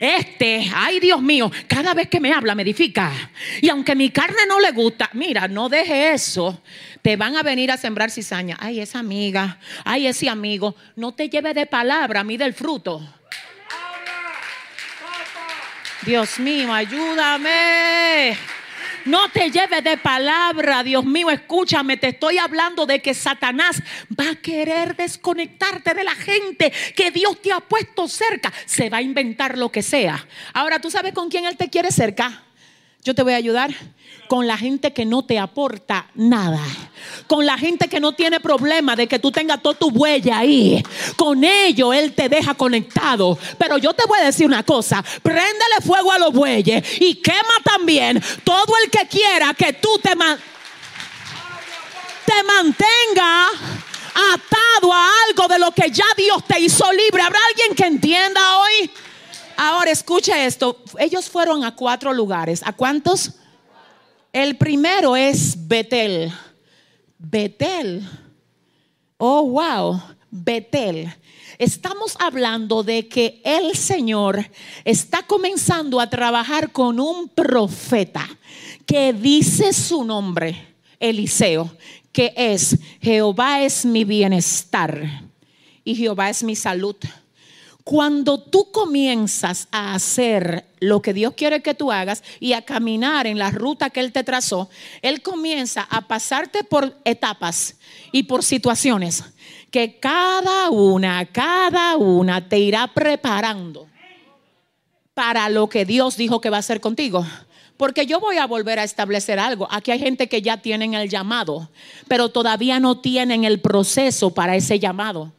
Este, 0.00 0.68
ay 0.74 0.98
Dios 0.98 1.22
mío, 1.22 1.48
cada 1.68 1.94
vez 1.94 2.08
que 2.08 2.18
me 2.18 2.32
habla 2.32 2.56
me 2.56 2.64
edifica. 2.64 3.12
Y 3.62 3.68
aunque 3.68 3.94
mi 3.94 4.10
carne 4.10 4.42
no 4.48 4.58
le 4.58 4.72
gusta, 4.72 5.08
mira, 5.12 5.46
no 5.46 5.68
deje 5.68 6.12
eso. 6.12 6.62
Te 7.00 7.16
van 7.16 7.36
a 7.36 7.44
venir 7.44 7.70
a 7.70 7.76
sembrar 7.76 8.10
cizaña. 8.10 8.56
Ay, 8.58 8.80
esa 8.80 8.98
amiga, 8.98 9.60
ay, 9.84 10.08
ese 10.08 10.28
amigo. 10.28 10.74
No 10.96 11.14
te 11.14 11.28
lleve 11.28 11.54
de 11.54 11.66
palabra, 11.66 12.20
a 12.20 12.24
mí 12.24 12.36
del 12.36 12.52
fruto. 12.52 13.08
Dios 16.06 16.38
mío, 16.38 16.72
ayúdame. 16.72 18.38
No 19.06 19.28
te 19.28 19.50
lleves 19.50 19.82
de 19.82 19.96
palabra, 19.96 20.84
Dios 20.84 21.04
mío, 21.04 21.30
escúchame, 21.30 21.96
te 21.96 22.08
estoy 22.08 22.38
hablando 22.38 22.86
de 22.86 23.02
que 23.02 23.12
Satanás 23.12 23.82
va 24.18 24.30
a 24.30 24.34
querer 24.36 24.94
desconectarte 24.94 25.94
de 25.94 26.04
la 26.04 26.14
gente 26.14 26.72
que 26.94 27.10
Dios 27.10 27.42
te 27.42 27.52
ha 27.52 27.58
puesto 27.58 28.06
cerca. 28.06 28.52
Se 28.66 28.88
va 28.88 28.98
a 28.98 29.02
inventar 29.02 29.58
lo 29.58 29.72
que 29.72 29.82
sea. 29.82 30.24
Ahora, 30.54 30.80
¿tú 30.80 30.92
sabes 30.92 31.12
con 31.12 31.28
quién 31.28 31.44
Él 31.44 31.56
te 31.56 31.70
quiere 31.70 31.90
cerca? 31.90 32.44
Yo 33.02 33.12
te 33.12 33.24
voy 33.24 33.32
a 33.32 33.36
ayudar 33.36 33.70
con 34.26 34.46
la 34.46 34.56
gente 34.56 34.92
que 34.92 35.04
no 35.04 35.24
te 35.24 35.38
aporta 35.38 36.06
nada. 36.14 36.62
Con 37.26 37.46
la 37.46 37.58
gente 37.58 37.88
que 37.88 38.00
no 38.00 38.12
tiene 38.12 38.40
problema 38.40 38.96
de 38.96 39.06
que 39.06 39.18
tú 39.18 39.30
tengas 39.30 39.62
toda 39.62 39.78
tu 39.78 39.88
huella 39.88 40.38
ahí. 40.38 40.82
Con 41.16 41.44
ello 41.44 41.92
Él 41.92 42.12
te 42.12 42.28
deja 42.28 42.54
conectado. 42.54 43.38
Pero 43.58 43.78
yo 43.78 43.92
te 43.92 44.06
voy 44.06 44.20
a 44.20 44.24
decir 44.24 44.46
una 44.46 44.62
cosa. 44.62 45.04
Préndele 45.22 45.80
fuego 45.84 46.12
a 46.12 46.18
los 46.18 46.32
bueyes 46.32 47.00
y 47.00 47.16
quema 47.16 47.54
también 47.64 48.22
todo 48.44 48.74
el 48.82 48.90
que 48.90 49.06
quiera 49.06 49.54
que 49.54 49.72
tú 49.74 49.98
te, 50.02 50.10
te 50.10 50.16
mantenga 52.42 53.48
atado 54.34 54.92
a 54.92 55.08
algo 55.28 55.48
de 55.48 55.58
lo 55.58 55.72
que 55.72 55.90
ya 55.90 56.04
Dios 56.16 56.44
te 56.46 56.60
hizo 56.60 56.90
libre. 56.92 57.22
¿Habrá 57.22 57.38
alguien 57.48 57.74
que 57.74 57.84
entienda 57.84 58.58
hoy? 58.58 58.90
Ahora 59.56 59.90
escucha 59.90 60.44
esto. 60.44 60.82
Ellos 60.98 61.30
fueron 61.30 61.64
a 61.64 61.74
cuatro 61.74 62.12
lugares. 62.12 62.60
¿A 62.64 62.72
cuántos? 62.72 63.32
El 64.32 64.56
primero 64.56 65.16
es 65.16 65.56
Betel. 65.66 66.32
Betel. 67.18 68.02
Oh, 69.18 69.48
wow. 69.48 70.00
Betel. 70.30 71.12
Estamos 71.58 72.16
hablando 72.18 72.82
de 72.82 73.08
que 73.08 73.40
el 73.42 73.74
Señor 73.76 74.50
está 74.84 75.22
comenzando 75.22 76.00
a 76.00 76.10
trabajar 76.10 76.70
con 76.70 77.00
un 77.00 77.28
profeta 77.30 78.28
que 78.84 79.14
dice 79.14 79.72
su 79.72 80.04
nombre, 80.04 80.76
Eliseo, 81.00 81.74
que 82.12 82.34
es 82.36 82.78
Jehová 83.00 83.62
es 83.62 83.86
mi 83.86 84.04
bienestar 84.04 85.30
y 85.82 85.94
Jehová 85.94 86.28
es 86.28 86.42
mi 86.42 86.54
salud. 86.54 86.96
Cuando 87.86 88.38
tú 88.38 88.72
comienzas 88.72 89.68
a 89.70 89.94
hacer 89.94 90.64
lo 90.80 91.00
que 91.00 91.14
Dios 91.14 91.34
quiere 91.36 91.62
que 91.62 91.72
tú 91.72 91.92
hagas 91.92 92.24
y 92.40 92.52
a 92.52 92.62
caminar 92.62 93.28
en 93.28 93.38
la 93.38 93.52
ruta 93.52 93.90
que 93.90 94.00
Él 94.00 94.10
te 94.10 94.24
trazó, 94.24 94.68
Él 95.02 95.22
comienza 95.22 95.86
a 95.88 96.00
pasarte 96.08 96.64
por 96.64 96.96
etapas 97.04 97.76
y 98.10 98.24
por 98.24 98.42
situaciones 98.42 99.22
que 99.70 100.00
cada 100.00 100.68
una, 100.70 101.26
cada 101.26 101.96
una 101.96 102.48
te 102.48 102.58
irá 102.58 102.88
preparando 102.92 103.86
para 105.14 105.48
lo 105.48 105.68
que 105.68 105.84
Dios 105.84 106.16
dijo 106.16 106.40
que 106.40 106.50
va 106.50 106.56
a 106.56 106.58
hacer 106.58 106.80
contigo. 106.80 107.24
Porque 107.76 108.04
yo 108.04 108.18
voy 108.18 108.38
a 108.38 108.48
volver 108.48 108.80
a 108.80 108.84
establecer 108.84 109.38
algo. 109.38 109.68
Aquí 109.70 109.92
hay 109.92 110.00
gente 110.00 110.28
que 110.28 110.42
ya 110.42 110.56
tienen 110.56 110.94
el 110.94 111.08
llamado, 111.08 111.70
pero 112.08 112.30
todavía 112.30 112.80
no 112.80 112.98
tienen 112.98 113.44
el 113.44 113.60
proceso 113.60 114.34
para 114.34 114.56
ese 114.56 114.80
llamado. 114.80 115.35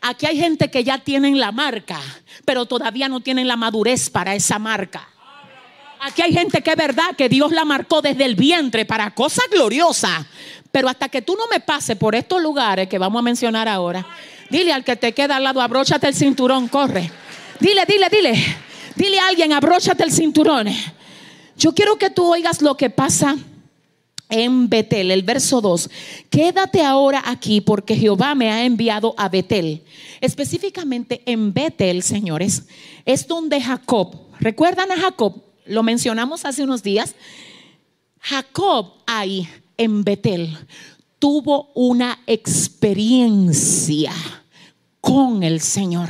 Aquí 0.00 0.26
hay 0.26 0.38
gente 0.38 0.70
que 0.70 0.84
ya 0.84 0.98
tienen 0.98 1.38
la 1.38 1.52
marca, 1.52 2.00
pero 2.44 2.66
todavía 2.66 3.08
no 3.08 3.20
tienen 3.20 3.48
la 3.48 3.56
madurez 3.56 4.10
para 4.10 4.34
esa 4.34 4.58
marca. 4.58 5.08
Aquí 6.00 6.22
hay 6.22 6.32
gente 6.32 6.62
que 6.62 6.70
es 6.70 6.76
verdad 6.76 7.16
que 7.16 7.28
Dios 7.28 7.50
la 7.50 7.64
marcó 7.64 8.00
desde 8.00 8.24
el 8.24 8.36
vientre 8.36 8.84
para 8.84 9.14
cosas 9.14 9.44
gloriosas. 9.50 10.26
Pero 10.70 10.88
hasta 10.88 11.08
que 11.08 11.22
tú 11.22 11.34
no 11.34 11.48
me 11.48 11.60
pases 11.60 11.96
por 11.96 12.14
estos 12.14 12.40
lugares 12.40 12.88
que 12.88 12.98
vamos 12.98 13.18
a 13.20 13.22
mencionar 13.22 13.68
ahora, 13.68 14.06
dile 14.50 14.72
al 14.72 14.84
que 14.84 14.96
te 14.96 15.12
queda 15.12 15.36
al 15.36 15.44
lado, 15.44 15.60
abróchate 15.60 16.06
el 16.06 16.14
cinturón, 16.14 16.68
corre. 16.68 17.10
Dile, 17.58 17.84
dile, 17.86 18.08
dile. 18.10 18.56
Dile 18.94 19.18
a 19.18 19.28
alguien, 19.28 19.52
abróchate 19.52 20.04
el 20.04 20.12
cinturón. 20.12 20.68
Yo 21.56 21.74
quiero 21.74 21.96
que 21.96 22.10
tú 22.10 22.32
oigas 22.32 22.62
lo 22.62 22.76
que 22.76 22.90
pasa 22.90 23.36
en 24.28 24.68
Betel, 24.68 25.10
el 25.10 25.22
verso 25.22 25.60
2. 25.60 25.90
Quédate 26.30 26.82
ahora 26.82 27.22
aquí 27.26 27.60
porque 27.60 27.96
Jehová 27.96 28.34
me 28.34 28.50
ha 28.50 28.64
enviado 28.64 29.14
a 29.16 29.28
Betel. 29.28 29.82
Específicamente 30.20 31.22
en 31.26 31.52
Betel, 31.52 32.02
señores, 32.02 32.64
es 33.04 33.26
donde 33.26 33.60
Jacob, 33.60 34.14
¿recuerdan 34.40 34.92
a 34.92 34.96
Jacob? 34.96 35.42
Lo 35.66 35.82
mencionamos 35.82 36.44
hace 36.44 36.62
unos 36.62 36.82
días. 36.82 37.14
Jacob 38.20 38.94
ahí 39.06 39.48
en 39.76 40.04
Betel 40.04 40.56
tuvo 41.18 41.70
una 41.74 42.18
experiencia 42.26 44.12
con 45.00 45.42
el 45.42 45.60
Señor. 45.60 46.08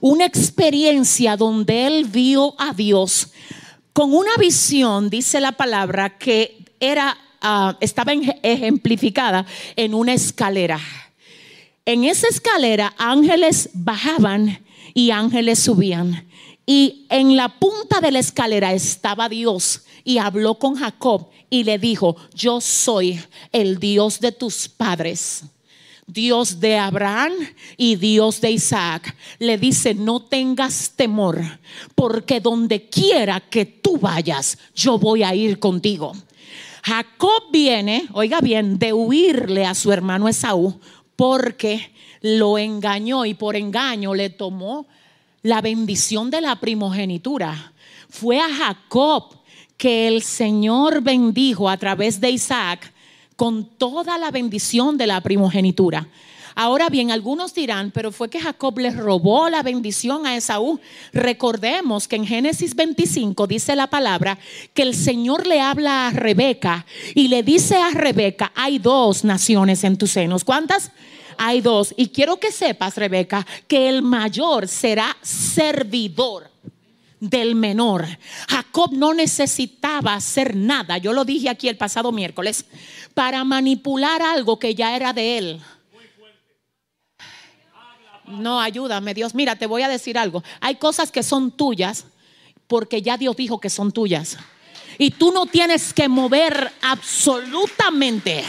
Una 0.00 0.26
experiencia 0.26 1.36
donde 1.36 1.86
él 1.86 2.04
vio 2.04 2.54
a 2.60 2.72
Dios 2.72 3.28
con 3.92 4.12
una 4.12 4.36
visión, 4.38 5.08
dice 5.08 5.40
la 5.40 5.52
palabra, 5.52 6.18
que 6.18 6.66
era 6.80 7.16
Ah, 7.48 7.76
estaba 7.78 8.12
ejemplificada 8.42 9.46
en 9.76 9.94
una 9.94 10.14
escalera. 10.14 10.80
En 11.84 12.02
esa 12.02 12.26
escalera 12.26 12.92
ángeles 12.98 13.70
bajaban 13.72 14.64
y 14.92 15.12
ángeles 15.12 15.60
subían. 15.60 16.26
Y 16.66 17.06
en 17.08 17.36
la 17.36 17.48
punta 17.48 18.00
de 18.00 18.10
la 18.10 18.18
escalera 18.18 18.72
estaba 18.72 19.28
Dios 19.28 19.82
y 20.02 20.18
habló 20.18 20.56
con 20.56 20.74
Jacob 20.74 21.28
y 21.48 21.62
le 21.62 21.78
dijo, 21.78 22.16
yo 22.34 22.60
soy 22.60 23.22
el 23.52 23.78
Dios 23.78 24.18
de 24.18 24.32
tus 24.32 24.68
padres. 24.68 25.44
Dios 26.04 26.58
de 26.58 26.78
Abraham 26.78 27.32
y 27.76 27.94
Dios 27.94 28.40
de 28.40 28.50
Isaac. 28.50 29.14
Le 29.38 29.56
dice, 29.56 29.94
no 29.94 30.20
tengas 30.20 30.90
temor, 30.96 31.40
porque 31.94 32.40
donde 32.40 32.88
quiera 32.88 33.38
que 33.38 33.66
tú 33.66 33.98
vayas, 33.98 34.58
yo 34.74 34.98
voy 34.98 35.22
a 35.22 35.32
ir 35.32 35.60
contigo. 35.60 36.12
Jacob 36.86 37.50
viene, 37.50 38.06
oiga 38.12 38.40
bien, 38.40 38.78
de 38.78 38.92
huirle 38.92 39.66
a 39.66 39.74
su 39.74 39.90
hermano 39.90 40.28
Esaú 40.28 40.78
porque 41.16 41.90
lo 42.20 42.58
engañó 42.58 43.26
y 43.26 43.34
por 43.34 43.56
engaño 43.56 44.14
le 44.14 44.30
tomó 44.30 44.86
la 45.42 45.60
bendición 45.60 46.30
de 46.30 46.40
la 46.40 46.60
primogenitura. 46.60 47.72
Fue 48.08 48.38
a 48.38 48.48
Jacob 48.48 49.34
que 49.76 50.06
el 50.06 50.22
Señor 50.22 51.00
bendijo 51.00 51.68
a 51.68 51.76
través 51.76 52.20
de 52.20 52.30
Isaac 52.30 52.92
con 53.34 53.64
toda 53.64 54.16
la 54.16 54.30
bendición 54.30 54.96
de 54.96 55.08
la 55.08 55.20
primogenitura. 55.20 56.06
Ahora 56.58 56.88
bien, 56.88 57.10
algunos 57.10 57.52
dirán, 57.52 57.90
pero 57.90 58.10
fue 58.10 58.30
que 58.30 58.40
Jacob 58.40 58.78
le 58.78 58.90
robó 58.90 59.50
la 59.50 59.62
bendición 59.62 60.26
a 60.26 60.38
Esaú. 60.38 60.80
Recordemos 61.12 62.08
que 62.08 62.16
en 62.16 62.26
Génesis 62.26 62.74
25 62.74 63.46
dice 63.46 63.76
la 63.76 63.88
palabra 63.88 64.38
que 64.72 64.80
el 64.80 64.94
Señor 64.94 65.46
le 65.46 65.60
habla 65.60 66.08
a 66.08 66.10
Rebeca 66.12 66.86
y 67.14 67.28
le 67.28 67.42
dice 67.42 67.76
a 67.76 67.90
Rebeca, 67.90 68.52
hay 68.54 68.78
dos 68.78 69.22
naciones 69.22 69.84
en 69.84 69.98
tus 69.98 70.12
senos. 70.12 70.44
¿Cuántas? 70.44 70.92
Hay 71.36 71.60
dos. 71.60 71.92
Y 71.94 72.08
quiero 72.08 72.38
que 72.38 72.50
sepas, 72.50 72.96
Rebeca, 72.96 73.46
que 73.68 73.90
el 73.90 74.00
mayor 74.00 74.66
será 74.66 75.14
servidor 75.20 76.50
del 77.20 77.54
menor. 77.54 78.06
Jacob 78.48 78.92
no 78.92 79.12
necesitaba 79.12 80.14
hacer 80.14 80.56
nada, 80.56 80.96
yo 80.96 81.12
lo 81.12 81.26
dije 81.26 81.50
aquí 81.50 81.68
el 81.68 81.76
pasado 81.76 82.12
miércoles, 82.12 82.64
para 83.12 83.44
manipular 83.44 84.22
algo 84.22 84.58
que 84.58 84.74
ya 84.74 84.96
era 84.96 85.12
de 85.12 85.36
él. 85.36 85.60
No, 88.26 88.60
ayúdame 88.60 89.14
Dios. 89.14 89.34
Mira, 89.34 89.56
te 89.56 89.66
voy 89.66 89.82
a 89.82 89.88
decir 89.88 90.18
algo. 90.18 90.42
Hay 90.60 90.76
cosas 90.76 91.10
que 91.10 91.22
son 91.22 91.50
tuyas 91.50 92.06
porque 92.66 93.02
ya 93.02 93.16
Dios 93.16 93.36
dijo 93.36 93.60
que 93.60 93.70
son 93.70 93.92
tuyas. 93.92 94.36
Y 94.98 95.10
tú 95.10 95.30
no 95.32 95.46
tienes 95.46 95.92
que 95.92 96.08
mover 96.08 96.72
absolutamente 96.82 98.44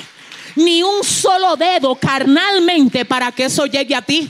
ni 0.55 0.82
un 0.82 1.03
solo 1.03 1.55
dedo 1.55 1.95
carnalmente 1.95 3.05
para 3.05 3.32
que 3.32 3.45
eso 3.45 3.65
llegue 3.65 3.95
a 3.95 4.01
ti. 4.01 4.30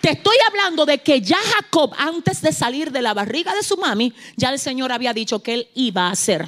Te 0.00 0.10
estoy 0.12 0.36
hablando 0.46 0.84
de 0.84 0.98
que 0.98 1.20
ya 1.20 1.38
Jacob, 1.54 1.92
antes 1.96 2.40
de 2.42 2.52
salir 2.52 2.90
de 2.90 3.02
la 3.02 3.14
barriga 3.14 3.54
de 3.54 3.62
su 3.62 3.76
mami, 3.76 4.12
ya 4.36 4.50
el 4.50 4.58
Señor 4.58 4.92
había 4.92 5.12
dicho 5.12 5.42
que 5.42 5.54
él 5.54 5.68
iba 5.74 6.08
a 6.08 6.16
ser 6.16 6.46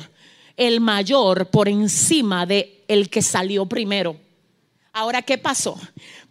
el 0.57 0.81
mayor 0.81 1.47
por 1.47 1.69
encima 1.69 2.45
de 2.45 2.85
el 2.89 3.09
que 3.09 3.23
salió 3.23 3.67
primero. 3.67 4.17
Ahora, 4.93 5.23
¿qué 5.23 5.39
pasó? 5.39 5.79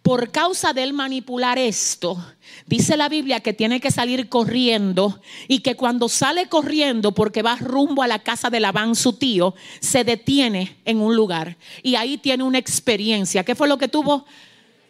Por 0.10 0.32
causa 0.32 0.74
de 0.74 0.82
él 0.82 0.94
manipular 0.94 1.60
esto, 1.60 2.18
dice 2.66 2.98
la 2.98 3.10
Biblia 3.10 3.42
que 3.42 3.54
tiene 3.54 3.80
que 3.80 3.92
salir 3.92 4.28
corriendo 4.28 5.22
y 5.48 5.60
que 5.60 5.76
cuando 5.76 6.10
sale 6.10 6.48
corriendo 6.48 7.12
porque 7.12 7.44
va 7.44 7.58
rumbo 7.58 8.02
a 8.02 8.08
la 8.08 8.18
casa 8.18 8.50
de 8.50 8.60
Labán, 8.60 8.96
su 8.96 9.14
tío, 9.14 9.54
se 9.80 10.04
detiene 10.04 10.78
en 10.84 11.00
un 11.00 11.16
lugar 11.16 11.58
y 11.84 11.94
ahí 11.94 12.18
tiene 12.18 12.44
una 12.44 12.58
experiencia. 12.58 13.44
¿Qué 13.44 13.54
fue 13.54 13.68
lo 13.68 13.78
que 13.78 13.88
tuvo? 13.88 14.26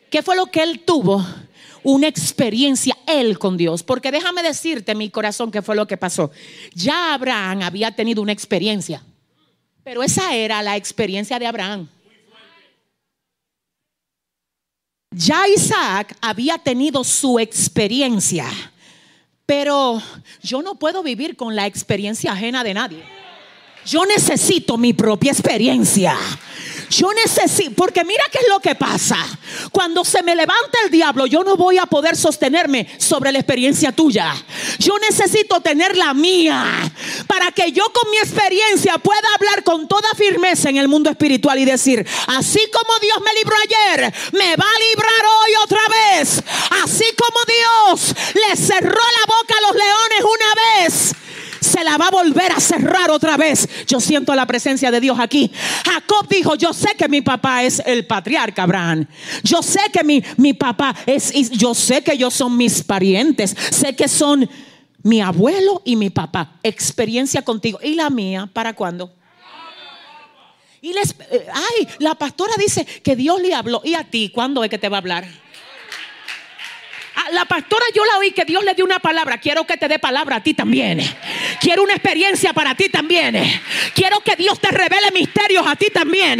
¿Qué 0.10 0.24
fue 0.24 0.38
lo 0.38 0.46
que 0.46 0.64
él 0.64 0.86
tuvo? 0.86 1.22
Una 1.84 2.08
experiencia 2.08 2.98
él 3.06 3.38
con 3.38 3.58
Dios. 3.58 3.84
Porque 3.84 4.12
déjame 4.14 4.42
decirte, 4.42 4.96
mi 4.96 5.10
corazón, 5.10 5.52
qué 5.52 5.62
fue 5.62 5.76
lo 5.76 5.86
que 5.86 5.98
pasó. 5.98 6.32
Ya 6.74 7.14
Abraham 7.14 7.64
había 7.64 7.92
tenido 7.92 8.22
una 8.22 8.32
experiencia, 8.32 9.04
pero 9.84 10.02
esa 10.02 10.34
era 10.34 10.64
la 10.64 10.78
experiencia 10.78 11.38
de 11.40 11.48
Abraham. 11.48 11.90
Ya 15.12 15.48
Isaac 15.48 16.16
había 16.22 16.60
tenido 16.60 17.04
su 17.04 17.40
experiencia, 17.40 18.46
pero 19.46 20.00
yo 20.44 20.62
no 20.62 20.76
puedo 20.76 21.02
vivir 21.02 21.36
con 21.36 21.56
la 21.56 21.66
experiencia 21.66 22.34
ajena 22.34 22.64
de 22.64 22.76
nadie. 22.76 23.04
Yo 23.86 24.06
necesito 24.06 24.78
mi 24.78 24.94
propia 24.94 25.32
experiencia. 25.32 26.16
Yo 26.92 27.12
necesito, 27.14 27.72
porque 27.76 28.04
mira 28.04 28.24
qué 28.32 28.38
es 28.38 28.50
lo 28.50 28.60
que 28.60 28.76
pasa. 28.76 29.18
Cuando 29.72 30.04
se 30.04 30.24
me 30.24 30.36
levanta 30.36 30.78
el 30.86 30.92
diablo, 30.92 31.26
yo 31.26 31.44
no 31.44 31.56
voy 31.56 31.78
a 31.78 31.86
poder 31.86 32.16
sostenerme 32.16 32.88
sobre 32.98 33.32
la 33.32 33.40
experiencia 33.40 33.92
tuya. 33.92 34.34
Yo 34.80 34.98
necesito 35.00 35.62
tener 35.62 35.98
la 35.98 36.14
mía 36.14 36.92
para 37.28 37.52
que 37.52 37.72
yo 37.72 37.84
con 37.94 38.10
mi 38.10 38.18
experiencia 38.18 38.98
pueda 38.98 39.28
hablar 39.36 39.64
con 39.64 39.88
toda 39.88 40.10
firmeza 40.16 40.70
en 40.70 40.78
el 40.78 40.88
mundo 40.88 41.10
espiritual 41.10 41.60
y 41.60 41.66
decir, 41.66 42.06
así 42.28 42.62
como 42.72 43.00
Dios 43.00 43.20
me 43.22 43.34
libró 43.34 43.56
ayer, 43.64 44.14
me 44.34 44.56
va 44.56 44.66
a 44.66 44.80
librar 44.90 45.26
hoy 45.26 45.52
otra 45.64 45.82
vez. 45.90 46.44
Así 46.84 47.06
como 47.16 47.40
Dios 47.46 48.16
le 48.36 48.56
cerró 48.56 48.90
la 48.90 49.36
boca 49.36 49.56
a 49.58 49.62
los 49.62 49.76
leones 49.76 50.24
una 50.24 50.84
vez 50.84 51.16
se 51.60 51.84
la 51.84 51.98
va 51.98 52.08
a 52.08 52.12
volver 52.12 52.52
a 52.52 52.60
cerrar 52.60 53.12
otra 53.12 53.38
vez. 53.38 53.68
Yo 53.88 54.00
siento 54.00 54.34
la 54.36 54.46
presencia 54.46 54.92
de 54.92 55.00
Dios 55.00 55.20
aquí. 55.20 55.52
Jacob 55.86 56.28
dijo, 56.30 56.56
yo 56.56 56.74
sé 56.74 56.90
que 56.98 57.08
mi 57.08 57.22
papá 57.22 57.64
es 57.64 57.82
el 57.86 58.06
patriarca 58.06 58.64
Abraham. 58.64 59.08
Yo 59.44 59.62
sé 59.62 59.82
que 59.92 60.04
mi, 60.04 60.24
mi 60.38 60.54
papá 60.54 60.96
es, 61.06 61.32
yo 61.52 61.74
sé 61.74 62.04
que 62.04 62.14
ellos 62.14 62.34
son 62.34 62.56
mis 62.58 62.84
parientes. 62.84 63.56
Sé 63.72 63.96
que 63.96 64.08
son 64.08 64.50
mi 65.04 65.22
abuelo 65.22 65.82
y 65.86 65.96
mi 65.96 66.10
papá. 66.10 66.60
Experiencia 66.64 67.42
contigo. 67.42 67.80
¿Y 67.84 67.96
la 67.96 68.10
mía? 68.10 68.50
¿Para 68.52 68.74
cuándo? 68.74 69.14
Y 70.82 70.94
les, 70.94 71.12
eh, 71.32 71.46
ay, 71.54 71.88
la 72.00 72.16
pastora 72.16 72.54
dice 72.58 72.86
que 72.86 73.16
Dios 73.16 73.42
le 73.42 73.54
habló. 73.54 73.82
¿Y 73.84 73.96
a 73.96 74.04
ti 74.04 74.30
cuándo 74.34 74.64
es 74.64 74.70
que 74.70 74.78
te 74.78 74.88
va 74.88 74.98
a 74.98 75.00
hablar? 75.00 75.28
La 77.32 77.46
pastora 77.46 77.86
yo 77.94 78.04
la 78.06 78.18
oí 78.18 78.32
que 78.32 78.46
Dios 78.46 78.64
le 78.64 78.74
dio 78.74 78.86
una 78.86 79.00
palabra. 79.00 79.38
Quiero 79.38 79.66
que 79.66 79.78
te 79.78 79.88
dé 79.88 80.00
palabra 80.00 80.38
a 80.38 80.44
ti 80.44 80.54
también. 80.54 81.00
Quiero 81.60 81.84
una 81.84 81.94
experiencia 81.94 82.54
para 82.54 82.76
ti 82.76 82.90
también. 82.90 83.36
Quiero 83.94 84.20
que 84.22 84.36
Dios 84.36 84.60
te 84.60 84.70
revele 84.70 85.12
misterios 85.12 85.66
a 85.68 85.76
ti 85.76 85.88
también. 85.94 86.40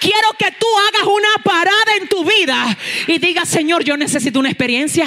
Quiero 0.00 0.28
que 0.38 0.52
tú 0.52 0.66
hagas 0.88 1.06
una 1.06 1.42
parada 1.44 1.96
en 2.00 2.08
tu 2.08 2.24
vida 2.24 2.76
y 3.06 3.18
digas, 3.18 3.48
Señor, 3.48 3.84
yo 3.84 3.96
necesito 3.96 4.38
una 4.38 4.50
experiencia. 4.50 5.06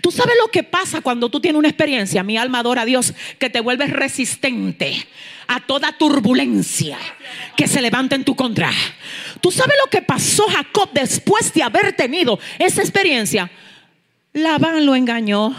Tú 0.00 0.10
sabes 0.10 0.34
lo 0.40 0.50
que 0.50 0.62
pasa 0.62 1.00
cuando 1.00 1.28
tú 1.28 1.40
tienes 1.40 1.58
una 1.58 1.68
experiencia. 1.68 2.22
Mi 2.22 2.36
alma 2.36 2.60
adora 2.60 2.82
a 2.82 2.86
Dios 2.86 3.14
que 3.38 3.50
te 3.50 3.60
vuelves 3.60 3.90
resistente 3.90 5.06
a 5.46 5.60
toda 5.60 5.96
turbulencia 5.98 6.98
que 7.56 7.68
se 7.68 7.82
levanta 7.82 8.14
en 8.14 8.24
tu 8.24 8.34
contra. 8.34 8.70
Tú 9.40 9.50
sabes 9.50 9.76
lo 9.84 9.90
que 9.90 10.02
pasó 10.02 10.46
Jacob 10.48 10.90
después 10.92 11.52
de 11.52 11.62
haber 11.62 11.94
tenido 11.94 12.38
esa 12.58 12.82
experiencia. 12.82 13.50
Labán 14.34 14.84
lo 14.84 14.96
engañó. 14.96 15.54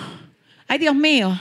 Ay, 0.67 0.79
Dios 0.79 0.95
mío. 0.95 1.39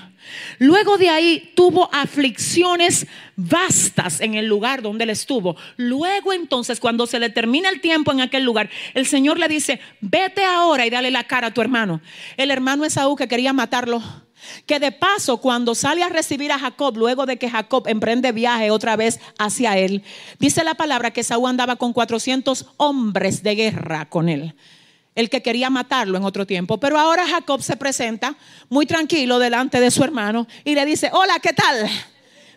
Luego 0.58 0.98
de 0.98 1.08
ahí 1.08 1.52
tuvo 1.56 1.90
aflicciones 1.92 3.08
vastas 3.34 4.20
en 4.20 4.34
el 4.34 4.46
lugar 4.46 4.82
donde 4.82 5.02
él 5.02 5.10
estuvo. 5.10 5.56
Luego 5.76 6.32
entonces, 6.32 6.78
cuando 6.78 7.08
se 7.08 7.18
le 7.18 7.30
termina 7.30 7.68
el 7.68 7.80
tiempo 7.80 8.12
en 8.12 8.20
aquel 8.20 8.44
lugar, 8.44 8.70
el 8.94 9.04
Señor 9.06 9.40
le 9.40 9.48
dice, 9.48 9.80
vete 10.00 10.44
ahora 10.44 10.86
y 10.86 10.90
dale 10.90 11.10
la 11.10 11.24
cara 11.24 11.48
a 11.48 11.54
tu 11.54 11.60
hermano. 11.60 12.00
El 12.36 12.52
hermano 12.52 12.84
Esaú 12.84 13.16
que 13.16 13.26
quería 13.26 13.52
matarlo. 13.52 14.00
Que 14.66 14.78
de 14.78 14.92
paso, 14.92 15.38
cuando 15.38 15.74
sale 15.74 16.04
a 16.04 16.10
recibir 16.10 16.52
a 16.52 16.58
Jacob, 16.58 16.96
luego 16.96 17.26
de 17.26 17.36
que 17.36 17.50
Jacob 17.50 17.88
emprende 17.88 18.30
viaje 18.30 18.70
otra 18.70 18.94
vez 18.94 19.18
hacia 19.38 19.76
él, 19.76 20.04
dice 20.38 20.62
la 20.62 20.74
palabra 20.74 21.10
que 21.10 21.22
Esaú 21.22 21.48
andaba 21.48 21.74
con 21.76 21.92
400 21.92 22.66
hombres 22.76 23.42
de 23.42 23.54
guerra 23.56 24.08
con 24.08 24.28
él 24.28 24.54
el 25.14 25.30
que 25.30 25.42
quería 25.42 25.70
matarlo 25.70 26.18
en 26.18 26.24
otro 26.24 26.46
tiempo. 26.46 26.78
Pero 26.78 26.98
ahora 26.98 27.26
Jacob 27.26 27.62
se 27.62 27.76
presenta 27.76 28.34
muy 28.68 28.86
tranquilo 28.86 29.38
delante 29.38 29.80
de 29.80 29.90
su 29.90 30.02
hermano 30.02 30.46
y 30.64 30.74
le 30.74 30.84
dice, 30.84 31.10
hola, 31.12 31.38
¿qué 31.40 31.52
tal? 31.52 31.88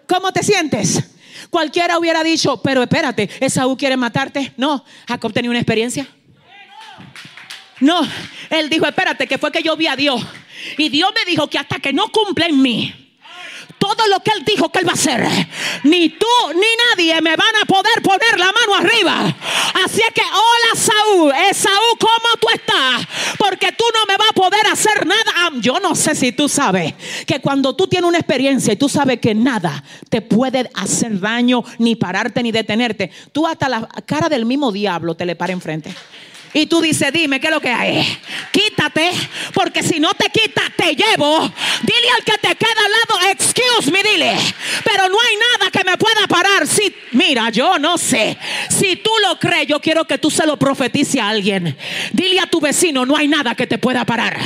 ¿Cómo 0.07 0.31
te 0.31 0.43
sientes? 0.43 1.11
Cualquiera 1.49 1.99
hubiera 1.99 2.23
dicho, 2.23 2.61
pero 2.61 2.81
espérate, 2.81 3.29
Esaú 3.39 3.77
quiere 3.77 3.95
matarte. 3.95 4.53
No, 4.57 4.83
Jacob 5.07 5.31
tenía 5.33 5.51
una 5.51 5.59
experiencia. 5.59 6.07
No, 7.79 8.01
él 8.49 8.69
dijo, 8.69 8.87
espérate, 8.87 9.27
que 9.27 9.37
fue 9.37 9.51
que 9.51 9.61
yo 9.61 9.77
vi 9.77 9.87
a 9.87 9.95
Dios. 9.95 10.21
Y 10.77 10.89
Dios 10.89 11.11
me 11.13 11.29
dijo 11.29 11.47
que 11.47 11.59
hasta 11.59 11.79
que 11.79 11.93
no 11.93 12.11
cumple 12.11 12.47
en 12.47 12.61
mí, 12.61 13.06
todo 13.77 14.07
lo 14.07 14.19
que 14.21 14.31
Él 14.31 14.43
dijo 14.45 14.69
que 14.69 14.79
Él 14.79 14.87
va 14.87 14.91
a 14.91 14.95
hacer, 14.95 15.27
ni 15.83 16.09
tú 16.09 16.25
ni 16.53 16.67
nadie 16.89 17.21
me 17.21 17.35
van 17.35 17.55
a 17.61 17.65
poder 17.65 18.01
poner 18.01 18.39
la 18.39 18.51
mano 18.51 18.75
arriba. 18.75 19.35
Así 19.85 20.01
es 20.01 20.13
que, 20.13 20.21
hola 20.21 20.75
Saúl, 20.75 21.31
Esaú, 21.49 21.97
¿cómo 21.99 22.37
tú 22.39 22.47
estás? 22.53 23.07
Porque 23.37 23.71
tú 23.71 23.83
no 23.93 24.05
me 24.07 24.17
vas 24.17 24.29
a 24.29 24.33
poder 24.33 24.67
hacer 24.67 25.05
nada. 25.05 25.51
Yo 25.59 25.79
no 25.79 25.95
sé 25.95 26.15
si 26.15 26.31
tú 26.31 26.49
sabes 26.49 26.93
que 27.25 27.39
cuando 27.39 27.75
tú 27.75 27.87
tienes 27.87 28.07
una 28.07 28.17
experiencia 28.17 28.73
y 28.73 28.77
tú 28.77 28.89
sabes 28.89 29.19
que 29.19 29.33
nada 29.35 29.83
te 30.09 30.21
puede 30.21 30.69
hacer 30.73 31.19
daño, 31.19 31.63
ni 31.77 31.95
pararte, 31.95 32.43
ni 32.43 32.51
detenerte, 32.51 33.11
tú 33.31 33.47
hasta 33.47 33.69
la 33.69 33.87
cara 34.05 34.29
del 34.29 34.45
mismo 34.45 34.71
diablo 34.71 35.15
te 35.15 35.25
le 35.25 35.35
para 35.35 35.53
enfrente. 35.53 35.93
Y 36.53 36.65
tú 36.65 36.81
dices, 36.81 37.11
dime, 37.11 37.39
¿qué 37.39 37.47
es 37.47 37.53
lo 37.53 37.61
que 37.61 37.71
hay? 37.71 38.19
Quítate, 38.51 39.11
porque 39.53 39.83
si 39.83 39.99
no 39.99 40.13
te 40.13 40.29
quitas, 40.29 40.71
te 40.75 40.95
llevo. 40.95 41.39
Dile 41.81 42.09
al 42.15 42.23
que 42.23 42.37
te 42.37 42.55
queda 42.55 42.85
al 42.85 42.91
lado, 42.91 43.31
excuse 43.31 43.91
me, 43.91 44.01
dile. 44.01 44.35
Pero 44.83 45.09
no 45.09 45.17
hay 45.19 45.35
nada 45.35 45.71
que 45.71 45.83
me 45.83 45.97
pueda 45.97 46.27
parar. 46.27 46.65
Si, 46.65 46.95
mira, 47.11 47.49
yo 47.49 47.77
no 47.77 47.97
sé. 47.97 48.37
Si 48.69 48.95
tú 48.95 49.11
lo 49.27 49.37
crees, 49.37 49.67
yo 49.67 49.79
quiero 49.79 50.05
que 50.05 50.17
tú 50.17 50.31
se 50.31 50.45
lo 50.45 50.57
profetice 50.57 51.19
a 51.19 51.29
alguien. 51.29 51.77
Dile 52.13 52.39
a 52.39 52.47
tu 52.47 52.59
vecino, 52.59 53.05
no 53.05 53.15
hay 53.15 53.27
nada 53.27 53.53
que 53.53 53.67
te 53.67 53.77
pueda 53.77 54.05
parar. 54.05 54.39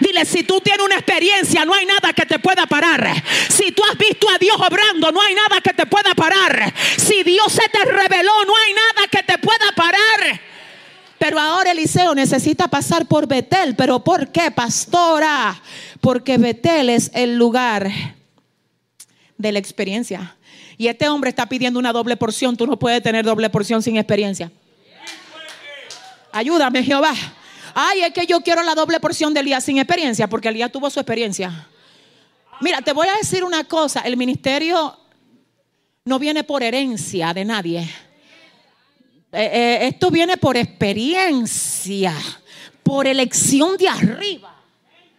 Dile, 0.00 0.24
si 0.24 0.42
tú 0.42 0.60
tienes 0.60 0.84
una 0.84 0.96
experiencia, 0.96 1.64
no 1.64 1.74
hay 1.74 1.86
nada 1.86 2.12
que 2.12 2.26
te 2.26 2.38
pueda 2.38 2.66
parar. 2.66 3.22
Si 3.48 3.72
tú 3.72 3.82
has 3.90 3.96
visto 3.96 4.28
a 4.28 4.38
Dios 4.38 4.56
obrando, 4.56 5.12
no 5.12 5.22
hay 5.22 5.34
nada 5.34 5.60
que 5.60 5.72
te 5.72 5.86
pueda 5.86 6.14
parar. 6.14 6.72
Si 6.96 7.22
Dios 7.22 7.52
se 7.52 7.68
te 7.68 7.84
reveló, 7.84 8.44
no 8.44 8.56
hay 8.56 8.72
nada 8.74 9.08
que 9.08 9.22
te 9.22 9.38
pueda 9.38 9.72
parar. 9.74 10.40
Pero 11.18 11.38
ahora 11.40 11.72
Eliseo 11.72 12.14
necesita 12.14 12.68
pasar 12.68 13.06
por 13.06 13.26
Betel. 13.26 13.74
¿Pero 13.74 14.04
por 14.04 14.28
qué, 14.28 14.50
pastora? 14.50 15.60
Porque 16.00 16.38
Betel 16.38 16.90
es 16.90 17.10
el 17.14 17.36
lugar 17.36 17.90
de 19.38 19.52
la 19.52 19.58
experiencia. 19.58 20.36
Y 20.78 20.88
este 20.88 21.08
hombre 21.08 21.30
está 21.30 21.46
pidiendo 21.48 21.78
una 21.78 21.92
doble 21.92 22.16
porción. 22.16 22.56
Tú 22.56 22.66
no 22.66 22.78
puedes 22.78 23.02
tener 23.02 23.24
doble 23.24 23.48
porción 23.48 23.82
sin 23.82 23.96
experiencia. 23.96 24.52
Ayúdame, 26.32 26.82
Jehová. 26.82 27.14
Ay, 27.74 28.02
es 28.02 28.12
que 28.12 28.26
yo 28.26 28.40
quiero 28.42 28.62
la 28.62 28.74
doble 28.74 29.00
porción 29.00 29.32
del 29.32 29.46
día 29.46 29.60
sin 29.60 29.78
experiencia, 29.78 30.28
porque 30.28 30.48
Elías 30.48 30.70
tuvo 30.70 30.90
su 30.90 31.00
experiencia. 31.00 31.66
Mira, 32.60 32.82
te 32.82 32.92
voy 32.92 33.08
a 33.08 33.16
decir 33.16 33.44
una 33.44 33.64
cosa. 33.64 34.00
El 34.00 34.16
ministerio 34.16 34.98
no 36.04 36.18
viene 36.18 36.44
por 36.44 36.62
herencia 36.62 37.32
de 37.34 37.44
nadie. 37.44 37.90
Eh, 39.38 39.50
eh, 39.52 39.86
esto 39.88 40.10
viene 40.10 40.38
por 40.38 40.56
experiencia, 40.56 42.14
por 42.82 43.06
elección 43.06 43.76
de 43.76 43.86
arriba. 43.86 44.56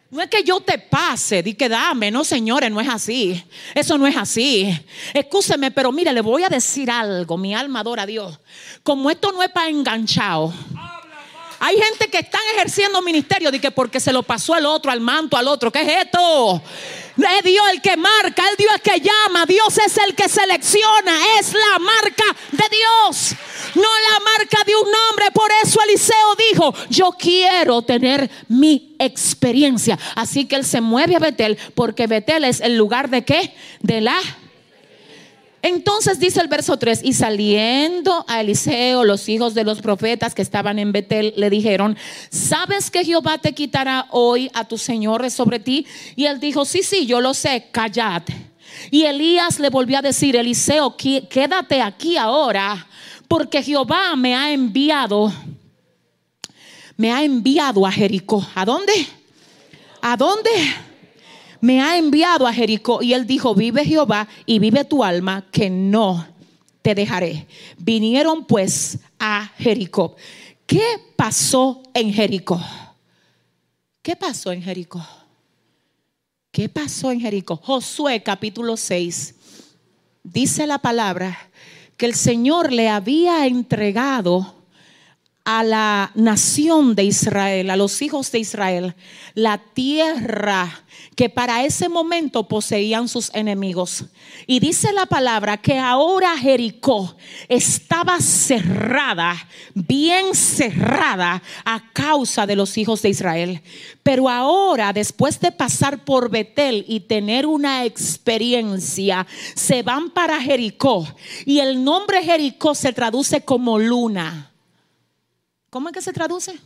No 0.09 0.23
es 0.23 0.27
que 0.29 0.43
yo 0.43 0.59
te 0.59 0.79
pase, 0.79 1.43
di 1.43 1.53
que 1.53 1.69
dame, 1.69 2.09
no 2.09 2.23
señores, 2.23 2.71
no 2.71 2.81
es 2.81 2.89
así. 2.89 3.43
Eso 3.75 3.95
no 3.95 4.07
es 4.07 4.17
así. 4.17 4.75
Escúcheme, 5.13 5.69
pero 5.69 5.91
mire, 5.91 6.11
le 6.13 6.21
voy 6.21 6.41
a 6.41 6.49
decir 6.49 6.89
algo, 6.89 7.37
mi 7.37 7.53
alma 7.53 7.81
adora 7.81 8.03
a 8.03 8.05
Dios. 8.07 8.39
Como 8.81 9.11
esto 9.11 9.31
no 9.31 9.43
es 9.43 9.49
para 9.49 9.69
enganchado. 9.69 10.51
Hay 11.59 11.75
gente 11.75 12.07
que 12.09 12.19
están 12.19 12.41
ejerciendo 12.55 13.01
ministerio 13.01 13.51
de 13.51 13.59
que 13.59 13.71
porque 13.71 13.99
se 13.99 14.13
lo 14.13 14.23
pasó 14.23 14.53
al 14.53 14.65
otro, 14.65 14.91
al 14.91 15.01
manto, 15.01 15.37
al 15.37 15.47
otro. 15.47 15.71
¿Qué 15.71 15.81
es 15.81 16.05
esto? 16.05 16.61
Es 17.17 17.43
Dios 17.43 17.63
el 17.71 17.81
que 17.81 17.97
marca, 17.97 18.43
es 18.51 18.57
Dios 18.57 18.71
el 18.75 18.81
que 18.81 18.99
llama, 18.99 19.45
Dios 19.47 19.75
es 19.79 19.97
el 19.97 20.13
que 20.13 20.29
selecciona, 20.29 21.39
es 21.39 21.51
la 21.51 21.79
marca 21.79 22.23
de 22.51 22.63
Dios, 22.69 23.35
no 23.73 23.81
la 23.81 24.19
marca 24.19 24.63
de 24.63 24.75
un 24.75 24.87
hombre. 24.87 25.31
Por 25.33 25.49
eso 25.63 25.79
Eliseo 25.81 26.35
dijo, 26.51 26.75
yo 26.89 27.11
quiero 27.17 27.81
tener 27.81 28.29
mi 28.47 28.95
experiencia. 28.99 29.97
Así 30.15 30.45
que 30.45 30.57
él 30.57 30.65
se 30.65 30.79
mueve 30.79 31.15
a 31.15 31.19
Betel, 31.19 31.57
porque 31.73 32.05
Betel 32.05 32.43
es 32.43 32.61
el 32.61 32.77
lugar 32.77 33.09
de 33.09 33.25
qué? 33.25 33.55
De 33.81 33.99
la 33.99 34.19
entonces 35.67 36.19
dice 36.19 36.41
el 36.41 36.47
verso 36.47 36.77
3, 36.77 37.01
y 37.03 37.13
saliendo 37.13 38.25
a 38.27 38.41
Eliseo, 38.41 39.03
los 39.03 39.27
hijos 39.29 39.53
de 39.53 39.63
los 39.63 39.81
profetas 39.81 40.33
que 40.33 40.41
estaban 40.41 40.79
en 40.79 40.91
Betel 40.91 41.33
le 41.37 41.49
dijeron, 41.49 41.97
¿sabes 42.29 42.89
que 42.89 43.05
Jehová 43.05 43.37
te 43.37 43.53
quitará 43.53 44.07
hoy 44.11 44.49
a 44.53 44.65
tus 44.65 44.81
señores 44.81 45.33
sobre 45.33 45.59
ti? 45.59 45.85
Y 46.15 46.25
él 46.25 46.39
dijo, 46.39 46.65
sí, 46.65 46.83
sí, 46.83 47.05
yo 47.05 47.21
lo 47.21 47.33
sé, 47.33 47.67
callad. 47.71 48.23
Y 48.91 49.03
Elías 49.03 49.59
le 49.59 49.69
volvió 49.69 49.99
a 49.99 50.01
decir, 50.01 50.35
Eliseo, 50.35 50.95
quédate 50.97 51.81
aquí 51.81 52.17
ahora, 52.17 52.87
porque 53.27 53.61
Jehová 53.61 54.15
me 54.15 54.35
ha 54.35 54.51
enviado, 54.51 55.31
me 56.95 57.11
ha 57.11 57.23
enviado 57.23 57.85
a 57.85 57.91
Jericó. 57.91 58.45
¿A 58.55 58.65
dónde? 58.65 58.93
¿A 60.01 60.15
dónde? 60.15 60.49
Me 61.61 61.81
ha 61.81 61.97
enviado 61.97 62.47
a 62.47 62.53
Jericó. 62.53 63.01
Y 63.01 63.13
él 63.13 63.25
dijo, 63.27 63.55
vive 63.55 63.85
Jehová 63.85 64.27
y 64.45 64.59
vive 64.59 64.85
tu 64.85 65.03
alma, 65.03 65.45
que 65.51 65.69
no 65.69 66.27
te 66.81 66.95
dejaré. 66.95 67.47
Vinieron 67.77 68.45
pues 68.45 68.99
a 69.19 69.51
Jericó. 69.57 70.15
¿Qué 70.65 70.83
pasó 71.15 71.83
en 71.93 72.13
Jericó? 72.13 72.61
¿Qué 74.01 74.15
pasó 74.15 74.51
en 74.51 74.61
Jericó? 74.61 75.05
¿Qué 76.51 76.69
pasó 76.69 77.11
en 77.11 77.19
Jericó? 77.19 77.57
Josué 77.57 78.23
capítulo 78.23 78.77
6. 78.77 79.35
Dice 80.23 80.67
la 80.67 80.79
palabra 80.79 81.37
que 81.97 82.05
el 82.05 82.15
Señor 82.15 82.71
le 82.71 82.89
había 82.89 83.47
entregado 83.47 84.56
a 85.49 85.63
la 85.63 86.11
nación 86.13 86.93
de 86.93 87.05
Israel, 87.05 87.69
a 87.69 87.77
los 87.77 88.01
hijos 88.01 88.33
de 88.33 88.39
Israel, 88.39 88.95
la 89.33 89.57
tierra 89.57 90.83
que 91.15 91.29
para 91.29 91.63
ese 91.63 91.87
momento 91.87 92.49
poseían 92.49 93.07
sus 93.07 93.33
enemigos. 93.33 94.03
Y 94.45 94.59
dice 94.59 94.91
la 94.91 95.05
palabra 95.05 95.55
que 95.55 95.79
ahora 95.79 96.37
Jericó 96.37 97.15
estaba 97.47 98.19
cerrada, 98.19 99.37
bien 99.73 100.35
cerrada 100.35 101.41
a 101.63 101.93
causa 101.93 102.45
de 102.45 102.57
los 102.57 102.77
hijos 102.77 103.01
de 103.01 103.09
Israel. 103.09 103.61
Pero 104.03 104.27
ahora, 104.27 104.91
después 104.91 105.39
de 105.39 105.53
pasar 105.53 106.03
por 106.03 106.29
Betel 106.29 106.83
y 106.89 106.99
tener 106.99 107.45
una 107.45 107.85
experiencia, 107.85 109.25
se 109.55 109.81
van 109.81 110.09
para 110.09 110.41
Jericó. 110.41 111.07
Y 111.45 111.59
el 111.59 111.85
nombre 111.85 112.21
Jericó 112.21 112.75
se 112.75 112.91
traduce 112.91 113.39
como 113.45 113.79
luna. 113.79 114.51
¿Cómo 115.77 115.89
es 115.89 115.93
que 115.93 116.01
se 116.01 116.11
traduce? 116.11 116.57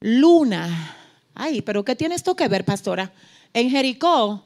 Luna. 0.00 0.96
Ay, 1.32 1.62
pero 1.62 1.84
¿qué 1.84 1.94
tiene 1.94 2.16
esto 2.16 2.34
que 2.34 2.48
ver, 2.48 2.64
pastora? 2.64 3.12
En 3.54 3.70
Jericó, 3.70 4.44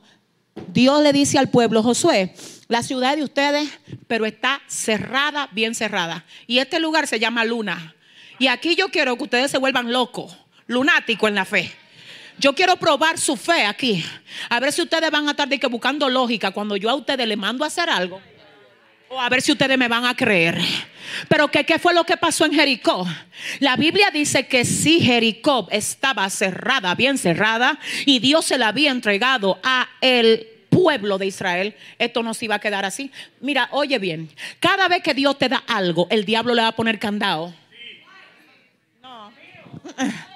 Dios 0.69 1.03
le 1.03 1.15
dice 1.15 1.39
al 1.39 1.49
pueblo, 1.49 1.83
Josué, 1.83 2.35
la 2.69 2.83
ciudad 2.83 3.17
de 3.17 3.23
ustedes, 3.23 3.71
pero 4.07 4.27
está 4.27 4.61
cerrada, 4.67 5.49
bien 5.53 5.75
cerrada. 5.75 6.27
Y 6.47 6.59
este 6.59 6.79
lugar 6.79 7.07
se 7.07 7.19
llama 7.19 7.43
Luna. 7.47 7.95
Y 8.39 8.49
aquí 8.49 8.77
yo 8.77 8.91
quiero 8.91 9.17
que 9.17 9.23
ustedes 9.23 9.51
se 9.51 9.57
vuelvan 9.57 9.91
locos, 9.91 10.37
lunáticos 10.67 11.31
en 11.31 11.35
la 11.35 11.47
fe. 11.47 11.73
Yo 12.37 12.55
quiero 12.55 12.77
probar 12.77 13.17
su 13.19 13.39
fe 13.39 13.65
aquí. 13.65 14.05
A 14.51 14.61
ver 14.61 14.75
si 14.75 14.83
ustedes 14.83 15.11
van 15.11 15.27
a 15.27 15.31
estar 15.31 15.49
buscando 15.71 16.07
lógica 16.11 16.51
cuando 16.51 16.77
yo 16.77 16.91
a 16.91 16.95
ustedes 16.97 17.27
les 17.27 17.39
mando 17.39 17.65
a 17.65 17.69
hacer 17.69 17.89
algo. 17.89 18.21
O 19.15 19.21
a 19.21 19.29
ver 19.29 19.43
si 19.43 19.53
ustedes 19.53 19.77
me 19.77 19.89
van 19.89 20.07
a 20.07 20.17
creer. 20.17 20.59
Pero 21.29 21.49
que, 21.49 21.65
¿qué 21.65 21.79
fue 21.79 21.93
lo 21.93 22.05
que 22.05 22.17
pasó 22.17 22.47
en 22.47 22.55
Jericó? 22.55 23.07
La 23.61 23.77
Biblia 23.77 24.11
dice 24.11 24.47
que 24.47 24.65
si 24.65 25.01
Jericó 25.01 25.69
estaba 25.71 26.31
cerrada, 26.31 26.95
bien 26.95 27.19
cerrada, 27.19 27.79
y 28.07 28.21
Dios 28.21 28.47
se 28.47 28.57
la 28.57 28.69
había 28.69 28.91
entregado 28.91 29.61
a 29.63 29.87
el 30.01 30.49
pueblo 30.71 31.19
de 31.19 31.27
Israel, 31.27 31.77
esto 31.99 32.23
no 32.23 32.33
se 32.33 32.47
iba 32.47 32.55
a 32.55 32.59
quedar 32.59 32.87
así. 32.87 33.11
Mira, 33.41 33.69
oye 33.73 33.99
bien, 33.99 34.31
cada 34.59 34.89
vez 34.89 35.03
que 35.03 35.13
Dios 35.13 35.37
te 35.37 35.51
da 35.51 35.63
algo, 35.67 36.07
el 36.09 36.25
diablo 36.25 36.55
le 36.55 36.63
va 36.63 36.69
a 36.69 36.73
poner 36.73 36.99
candado. 36.99 37.53
No. 39.03 39.31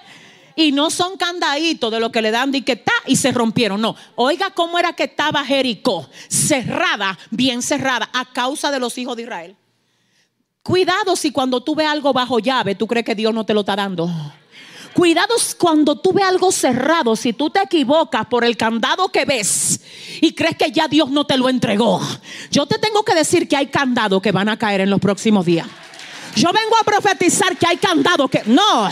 Y 0.57 0.73
no 0.73 0.91
son 0.91 1.19
candaditos 1.19 1.93
de 1.93 2.01
lo 2.01 2.11
que 2.11 2.23
le 2.23 2.31
dan 2.31 2.55
y 2.55 2.63
que 2.63 2.73
está 2.73 2.93
y 3.07 3.17
se 3.17 3.31
rompieron. 3.31 3.81
No, 3.81 3.95
oiga 4.15 4.51
cómo 4.51 4.79
era 4.79 4.95
que 4.95 5.05
estaba 5.05 5.45
Jericó, 5.45 6.09
cerrada, 6.29 7.19
bien 7.31 7.61
cerrada, 7.61 8.09
a 8.13 8.33
causa 8.33 8.71
de 8.71 8.81
los 8.81 8.97
hijos 8.97 9.17
de 9.17 9.25
Israel. 9.25 9.57
Cuidado 10.63 11.15
si 11.15 11.31
cuando 11.31 11.63
tú 11.63 11.77
ves 11.77 11.87
algo 11.87 12.13
bajo 12.13 12.39
llave, 12.39 12.75
tú 12.75 12.87
crees 12.87 13.05
que 13.05 13.15
Dios 13.15 13.33
no 13.33 13.45
te 13.45 13.55
lo 13.55 13.61
está 13.61 13.77
dando. 13.77 14.11
Cuidado 14.97 15.35
cuando 15.59 15.97
tú 15.97 16.15
ves 16.15 16.25
algo 16.25 16.51
cerrado, 16.51 17.15
si 17.17 17.35
tú 17.35 17.51
te 17.51 17.61
equivocas 17.61 18.25
por 18.27 18.47
el 18.47 18.57
candado 18.57 19.11
que 19.11 19.27
ves 19.27 19.79
y 20.23 20.33
crees 20.33 20.57
que 20.57 20.73
ya 20.73 20.89
Dios 20.89 21.11
no 21.11 21.27
te 21.27 21.37
lo 21.37 21.51
entregó. 21.51 22.01
Yo 22.51 22.65
te 22.65 22.79
tengo 22.79 23.03
que 23.03 23.15
decir 23.15 23.47
que 23.47 23.59
hay 23.59 23.67
candados 23.67 24.23
que 24.23 24.33
van 24.33 24.49
a 24.49 24.59
caer 24.59 24.81
en 24.81 24.89
los 24.89 24.99
próximos 24.99 25.45
días. 25.45 25.67
Yo 26.35 26.51
vengo 26.51 26.77
a 26.81 26.85
profetizar 26.85 27.59
que 27.59 27.67
hay 27.67 27.77
candados 27.77 28.31
que 28.31 28.43
no. 28.47 28.89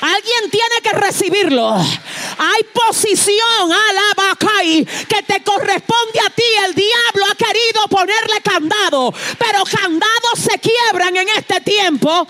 Alguien 0.00 0.50
tiene 0.50 0.80
que 0.82 0.92
recibirlo. 0.92 1.74
Hay 1.74 2.62
posición, 2.72 3.72
alabacay, 3.72 4.84
que 4.84 5.22
te 5.22 5.42
corresponde 5.42 6.20
a 6.26 6.30
ti. 6.30 6.42
El 6.66 6.74
diablo 6.74 7.24
ha 7.30 7.34
querido 7.34 7.88
ponerle 7.88 8.40
candado, 8.42 9.12
pero 9.38 9.64
candados 9.64 10.38
se 10.38 10.58
quiebran 10.58 11.16
en 11.16 11.28
este 11.36 11.60
tiempo. 11.60 12.26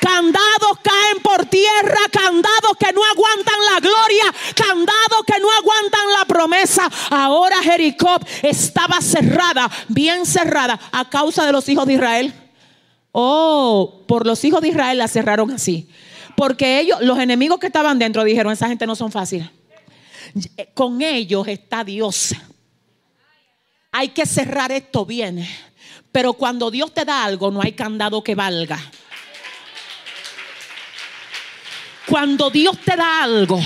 Candados 0.00 0.78
caen 0.82 1.22
por 1.22 1.46
tierra, 1.46 1.98
candados 2.12 2.72
que 2.78 2.92
no 2.92 3.04
aguantan 3.04 3.60
la 3.72 3.80
gloria, 3.80 4.34
candados 4.54 5.24
que 5.26 5.40
no 5.40 5.50
aguantan 5.50 6.12
la 6.18 6.24
promesa. 6.24 6.88
Ahora 7.10 7.56
Jericó 7.62 8.16
estaba 8.42 9.00
cerrada, 9.00 9.68
bien 9.88 10.24
cerrada, 10.24 10.78
a 10.92 11.08
causa 11.08 11.44
de 11.46 11.52
los 11.52 11.68
hijos 11.68 11.86
de 11.86 11.94
Israel. 11.94 12.32
Oh, 13.12 14.04
por 14.06 14.26
los 14.26 14.44
hijos 14.44 14.60
de 14.60 14.68
Israel 14.68 14.98
la 14.98 15.08
cerraron 15.08 15.50
así. 15.50 15.88
Porque 16.38 16.78
ellos, 16.78 17.00
los 17.00 17.18
enemigos 17.18 17.58
que 17.58 17.66
estaban 17.66 17.98
dentro 17.98 18.22
dijeron, 18.22 18.52
esa 18.52 18.68
gente 18.68 18.86
no 18.86 18.94
son 18.94 19.10
fáciles. 19.10 19.50
Con 20.72 21.02
ellos 21.02 21.48
está 21.48 21.82
Dios. 21.82 22.32
Hay 23.90 24.10
que 24.10 24.24
cerrar 24.24 24.70
esto 24.70 25.04
bien. 25.04 25.44
Pero 26.12 26.34
cuando 26.34 26.70
Dios 26.70 26.94
te 26.94 27.04
da 27.04 27.24
algo, 27.24 27.50
no 27.50 27.60
hay 27.60 27.72
candado 27.72 28.22
que 28.22 28.36
valga. 28.36 28.78
Cuando 32.08 32.50
Dios 32.50 32.78
te 32.84 32.94
da 32.94 33.24
algo, 33.24 33.58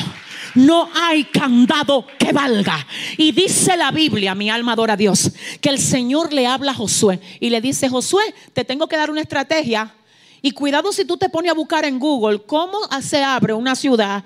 no 0.54 0.88
hay 0.94 1.24
candado 1.24 2.06
que 2.18 2.32
valga. 2.32 2.86
Y 3.18 3.32
dice 3.32 3.76
la 3.76 3.90
Biblia, 3.90 4.34
mi 4.34 4.48
alma 4.48 4.72
adora 4.72 4.94
a 4.94 4.96
Dios, 4.96 5.30
que 5.60 5.68
el 5.68 5.78
Señor 5.78 6.32
le 6.32 6.46
habla 6.46 6.72
a 6.72 6.76
Josué 6.76 7.20
y 7.38 7.50
le 7.50 7.60
dice, 7.60 7.90
Josué, 7.90 8.34
te 8.54 8.64
tengo 8.64 8.88
que 8.88 8.96
dar 8.96 9.10
una 9.10 9.20
estrategia. 9.20 9.94
Y 10.42 10.50
cuidado 10.50 10.92
si 10.92 11.04
tú 11.04 11.16
te 11.16 11.28
pones 11.28 11.52
a 11.52 11.54
buscar 11.54 11.84
en 11.84 12.00
Google 12.00 12.42
cómo 12.44 12.80
se 13.00 13.22
abre 13.22 13.52
una 13.52 13.76
ciudad 13.76 14.24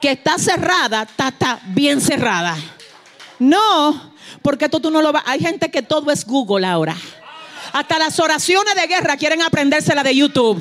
que 0.00 0.10
está 0.10 0.36
cerrada, 0.36 1.02
está, 1.02 1.60
bien 1.66 2.00
cerrada. 2.00 2.56
No, 3.38 4.12
porque 4.42 4.64
esto 4.64 4.80
tú 4.80 4.90
no 4.90 5.00
lo 5.00 5.12
vas. 5.12 5.22
Hay 5.24 5.38
gente 5.38 5.70
que 5.70 5.82
todo 5.82 6.10
es 6.10 6.26
Google 6.26 6.66
ahora. 6.66 6.96
Hasta 7.72 7.98
las 8.00 8.18
oraciones 8.18 8.74
de 8.74 8.88
guerra 8.88 9.16
quieren 9.16 9.40
aprendérsela 9.40 10.02
de 10.02 10.16
YouTube. 10.16 10.58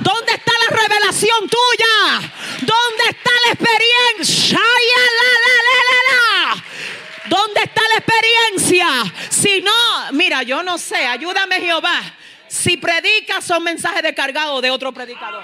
¿Dónde 0.00 0.32
está 0.32 0.52
la 0.68 0.76
revelación 0.76 1.40
tuya? 1.40 2.32
¿Dónde 2.60 3.04
está 3.08 3.30
la 3.46 3.52
experiencia? 3.54 4.60
¿Dónde 7.26 7.62
está 7.62 7.80
la 7.88 7.98
experiencia? 7.98 9.14
Si 9.30 9.62
no, 9.62 10.12
mira, 10.12 10.42
yo 10.42 10.62
no 10.62 10.76
sé, 10.76 11.06
ayúdame 11.06 11.60
Jehová. 11.60 12.02
Si 12.54 12.76
predicas 12.76 13.44
son 13.44 13.64
mensajes 13.64 14.00
descargados 14.00 14.62
de 14.62 14.70
otro 14.70 14.92
predicador. 14.92 15.42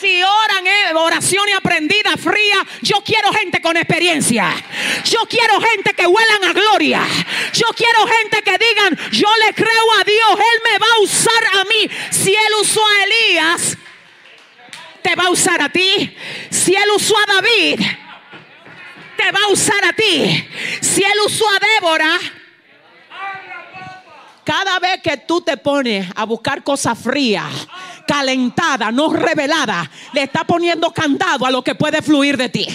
Si 0.00 0.22
oran 0.22 0.66
eh, 0.66 0.94
oraciones 0.94 1.54
aprendidas, 1.54 2.18
fría, 2.18 2.66
yo 2.80 3.02
quiero 3.04 3.30
gente 3.30 3.60
con 3.60 3.76
experiencia. 3.76 4.48
Yo 5.04 5.20
quiero 5.28 5.60
gente 5.60 5.92
que 5.92 6.06
huelan 6.06 6.44
a 6.44 6.52
gloria. 6.54 7.02
Yo 7.52 7.66
quiero 7.76 8.06
gente 8.06 8.40
que 8.42 8.56
digan, 8.56 8.98
yo 9.12 9.28
le 9.44 9.52
creo 9.52 9.92
a 10.00 10.04
Dios, 10.04 10.30
Él 10.30 10.72
me 10.72 10.78
va 10.78 10.86
a 10.96 11.00
usar 11.02 11.44
a 11.60 11.64
mí. 11.64 11.90
Si 12.10 12.30
Él 12.30 12.52
usó 12.58 12.80
a 12.86 13.04
Elías, 13.04 13.76
te 15.02 15.14
va 15.16 15.24
a 15.24 15.30
usar 15.30 15.60
a 15.60 15.68
ti. 15.68 16.16
Si 16.48 16.74
Él 16.74 16.88
usó 16.96 17.18
a 17.18 17.34
David, 17.34 17.80
te 19.18 19.30
va 19.30 19.40
a 19.46 19.52
usar 19.52 19.84
a 19.84 19.92
ti. 19.92 20.48
Si 20.80 21.02
Él 21.02 21.18
usó 21.26 21.44
a 21.50 21.58
Débora, 21.58 22.18
cada 24.74 24.90
vez 24.90 25.02
que 25.02 25.16
tú 25.18 25.40
te 25.40 25.56
pones 25.56 26.08
a 26.16 26.24
buscar 26.24 26.64
cosas 26.64 26.98
frías, 26.98 27.44
calentada, 28.08 28.90
no 28.90 29.12
revelada, 29.12 29.88
le 30.12 30.24
está 30.24 30.42
poniendo 30.44 30.92
candado 30.92 31.46
a 31.46 31.50
lo 31.52 31.62
que 31.62 31.76
puede 31.76 32.02
fluir 32.02 32.36
de 32.36 32.48
ti. 32.48 32.66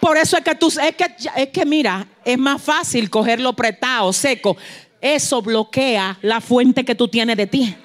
Por 0.00 0.16
eso 0.16 0.36
es 0.36 0.42
que 0.42 0.56
tú, 0.56 0.66
es 0.66 0.96
que, 0.96 1.14
es 1.36 1.48
que 1.50 1.64
mira, 1.64 2.04
es 2.24 2.36
más 2.36 2.60
fácil 2.60 3.10
cogerlo 3.10 3.52
pretado, 3.52 4.12
seco. 4.12 4.56
Eso 5.00 5.40
bloquea 5.40 6.18
la 6.22 6.40
fuente 6.40 6.84
que 6.84 6.96
tú 6.96 7.06
tienes 7.06 7.36
de 7.36 7.46
ti. 7.46 7.76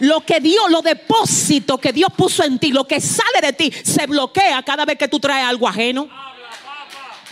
Lo 0.00 0.20
que 0.20 0.40
Dios, 0.40 0.70
lo 0.70 0.82
depósito 0.82 1.78
que 1.78 1.94
Dios 1.94 2.10
puso 2.14 2.44
en 2.44 2.58
ti, 2.58 2.72
lo 2.72 2.86
que 2.86 3.00
sale 3.00 3.40
de 3.40 3.54
ti, 3.54 3.72
se 3.72 4.06
bloquea 4.06 4.62
cada 4.64 4.84
vez 4.84 4.98
que 4.98 5.08
tú 5.08 5.18
traes 5.18 5.46
algo 5.46 5.66
ajeno. 5.66 6.10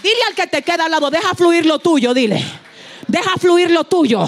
Dile 0.03 0.20
al 0.26 0.35
que 0.35 0.47
te 0.47 0.62
queda 0.62 0.87
al 0.87 0.91
lado, 0.91 1.11
deja 1.11 1.35
fluir 1.35 1.66
lo 1.66 1.81
tuyo, 1.81 2.14
dile. 2.14 2.43
Deja 3.07 3.35
fluir 3.39 3.70
lo 3.70 3.85
tuyo. 3.85 4.26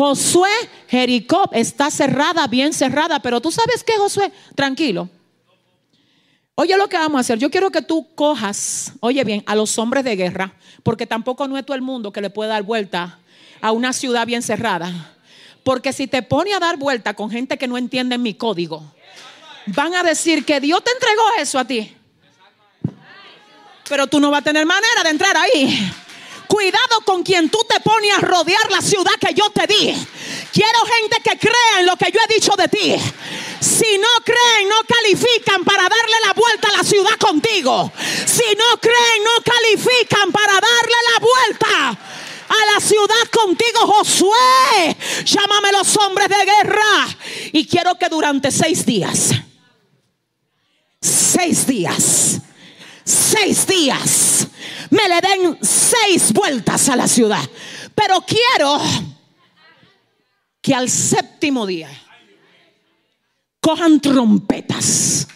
Josué, 0.00 0.48
Jericó 0.88 1.50
está 1.52 1.90
cerrada, 1.90 2.46
bien 2.46 2.72
cerrada, 2.72 3.20
pero 3.20 3.38
tú 3.42 3.50
sabes 3.50 3.84
que 3.84 3.98
Josué, 3.98 4.32
tranquilo. 4.54 5.10
Oye 6.54 6.74
lo 6.78 6.88
que 6.88 6.96
vamos 6.96 7.18
a 7.18 7.20
hacer. 7.20 7.38
Yo 7.38 7.50
quiero 7.50 7.70
que 7.70 7.82
tú 7.82 8.08
cojas, 8.14 8.94
oye 9.00 9.22
bien, 9.24 9.44
a 9.44 9.54
los 9.54 9.76
hombres 9.76 10.02
de 10.04 10.16
guerra, 10.16 10.54
porque 10.82 11.06
tampoco 11.06 11.46
no 11.48 11.58
es 11.58 11.66
todo 11.66 11.74
el 11.74 11.82
mundo 11.82 12.14
que 12.14 12.22
le 12.22 12.30
puede 12.30 12.48
dar 12.48 12.62
vuelta 12.62 13.18
a 13.60 13.72
una 13.72 13.92
ciudad 13.92 14.26
bien 14.26 14.40
cerrada. 14.40 14.90
Porque 15.64 15.92
si 15.92 16.06
te 16.06 16.22
pone 16.22 16.54
a 16.54 16.58
dar 16.58 16.78
vuelta 16.78 17.12
con 17.12 17.30
gente 17.30 17.58
que 17.58 17.68
no 17.68 17.76
entiende 17.76 18.16
mi 18.16 18.32
código, 18.32 18.82
van 19.66 19.94
a 19.94 20.02
decir 20.02 20.46
que 20.46 20.60
Dios 20.60 20.82
te 20.82 20.92
entregó 20.92 21.22
eso 21.38 21.58
a 21.58 21.66
ti. 21.66 21.94
Pero 23.86 24.06
tú 24.06 24.18
no 24.18 24.30
vas 24.30 24.40
a 24.40 24.44
tener 24.44 24.64
manera 24.64 25.02
de 25.04 25.10
entrar 25.10 25.36
ahí. 25.36 25.92
Cuidado 26.50 27.00
con 27.04 27.22
quien 27.22 27.48
tú 27.48 27.64
te 27.68 27.78
pones 27.78 28.12
a 28.12 28.18
rodear 28.18 28.72
la 28.72 28.82
ciudad 28.82 29.12
que 29.20 29.32
yo 29.34 29.50
te 29.50 29.68
di. 29.68 29.94
Quiero 30.52 30.78
gente 30.96 31.18
que 31.22 31.38
crea 31.38 31.78
en 31.78 31.86
lo 31.86 31.96
que 31.96 32.10
yo 32.10 32.18
he 32.28 32.34
dicho 32.34 32.56
de 32.56 32.66
ti. 32.66 32.96
Si 33.60 33.98
no 33.98 34.08
creen, 34.24 34.68
no 34.68 34.74
califican 34.84 35.62
para 35.64 35.84
darle 35.84 36.16
la 36.26 36.32
vuelta 36.32 36.66
a 36.66 36.78
la 36.78 36.82
ciudad 36.82 37.16
contigo. 37.20 37.92
Si 38.26 38.56
no 38.56 38.80
creen, 38.80 39.22
no 39.22 39.44
califican 39.44 40.32
para 40.32 40.54
darle 40.54 40.96
la 41.14 41.20
vuelta 41.20 42.00
a 42.48 42.74
la 42.74 42.80
ciudad 42.80 43.30
contigo, 43.30 43.86
Josué. 43.86 44.96
Llámame 45.24 45.70
los 45.70 45.96
hombres 45.98 46.28
de 46.30 46.44
guerra. 46.44 47.16
Y 47.52 47.64
quiero 47.64 47.96
que 47.96 48.08
durante 48.08 48.50
seis 48.50 48.84
días, 48.84 49.30
seis 51.00 51.64
días, 51.64 52.40
seis 53.04 53.68
días, 53.68 54.48
me 54.90 55.08
le 55.08 55.20
den 55.20 55.58
seis 55.62 56.32
vueltas 56.32 56.88
a 56.88 56.96
la 56.96 57.08
ciudad. 57.08 57.42
Pero 57.94 58.20
quiero 58.22 58.80
que 60.60 60.74
al 60.74 60.90
séptimo 60.90 61.66
día 61.66 61.90
cojan 63.60 64.00
trompetas. 64.00 65.26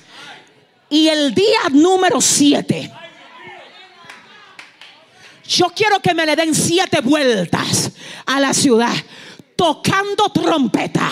Y 0.91 1.09
el 1.09 1.35
día 1.35 1.61
número 1.73 2.21
siete 2.21 2.93
yo 5.47 5.67
quiero 5.75 6.01
que 6.01 6.15
me 6.15 6.25
le 6.25 6.37
den 6.37 6.55
siete 6.55 7.01
vueltas 7.01 7.93
a 8.27 8.41
la 8.41 8.55
ciudad 8.55 8.95
tocando 9.57 10.29
trompeta. 10.31 11.11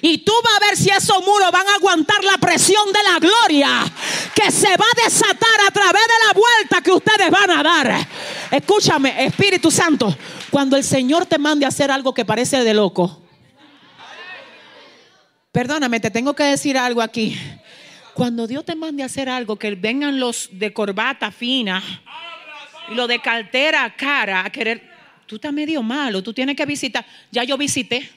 Y 0.00 0.18
tú 0.18 0.32
vas 0.42 0.56
a 0.56 0.66
ver 0.66 0.76
si 0.76 0.90
esos 0.90 1.24
muros 1.24 1.50
van 1.52 1.66
a 1.68 1.74
aguantar 1.74 2.22
la 2.24 2.38
presión 2.38 2.92
de 2.92 3.02
la 3.02 3.18
gloria 3.18 3.84
que 4.34 4.50
se 4.50 4.68
va 4.68 4.84
a 4.84 5.04
desatar 5.04 5.60
a 5.66 5.70
través 5.70 6.02
de 6.02 6.26
la 6.26 6.32
vuelta 6.32 6.80
que 6.82 6.92
ustedes 6.92 7.30
van 7.30 7.50
a 7.50 7.62
dar. 7.62 8.08
Escúchame, 8.50 9.24
Espíritu 9.24 9.70
Santo, 9.70 10.16
cuando 10.50 10.76
el 10.76 10.84
Señor 10.84 11.26
te 11.26 11.38
mande 11.38 11.64
a 11.64 11.68
hacer 11.68 11.90
algo 11.90 12.14
que 12.14 12.24
parece 12.24 12.62
de 12.64 12.74
loco. 12.74 13.22
Perdóname, 15.52 16.00
te 16.00 16.10
tengo 16.10 16.34
que 16.34 16.44
decir 16.44 16.76
algo 16.76 17.00
aquí. 17.00 17.38
Cuando 18.14 18.46
Dios 18.46 18.64
te 18.64 18.74
mande 18.74 19.02
a 19.02 19.06
hacer 19.06 19.28
algo, 19.28 19.56
que 19.56 19.74
vengan 19.74 20.20
los 20.20 20.48
de 20.52 20.72
corbata 20.72 21.30
fina 21.30 21.82
y 22.90 22.94
lo 22.94 23.06
de 23.06 23.20
cartera 23.20 23.94
cara 23.96 24.44
a 24.44 24.50
querer, 24.50 24.93
tú 25.26 25.36
estás 25.36 25.52
medio 25.52 25.82
malo, 25.82 26.22
tú 26.22 26.32
tienes 26.32 26.56
que 26.56 26.66
visitar. 26.66 27.04
Ya 27.30 27.44
yo 27.44 27.56
visité. 27.56 28.10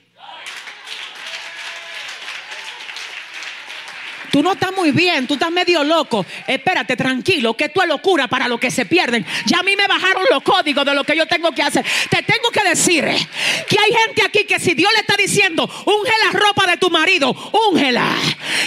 Tú 4.32 4.44
no 4.44 4.52
estás 4.52 4.72
muy 4.72 4.92
bien, 4.92 5.26
tú 5.26 5.36
estás 5.36 5.52
medio 5.52 5.84
loco. 5.84 6.26
Espérate, 6.46 6.96
tranquilo, 6.96 7.56
que 7.56 7.66
esto 7.66 7.82
es 7.82 7.88
locura 7.88 8.28
para 8.28 8.48
los 8.48 8.60
que 8.60 8.70
se 8.70 8.86
pierden. 8.86 9.26
Ya 9.46 9.60
a 9.60 9.64
mí 9.64 9.76
me 9.76 9.88
bajaron 9.88 10.24
los 10.30 10.44
códigos 10.44 10.86
de 10.86 10.94
lo 10.94 11.04
que 11.04 11.16
yo 11.16 11.26
tengo 11.26 11.52
que 11.54 11.64
hacer. 11.64 11.86
Te 12.10 12.22
tengo 12.24 12.52
que 12.52 12.64
decir 12.64 13.06
que 13.06 13.78
hay 13.80 13.94
gente 14.06 14.24
aquí 14.24 14.46
que 14.46 14.60
si 14.60 14.74
Dios 14.74 14.92
le 14.94 15.00
está 15.00 15.16
diciendo, 15.18 15.64
unge 15.64 16.12
la 16.26 16.40
ropa 16.40 16.68
de 16.68 16.78
tu 16.78 16.90
marido, 16.90 17.36
úngela. 17.72 18.16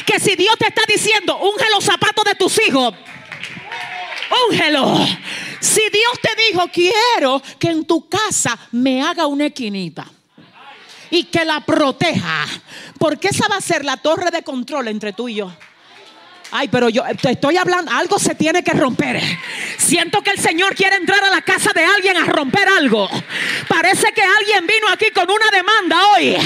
Que 0.07 0.19
si 0.19 0.35
Dios 0.35 0.57
te 0.59 0.67
está 0.67 0.83
diciendo, 0.89 1.39
unge 1.39 1.67
los 1.73 1.85
zapatos 1.85 2.25
de 2.25 2.35
tus 2.35 2.61
hijos, 2.67 2.95
úngelo. 4.49 5.07
Si 5.61 5.83
Dios 5.91 6.21
te 6.23 6.31
dijo, 6.49 6.67
quiero 6.73 7.43
que 7.59 7.69
en 7.69 7.85
tu 7.85 8.09
casa 8.09 8.59
me 8.73 9.03
haga 9.03 9.27
una 9.27 9.47
esquinita 9.47 10.07
y 11.11 11.25
que 11.25 11.45
la 11.45 11.61
proteja, 11.61 12.47
porque 12.99 13.29
esa 13.29 13.49
va 13.49 13.57
a 13.57 13.61
ser 13.61 13.85
la 13.85 13.97
torre 13.97 14.31
de 14.31 14.43
control 14.43 14.89
entre 14.89 15.13
tú 15.13 15.29
y 15.29 15.37
yo. 15.37 15.53
Ay, 16.53 16.67
pero 16.67 16.89
yo 16.89 17.05
te 17.21 17.31
estoy 17.31 17.57
hablando, 17.57 17.93
algo 17.93 18.19
se 18.19 18.35
tiene 18.35 18.65
que 18.65 18.73
romper. 18.73 19.21
Siento 19.79 20.21
que 20.21 20.31
el 20.31 20.39
Señor 20.39 20.75
quiere 20.75 20.97
entrar 20.97 21.23
a 21.23 21.31
la 21.31 21.43
casa 21.43 21.71
de 21.73 21.85
alguien 21.85 22.17
a 22.17 22.25
romper 22.25 22.69
algo. 22.69 23.09
Parece 23.69 24.13
que 24.13 24.23
alguien 24.23 24.67
vino 24.67 24.89
aquí 24.89 25.11
con 25.15 25.31
una 25.31 25.49
demanda 25.53 26.09
hoy. 26.09 26.37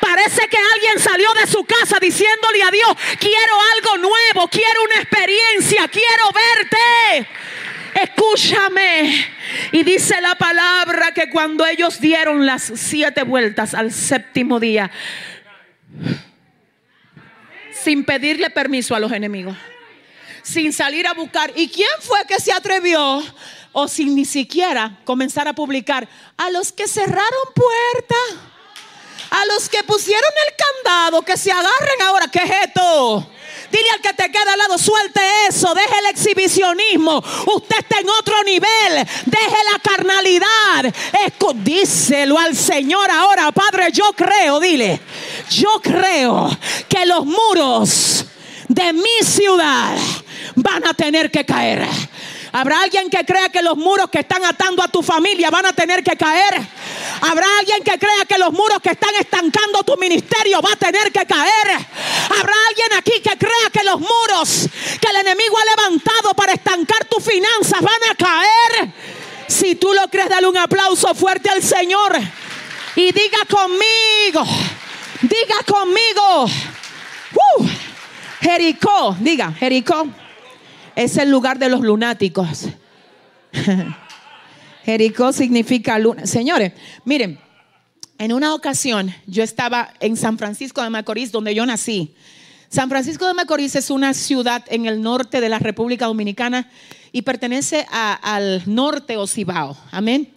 Parece 0.00 0.48
que 0.48 0.56
alguien 0.74 0.98
salió 0.98 1.32
de 1.34 1.46
su 1.46 1.64
casa 1.64 1.98
diciéndole 2.00 2.62
a 2.64 2.70
Dios, 2.72 2.96
quiero 3.20 3.54
algo 3.76 4.08
nuevo, 4.08 4.48
quiero 4.48 4.82
una 4.84 5.00
experiencia, 5.00 5.86
quiero 5.86 6.24
verte. 6.32 7.28
Escúchame. 7.94 9.26
Y 9.72 9.84
dice 9.84 10.20
la 10.20 10.34
palabra 10.34 11.12
que 11.12 11.30
cuando 11.30 11.64
ellos 11.64 12.00
dieron 12.00 12.44
las 12.44 12.72
siete 12.74 13.22
vueltas 13.22 13.74
al 13.74 13.92
séptimo 13.92 14.58
día, 14.58 14.90
sin 17.82 18.04
pedirle 18.04 18.50
permiso 18.50 18.94
a 18.94 19.00
los 19.00 19.12
enemigos, 19.12 19.56
sin 20.42 20.72
salir 20.72 21.06
a 21.06 21.14
buscar. 21.14 21.52
¿Y 21.54 21.68
quién 21.68 21.88
fue 22.00 22.18
que 22.26 22.40
se 22.40 22.52
atrevió? 22.52 23.22
O 23.72 23.88
sin 23.88 24.14
ni 24.14 24.24
siquiera 24.24 24.98
comenzar 25.04 25.48
a 25.48 25.52
publicar 25.52 26.08
a 26.36 26.50
los 26.50 26.72
que 26.72 26.86
cerraron 26.88 27.44
puertas, 27.54 28.40
a 29.30 29.44
los 29.46 29.68
que 29.68 29.82
pusieron 29.82 30.30
el 30.46 30.54
candado, 30.84 31.22
que 31.22 31.36
se 31.36 31.50
agarren 31.50 32.02
ahora. 32.02 32.26
¿Qué 32.28 32.38
es 32.38 32.50
esto? 32.66 33.30
Dile 33.70 33.90
al 33.94 34.00
que 34.00 34.12
te 34.12 34.30
queda 34.30 34.52
al 34.52 34.58
lado, 34.58 34.78
suelte 34.78 35.20
eso, 35.48 35.74
deje 35.74 35.98
el 35.98 36.06
exhibicionismo. 36.06 37.22
Usted 37.54 37.78
está 37.78 37.98
en 38.00 38.08
otro 38.08 38.42
nivel, 38.44 39.06
deje 39.26 39.56
la 39.72 39.78
carnalidad. 39.82 40.94
díselo 41.56 42.38
al 42.38 42.56
Señor 42.56 43.10
ahora, 43.10 43.50
Padre, 43.52 43.90
yo 43.92 44.12
creo, 44.16 44.60
dile, 44.60 45.00
yo 45.50 45.80
creo 45.82 46.50
que 46.88 47.06
los 47.06 47.24
muros 47.24 48.24
de 48.68 48.92
mi 48.92 49.24
ciudad 49.24 49.96
van 50.56 50.86
a 50.86 50.94
tener 50.94 51.30
que 51.30 51.44
caer. 51.44 51.86
Habrá 52.56 52.82
alguien 52.82 53.10
que 53.10 53.24
crea 53.24 53.48
que 53.48 53.62
los 53.62 53.76
muros 53.76 54.08
que 54.08 54.20
están 54.20 54.44
atando 54.44 54.80
a 54.80 54.86
tu 54.86 55.02
familia 55.02 55.50
van 55.50 55.66
a 55.66 55.72
tener 55.72 56.04
que 56.04 56.16
caer. 56.16 56.54
Habrá 57.20 57.46
alguien 57.58 57.82
que 57.82 57.98
crea 57.98 58.24
que 58.28 58.38
los 58.38 58.52
muros 58.52 58.78
que 58.80 58.90
están 58.90 59.12
estancando 59.18 59.82
tu 59.82 59.96
ministerio 59.96 60.62
va 60.62 60.70
a 60.70 60.76
tener 60.76 61.10
que 61.10 61.26
caer. 61.26 61.86
Habrá 62.30 62.54
alguien 62.68 62.92
aquí 62.96 63.20
que 63.20 63.36
crea 63.36 63.70
que 63.72 63.82
los 63.82 63.98
muros 63.98 64.68
que 65.00 65.10
el 65.10 65.16
enemigo 65.16 65.56
ha 65.58 65.76
levantado 65.76 66.32
para 66.34 66.52
estancar 66.52 67.04
tus 67.06 67.24
finanzas 67.24 67.80
van 67.80 68.10
a 68.12 68.14
caer. 68.14 68.92
Si 69.48 69.74
tú 69.74 69.92
lo 69.92 70.06
crees, 70.08 70.28
dale 70.28 70.46
un 70.46 70.56
aplauso 70.56 71.12
fuerte 71.12 71.50
al 71.50 71.60
Señor. 71.60 72.16
Y 72.94 73.10
diga 73.10 73.38
conmigo, 73.50 74.44
diga 75.22 75.56
conmigo. 75.66 76.44
Uh, 77.34 77.66
Jericó, 78.40 79.16
diga, 79.18 79.52
Jericó 79.58 80.06
es 80.96 81.16
el 81.16 81.30
lugar 81.30 81.58
de 81.58 81.68
los 81.68 81.80
lunáticos. 81.80 82.68
Jericó 84.84 85.32
significa 85.32 85.98
luna. 85.98 86.26
Señores, 86.26 86.72
miren, 87.04 87.38
en 88.18 88.32
una 88.32 88.54
ocasión 88.54 89.12
yo 89.26 89.42
estaba 89.42 89.94
en 90.00 90.16
San 90.16 90.38
Francisco 90.38 90.82
de 90.82 90.90
Macorís, 90.90 91.32
donde 91.32 91.54
yo 91.54 91.64
nací. 91.66 92.14
San 92.68 92.88
Francisco 92.88 93.26
de 93.26 93.34
Macorís 93.34 93.76
es 93.76 93.90
una 93.90 94.14
ciudad 94.14 94.64
en 94.68 94.86
el 94.86 95.00
norte 95.00 95.40
de 95.40 95.48
la 95.48 95.58
República 95.58 96.06
Dominicana 96.06 96.68
y 97.12 97.22
pertenece 97.22 97.86
al 97.90 98.62
norte 98.66 99.16
o 99.16 99.26
Cibao. 99.26 99.76
Amén. 99.90 100.32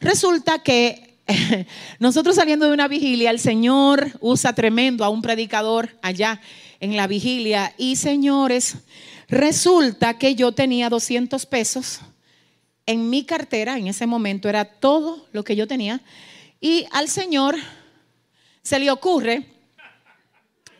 Resulta 0.00 0.60
que 0.60 1.16
nosotros 1.98 2.36
saliendo 2.36 2.66
de 2.66 2.72
una 2.72 2.88
vigilia, 2.88 3.30
el 3.30 3.40
Señor 3.40 4.12
usa 4.20 4.52
tremendo 4.52 5.04
a 5.04 5.08
un 5.08 5.22
predicador 5.22 5.98
allá 6.02 6.40
en 6.80 6.96
la 6.96 7.06
vigilia. 7.06 7.74
Y 7.76 7.96
señores, 7.96 8.76
Resulta 9.30 10.18
que 10.18 10.34
yo 10.34 10.50
tenía 10.52 10.88
200 10.88 11.46
pesos 11.46 12.00
en 12.84 13.08
mi 13.08 13.24
cartera, 13.24 13.78
en 13.78 13.86
ese 13.86 14.06
momento 14.06 14.48
era 14.48 14.64
todo 14.64 15.24
lo 15.32 15.44
que 15.44 15.54
yo 15.54 15.68
tenía, 15.68 16.00
y 16.60 16.86
al 16.90 17.08
Señor 17.08 17.54
se 18.62 18.80
le 18.80 18.90
ocurre 18.90 19.46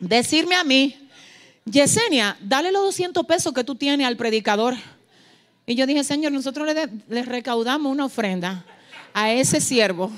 decirme 0.00 0.56
a 0.56 0.64
mí, 0.64 0.96
Yesenia, 1.64 2.36
dale 2.40 2.72
los 2.72 2.82
200 2.82 3.24
pesos 3.24 3.52
que 3.52 3.62
tú 3.62 3.76
tienes 3.76 4.06
al 4.06 4.16
predicador. 4.16 4.74
Y 5.66 5.76
yo 5.76 5.86
dije, 5.86 6.02
Señor, 6.02 6.32
nosotros 6.32 6.66
le, 6.66 6.88
le 7.08 7.22
recaudamos 7.22 7.92
una 7.92 8.06
ofrenda 8.06 8.64
a 9.14 9.30
ese 9.32 9.60
siervo. 9.60 10.10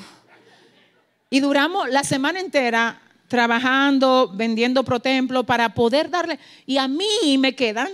Y 1.29 1.41
duramos 1.41 1.91
la 1.91 2.05
semana 2.05 2.41
entera 2.41 3.03
trabajando, 3.29 4.31
vendiendo 4.35 4.85
pro 4.85 5.01
templo 5.01 5.45
para 5.45 5.75
poder 5.75 6.09
darle. 6.09 6.39
Y 6.65 6.79
a 6.79 6.89
mí 6.89 7.37
me 7.39 7.55
quedan 7.55 7.91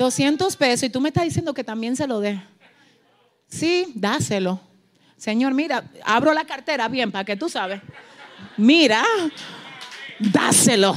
200 0.00 0.56
pesos 0.56 0.84
y 0.84 0.88
tú 0.88 0.98
me 0.98 1.10
estás 1.10 1.24
diciendo 1.24 1.52
que 1.52 1.62
también 1.62 1.94
se 1.94 2.06
lo 2.06 2.20
dé. 2.20 2.42
Sí, 3.48 3.92
dáselo. 3.94 4.58
Señor, 5.18 5.52
mira, 5.52 5.84
abro 6.04 6.32
la 6.32 6.46
cartera 6.46 6.88
bien 6.88 7.12
para 7.12 7.24
que 7.26 7.36
tú 7.36 7.50
sabes. 7.50 7.82
Mira, 8.56 9.04
dáselo. 10.18 10.96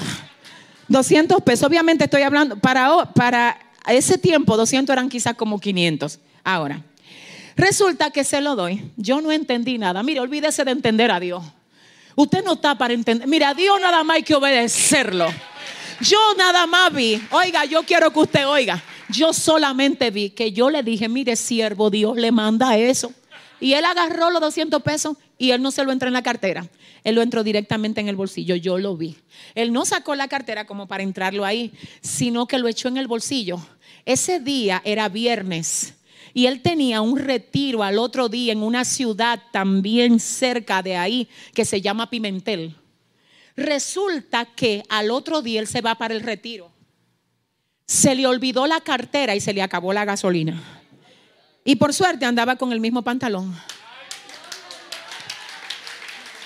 200 0.87 1.41
pesos, 1.41 1.67
obviamente 1.67 2.05
estoy 2.05 2.21
hablando, 2.21 2.57
para, 2.57 3.11
para 3.13 3.59
ese 3.89 4.17
tiempo 4.17 4.55
200 4.55 4.93
eran 4.93 5.09
quizás 5.09 5.35
como 5.35 5.59
500. 5.59 6.19
Ahora, 6.45 6.81
resulta 7.57 8.09
que 8.09 8.23
se 8.23 8.39
lo 8.39 8.55
doy. 8.55 8.89
Yo 8.95 9.19
no 9.19 9.33
entendí 9.33 9.77
nada. 9.77 10.01
Mire, 10.01 10.21
olvídese 10.21 10.63
de 10.63 10.71
entender 10.71 11.11
a 11.11 11.19
Dios. 11.19 11.43
Usted 12.15 12.41
no 12.45 12.53
está 12.53 12.77
para 12.77 12.93
entender. 12.93 13.27
Mira, 13.27 13.49
a 13.49 13.53
Dios 13.53 13.81
nada 13.81 14.01
más 14.05 14.15
hay 14.15 14.23
que 14.23 14.35
obedecerlo. 14.35 15.27
Yo 15.99 16.19
nada 16.37 16.65
más 16.67 16.93
vi, 16.93 17.21
oiga, 17.31 17.65
yo 17.65 17.83
quiero 17.83 18.13
que 18.13 18.19
usted 18.19 18.47
oiga. 18.47 18.81
Yo 19.09 19.33
solamente 19.33 20.11
vi 20.11 20.29
que 20.29 20.51
yo 20.51 20.69
le 20.69 20.83
dije, 20.83 21.09
mire, 21.09 21.35
siervo, 21.35 21.89
Dios 21.89 22.17
le 22.17 22.31
manda 22.31 22.77
eso. 22.77 23.13
Y 23.59 23.73
él 23.75 23.85
agarró 23.85 24.29
los 24.29 24.41
200 24.41 24.81
pesos 24.83 25.15
y 25.37 25.51
él 25.51 25.61
no 25.61 25.71
se 25.71 25.83
lo 25.85 25.91
entró 25.91 26.07
en 26.07 26.13
la 26.13 26.21
cartera. 26.21 26.67
Él 27.03 27.15
lo 27.15 27.21
entró 27.21 27.43
directamente 27.43 28.01
en 28.01 28.09
el 28.09 28.15
bolsillo. 28.17 28.55
Yo 28.55 28.77
lo 28.77 28.97
vi. 28.97 29.15
Él 29.55 29.71
no 29.71 29.85
sacó 29.85 30.15
la 30.15 30.27
cartera 30.27 30.65
como 30.65 30.87
para 30.87 31.03
entrarlo 31.03 31.45
ahí, 31.45 31.71
sino 32.01 32.45
que 32.45 32.59
lo 32.59 32.67
echó 32.67 32.89
en 32.89 32.97
el 32.97 33.07
bolsillo. 33.07 33.65
Ese 34.05 34.41
día 34.41 34.81
era 34.83 35.07
viernes. 35.07 35.95
Y 36.33 36.47
él 36.47 36.61
tenía 36.61 36.99
un 36.99 37.17
retiro 37.17 37.83
al 37.83 37.99
otro 37.99 38.27
día 38.27 38.51
en 38.51 38.63
una 38.63 38.83
ciudad 38.83 39.41
también 39.53 40.19
cerca 40.19 40.81
de 40.81 40.97
ahí 40.97 41.29
que 41.53 41.63
se 41.63 41.79
llama 41.79 42.09
Pimentel. 42.09 42.75
Resulta 43.55 44.43
que 44.43 44.83
al 44.89 45.09
otro 45.09 45.41
día 45.41 45.61
él 45.61 45.67
se 45.67 45.79
va 45.79 45.95
para 45.95 46.15
el 46.15 46.21
retiro. 46.21 46.72
Se 47.85 48.15
le 48.15 48.27
olvidó 48.27 48.67
la 48.67 48.81
cartera 48.81 49.35
y 49.35 49.41
se 49.41 49.53
le 49.53 49.61
acabó 49.61 49.93
la 49.93 50.05
gasolina. 50.05 50.61
Y 51.65 51.75
por 51.75 51.93
suerte 51.93 52.25
andaba 52.25 52.55
con 52.55 52.71
el 52.71 52.79
mismo 52.79 53.01
pantalón. 53.01 53.55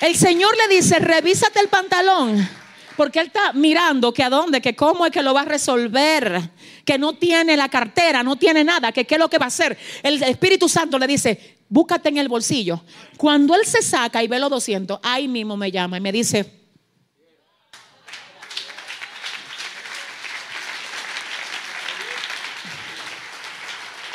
El 0.01 0.15
Señor 0.15 0.55
le 0.57 0.75
dice, 0.75 0.99
revísate 0.99 1.59
el 1.59 1.69
pantalón. 1.69 2.47
Porque 2.95 3.19
él 3.19 3.27
está 3.27 3.53
mirando 3.53 4.11
que 4.11 4.23
a 4.23 4.29
dónde, 4.29 4.59
que 4.59 4.75
cómo 4.75 5.05
es 5.05 5.11
que 5.11 5.21
lo 5.21 5.33
va 5.33 5.41
a 5.41 5.45
resolver, 5.45 6.49
que 6.83 6.97
no 6.97 7.13
tiene 7.13 7.55
la 7.55 7.69
cartera, 7.69 8.23
no 8.23 8.35
tiene 8.38 8.63
nada, 8.63 8.91
que 8.91 9.05
qué 9.05 9.15
es 9.15 9.19
lo 9.19 9.29
que 9.29 9.38
va 9.38 9.45
a 9.45 9.49
hacer. 9.49 9.77
El 10.01 10.21
Espíritu 10.23 10.67
Santo 10.67 10.97
le 10.97 11.05
dice, 11.05 11.57
búscate 11.69 12.09
en 12.09 12.17
el 12.17 12.27
bolsillo. 12.27 12.83
Cuando 13.15 13.53
él 13.53 13.65
se 13.65 13.83
saca 13.83 14.23
y 14.23 14.27
ve 14.27 14.39
los 14.39 14.49
200, 14.49 14.99
ahí 15.03 15.27
mismo 15.27 15.55
me 15.55 15.71
llama 15.71 15.97
y 15.97 16.01
me 16.01 16.11
dice, 16.11 16.51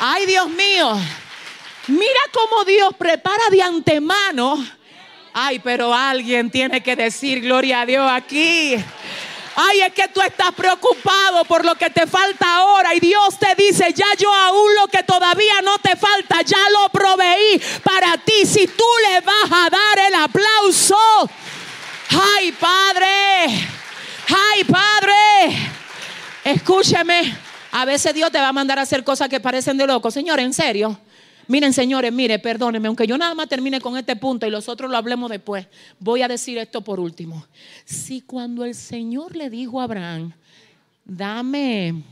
Ay, 0.05 0.25
Dios 0.25 0.49
mío. 0.49 0.99
Mira 1.87 2.19
cómo 2.33 2.65
Dios 2.65 2.93
prepara 2.97 3.49
de 3.49 3.61
antemano. 3.61 4.61
Ay, 5.33 5.59
pero 5.59 5.93
alguien 5.93 6.51
tiene 6.51 6.83
que 6.83 6.97
decir 6.97 7.39
gloria 7.39 7.79
a 7.79 7.85
Dios 7.85 8.11
aquí. 8.11 8.75
Ay, 9.55 9.79
es 9.79 9.93
que 9.93 10.09
tú 10.09 10.21
estás 10.21 10.51
preocupado 10.51 11.45
por 11.45 11.63
lo 11.63 11.75
que 11.75 11.89
te 11.89 12.05
falta 12.05 12.53
ahora 12.53 12.93
y 12.93 12.99
Dios 12.99 13.39
te 13.39 13.55
dice, 13.55 13.93
ya 13.93 14.07
yo 14.17 14.33
aún 14.33 14.75
lo 14.75 14.89
que 14.89 15.03
todavía 15.03 15.61
no 15.63 15.79
te 15.79 15.95
falta, 15.95 16.41
ya 16.41 16.69
lo 16.71 16.89
proveí 16.89 17.61
para 17.81 18.17
ti. 18.17 18.45
Si 18.45 18.67
tú 18.67 18.83
le 19.09 19.21
vas 19.21 19.51
a 19.51 19.69
dar 19.69 19.99
el 19.99 20.15
aplauso, 20.15 20.97
ay 22.09 22.51
Padre, 22.51 23.45
ay 24.27 24.63
Padre, 24.65 25.71
escúcheme. 26.43 27.52
A 27.75 27.85
veces 27.85 28.13
Dios 28.13 28.31
te 28.31 28.37
va 28.37 28.49
a 28.49 28.53
mandar 28.53 28.77
a 28.77 28.83
hacer 28.83 29.03
cosas 29.03 29.29
que 29.29 29.39
parecen 29.39 29.77
de 29.77 29.87
loco. 29.87 30.11
Señor, 30.11 30.39
en 30.39 30.53
serio. 30.53 30.95
Miren, 31.47 31.73
señores, 31.73 32.13
mire, 32.13 32.37
perdónenme, 32.37 32.87
aunque 32.87 33.07
yo 33.07 33.17
nada 33.17 33.33
más 33.33 33.49
termine 33.49 33.81
con 33.81 33.97
este 33.97 34.15
punto 34.15 34.45
y 34.45 34.51
los 34.51 34.69
otros 34.69 34.91
lo 34.91 34.95
hablemos 34.95 35.27
después, 35.31 35.65
voy 35.99 36.21
a 36.21 36.27
decir 36.27 36.59
esto 36.59 36.81
por 36.81 36.99
último. 36.99 37.47
Si 37.83 38.21
cuando 38.21 38.63
el 38.63 38.75
Señor 38.75 39.35
le 39.35 39.49
dijo 39.49 39.81
a 39.81 39.85
Abraham, 39.85 40.33
dame, 41.03 42.03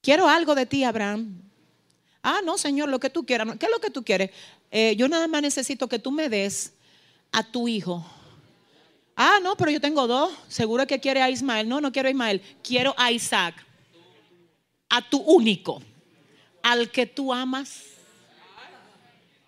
quiero 0.00 0.30
algo 0.30 0.54
de 0.54 0.64
ti, 0.64 0.82
Abraham. 0.82 1.42
Ah, 2.22 2.40
no, 2.42 2.56
Señor, 2.56 2.88
lo 2.88 2.98
que 2.98 3.10
tú 3.10 3.26
quieras. 3.26 3.48
¿Qué 3.60 3.66
es 3.66 3.72
lo 3.72 3.80
que 3.80 3.90
tú 3.90 4.02
quieres? 4.02 4.30
Eh, 4.70 4.96
yo 4.96 5.08
nada 5.08 5.28
más 5.28 5.42
necesito 5.42 5.90
que 5.90 5.98
tú 5.98 6.10
me 6.10 6.30
des 6.30 6.72
a 7.32 7.42
tu 7.42 7.68
hijo. 7.68 8.02
Ah, 9.16 9.38
no, 9.42 9.56
pero 9.56 9.70
yo 9.70 9.80
tengo 9.80 10.06
dos. 10.06 10.30
Seguro 10.46 10.86
que 10.86 11.00
quiere 11.00 11.22
a 11.22 11.30
Ismael. 11.30 11.66
No, 11.66 11.80
no 11.80 11.90
quiero 11.90 12.08
a 12.08 12.10
Ismael. 12.10 12.42
Quiero 12.62 12.94
a 12.98 13.10
Isaac. 13.10 13.54
A 14.90 15.00
tu 15.00 15.16
único. 15.18 15.82
Al 16.62 16.90
que 16.90 17.06
tú 17.06 17.32
amas. 17.32 17.82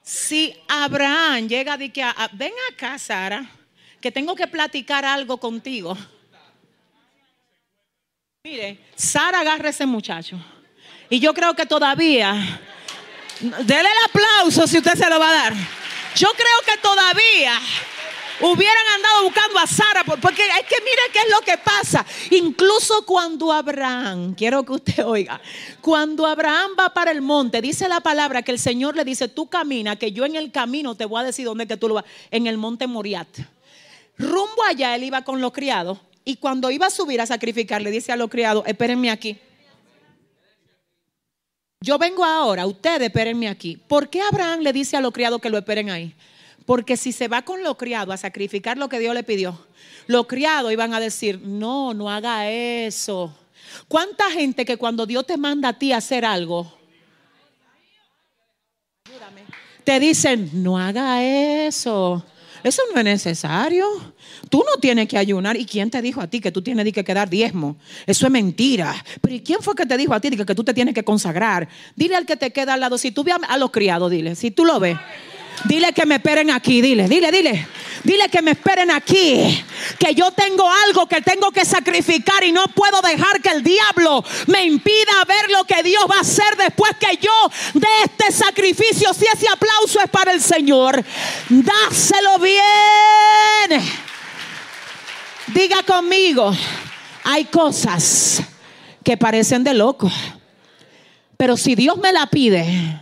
Si 0.03 0.57
Abraham 0.67 1.49
llega 1.49 1.77
de 1.77 1.93
que, 1.93 2.03
ven 2.33 2.55
acá, 2.73 2.99
Sara, 2.99 3.45
que 4.01 4.11
tengo 4.11 4.35
que 4.35 4.47
platicar 4.47 5.05
algo 5.05 5.37
contigo. 5.37 5.97
Mire, 8.43 8.81
Sara 8.97 9.41
agarra 9.41 9.67
a 9.67 9.71
ese 9.71 9.85
muchacho. 9.85 10.39
Y 11.11 11.21
yo 11.21 11.35
creo 11.35 11.55
que 11.55 11.67
todavía, 11.67 12.33
dele 13.41 13.89
el 13.91 14.05
aplauso 14.07 14.67
si 14.67 14.79
usted 14.79 14.95
se 14.95 15.11
lo 15.11 15.21
va 15.21 15.29
a 15.29 15.35
dar. 15.35 15.55
Yo 16.17 16.29
creo 16.33 16.75
que 16.75 16.81
todavía 16.81 17.61
hubieran 18.41 18.87
andado 18.95 19.25
buscando 19.25 19.59
a 19.59 19.67
Sara, 19.67 20.05
porque 20.05 20.43
es 20.43 20.67
que 20.67 20.77
mire 20.81 21.03
qué 21.13 21.19
es 21.21 21.31
lo 21.31 21.41
que 21.41 21.59
pasa. 21.59 22.05
Incluso 22.31 23.05
cuando 23.05 23.53
Abraham, 23.53 24.35
quiero 24.35 24.65
que 24.65 24.73
usted 24.73 25.05
oiga, 25.05 25.41
cuando 25.81 26.27
Abraham 26.27 26.73
va 26.79 26.93
para 26.93 27.11
el 27.11 27.23
monte, 27.23 27.61
dice 27.61 27.89
la 27.89 28.01
palabra 28.01 28.43
que 28.43 28.53
el 28.53 28.59
Señor 28.59 28.97
le 28.97 29.05
dice, 29.05 29.29
tú 29.29 29.49
camina, 29.49 29.97
que 29.97 30.13
yo 30.13 30.25
en 30.25 30.37
el 30.37 30.51
camino 30.53 30.95
te 30.95 31.05
voy 31.05 31.21
a 31.21 31.25
decir 31.25 31.45
dónde 31.45 31.67
que 31.67 31.77
tú 31.77 31.89
lo 31.89 31.95
vas, 31.95 32.05
en 32.31 32.47
el 32.47 32.59
monte 32.59 32.87
Moriat. 32.87 33.29
Rumbo 34.19 34.63
allá 34.69 34.95
él 34.97 35.05
iba 35.05 35.23
con 35.23 35.41
los 35.41 35.53
criados 35.53 35.99
y 36.25 36.37
cuando 36.37 36.71
iba 36.71 36.87
a 36.87 36.91
subir 36.91 37.21
a 37.21 37.27
sacrificar, 37.27 37.81
le 37.81 37.91
dice 37.91 38.13
a 38.13 38.17
los 38.17 38.29
criados, 38.29 38.65
espérenme 38.67 39.11
aquí. 39.11 39.39
Yo 41.81 41.97
vengo 41.97 42.25
ahora, 42.25 42.67
ustedes 42.67 43.03
espérenme 43.03 43.49
aquí. 43.49 43.77
¿Por 43.77 44.11
qué 44.11 44.21
Abraham 44.21 44.61
le 44.61 44.73
dice 44.73 44.97
a 44.97 45.01
los 45.01 45.13
criados 45.13 45.41
que 45.41 45.49
lo 45.49 45.59
esperen 45.59 45.91
ahí? 45.91 46.15
Porque 46.69 46.99
si 46.99 47.13
se 47.13 47.29
va 47.29 47.41
con 47.41 47.63
lo 47.63 47.79
criado 47.79 48.13
a 48.13 48.19
sacrificar 48.19 48.77
lo 48.77 48.91
que 48.91 48.99
Dios 48.99 49.15
le 49.15 49.23
pidió, 49.23 49.59
los 50.07 50.27
criados 50.27 50.71
iban 50.71 50.93
a 50.93 51.01
decir, 51.01 51.41
no, 51.41 51.95
no 51.95 52.11
haga 52.11 52.51
eso. 52.51 53.35
¿Cuánta 53.89 54.31
gente 54.31 54.67
que 54.67 54.77
cuando 54.77 55.07
Dios 55.07 55.27
te 55.27 55.39
manda 55.39 55.71
a 55.71 55.79
ti 55.79 55.93
a 55.93 55.97
hacer 55.97 56.27
algo, 56.27 56.71
te 59.83 59.99
dicen, 59.99 60.51
no 60.63 60.77
haga 60.77 61.25
eso? 61.25 62.23
Eso 62.63 62.83
no 62.93 62.99
es 62.99 63.05
necesario. 63.05 63.87
Tú 64.51 64.59
no 64.59 64.79
tienes 64.79 65.09
que 65.09 65.17
ayunar. 65.17 65.57
¿Y 65.57 65.65
quién 65.65 65.89
te 65.89 66.03
dijo 66.03 66.21
a 66.21 66.27
ti 66.27 66.39
que 66.39 66.53
tú 66.53 66.61
tienes 66.61 66.93
que 66.93 67.03
quedar 67.03 67.31
diezmo? 67.31 67.79
Eso 68.07 68.27
es 68.27 68.31
mentira. 68.31 68.95
Pero 69.23 69.35
¿y 69.37 69.41
quién 69.41 69.61
fue 69.63 69.75
que 69.75 69.87
te 69.87 69.97
dijo 69.97 70.13
a 70.13 70.21
ti 70.21 70.29
que, 70.37 70.45
que 70.45 70.55
tú 70.55 70.65
te 70.65 70.75
tienes 70.75 70.95
que 70.95 71.03
consagrar? 71.03 71.67
Dile 71.97 72.17
al 72.17 72.27
que 72.27 72.37
te 72.37 72.53
queda 72.53 72.75
al 72.75 72.81
lado. 72.81 72.99
Si 72.99 73.11
tú 73.11 73.25
ves 73.25 73.37
a 73.49 73.57
los 73.57 73.71
criados, 73.71 74.11
dile. 74.11 74.35
Si 74.35 74.51
tú 74.51 74.67
lo 74.67 74.79
ves. 74.79 74.99
Dile 75.65 75.93
que 75.93 76.07
me 76.07 76.17
esperen 76.17 76.51
aquí, 76.51 76.81
dile, 76.81 77.09
dile, 77.09 77.31
dile. 77.31 77.67
Dile 78.05 78.29
que 78.29 78.43
me 78.43 78.53
esperen 78.53 78.91
aquí. 78.91 79.65
Que 79.99 80.15
yo 80.15 80.31
tengo 80.31 80.69
algo 80.87 81.07
que 81.07 81.21
tengo 81.21 81.51
que 81.51 81.65
sacrificar 81.65 82.45
y 82.45 82.53
no 82.53 82.65
puedo 82.69 83.01
dejar 83.03 83.41
que 83.41 83.51
el 83.51 83.63
diablo 83.63 84.25
me 84.47 84.65
impida 84.65 85.25
ver 85.27 85.51
lo 85.51 85.65
que 85.65 85.83
Dios 85.83 86.05
va 86.11 86.19
a 86.19 86.21
hacer 86.21 86.57
después 86.57 86.93
que 86.99 87.17
yo 87.17 87.51
de 87.75 87.89
este 88.05 88.33
sacrificio. 88.33 89.13
Si 89.13 89.25
ese 89.27 89.49
aplauso 89.49 90.01
es 90.01 90.11
para 90.11 90.33
el 90.33 90.41
Señor, 90.41 91.05
dáselo 91.49 92.39
bien. 92.39 93.83
Diga 95.49 95.83
conmigo, 95.83 96.55
hay 97.25 97.47
cosas 97.47 98.43
que 99.03 99.17
parecen 99.17 99.65
de 99.65 99.75
loco. 99.75 100.11
Pero 101.37 101.57
si 101.57 101.75
Dios 101.75 101.97
me 101.99 102.13
la 102.13 102.27
pide, 102.27 103.01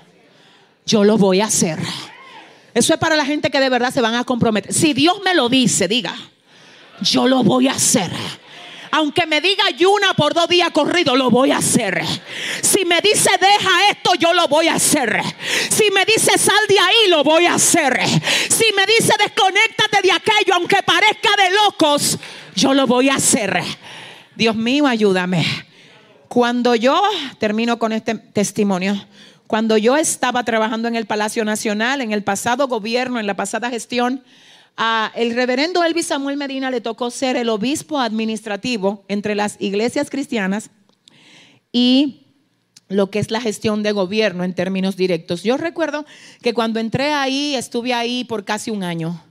yo 0.84 1.04
lo 1.04 1.18
voy 1.18 1.40
a 1.40 1.46
hacer. 1.46 1.78
Eso 2.76 2.92
es 2.92 3.00
para 3.00 3.16
la 3.16 3.24
gente 3.24 3.48
que 3.50 3.58
de 3.58 3.70
verdad 3.70 3.90
se 3.90 4.02
van 4.02 4.14
a 4.16 4.24
comprometer. 4.24 4.70
Si 4.70 4.92
Dios 4.92 5.22
me 5.24 5.34
lo 5.34 5.48
dice, 5.48 5.88
diga, 5.88 6.14
yo 7.00 7.26
lo 7.26 7.42
voy 7.42 7.68
a 7.68 7.72
hacer. 7.72 8.12
Aunque 8.90 9.24
me 9.24 9.40
diga 9.40 9.64
ayuna 9.64 10.12
por 10.12 10.34
dos 10.34 10.46
días 10.46 10.72
corrido, 10.72 11.16
lo 11.16 11.30
voy 11.30 11.52
a 11.52 11.56
hacer. 11.56 12.04
Si 12.60 12.84
me 12.84 13.00
dice 13.00 13.30
deja 13.40 13.88
esto, 13.90 14.14
yo 14.16 14.34
lo 14.34 14.46
voy 14.48 14.68
a 14.68 14.74
hacer. 14.74 15.22
Si 15.70 15.90
me 15.90 16.04
dice 16.04 16.36
sal 16.36 16.58
de 16.68 16.78
ahí, 16.78 17.08
lo 17.08 17.24
voy 17.24 17.46
a 17.46 17.54
hacer. 17.54 17.98
Si 18.50 18.66
me 18.76 18.84
dice 18.84 19.14
desconéctate 19.20 20.02
de 20.02 20.12
aquello, 20.12 20.52
aunque 20.56 20.82
parezca 20.82 21.30
de 21.34 21.56
locos, 21.64 22.18
yo 22.54 22.74
lo 22.74 22.86
voy 22.86 23.08
a 23.08 23.14
hacer. 23.14 23.58
Dios 24.34 24.54
mío, 24.54 24.86
ayúdame. 24.86 25.46
Cuando 26.28 26.74
yo 26.74 27.00
termino 27.38 27.78
con 27.78 27.94
este 27.94 28.16
testimonio, 28.16 29.02
cuando 29.46 29.76
yo 29.76 29.96
estaba 29.96 30.44
trabajando 30.44 30.88
en 30.88 30.96
el 30.96 31.06
Palacio 31.06 31.44
Nacional, 31.44 32.00
en 32.00 32.12
el 32.12 32.24
pasado 32.24 32.68
gobierno, 32.68 33.20
en 33.20 33.26
la 33.26 33.36
pasada 33.36 33.70
gestión, 33.70 34.22
a 34.76 35.12
el 35.14 35.34
reverendo 35.34 35.84
Elvis 35.84 36.06
Samuel 36.06 36.36
Medina 36.36 36.70
le 36.70 36.80
tocó 36.80 37.10
ser 37.10 37.36
el 37.36 37.48
obispo 37.48 37.98
administrativo 37.98 39.04
entre 39.08 39.34
las 39.34 39.56
iglesias 39.60 40.10
cristianas 40.10 40.70
y 41.72 42.26
lo 42.88 43.10
que 43.10 43.18
es 43.18 43.30
la 43.30 43.40
gestión 43.40 43.82
de 43.82 43.92
gobierno 43.92 44.44
en 44.44 44.54
términos 44.54 44.96
directos. 44.96 45.42
Yo 45.42 45.56
recuerdo 45.56 46.04
que 46.42 46.54
cuando 46.54 46.78
entré 46.78 47.12
ahí, 47.12 47.54
estuve 47.54 47.94
ahí 47.94 48.24
por 48.24 48.44
casi 48.44 48.70
un 48.70 48.84
año. 48.84 49.22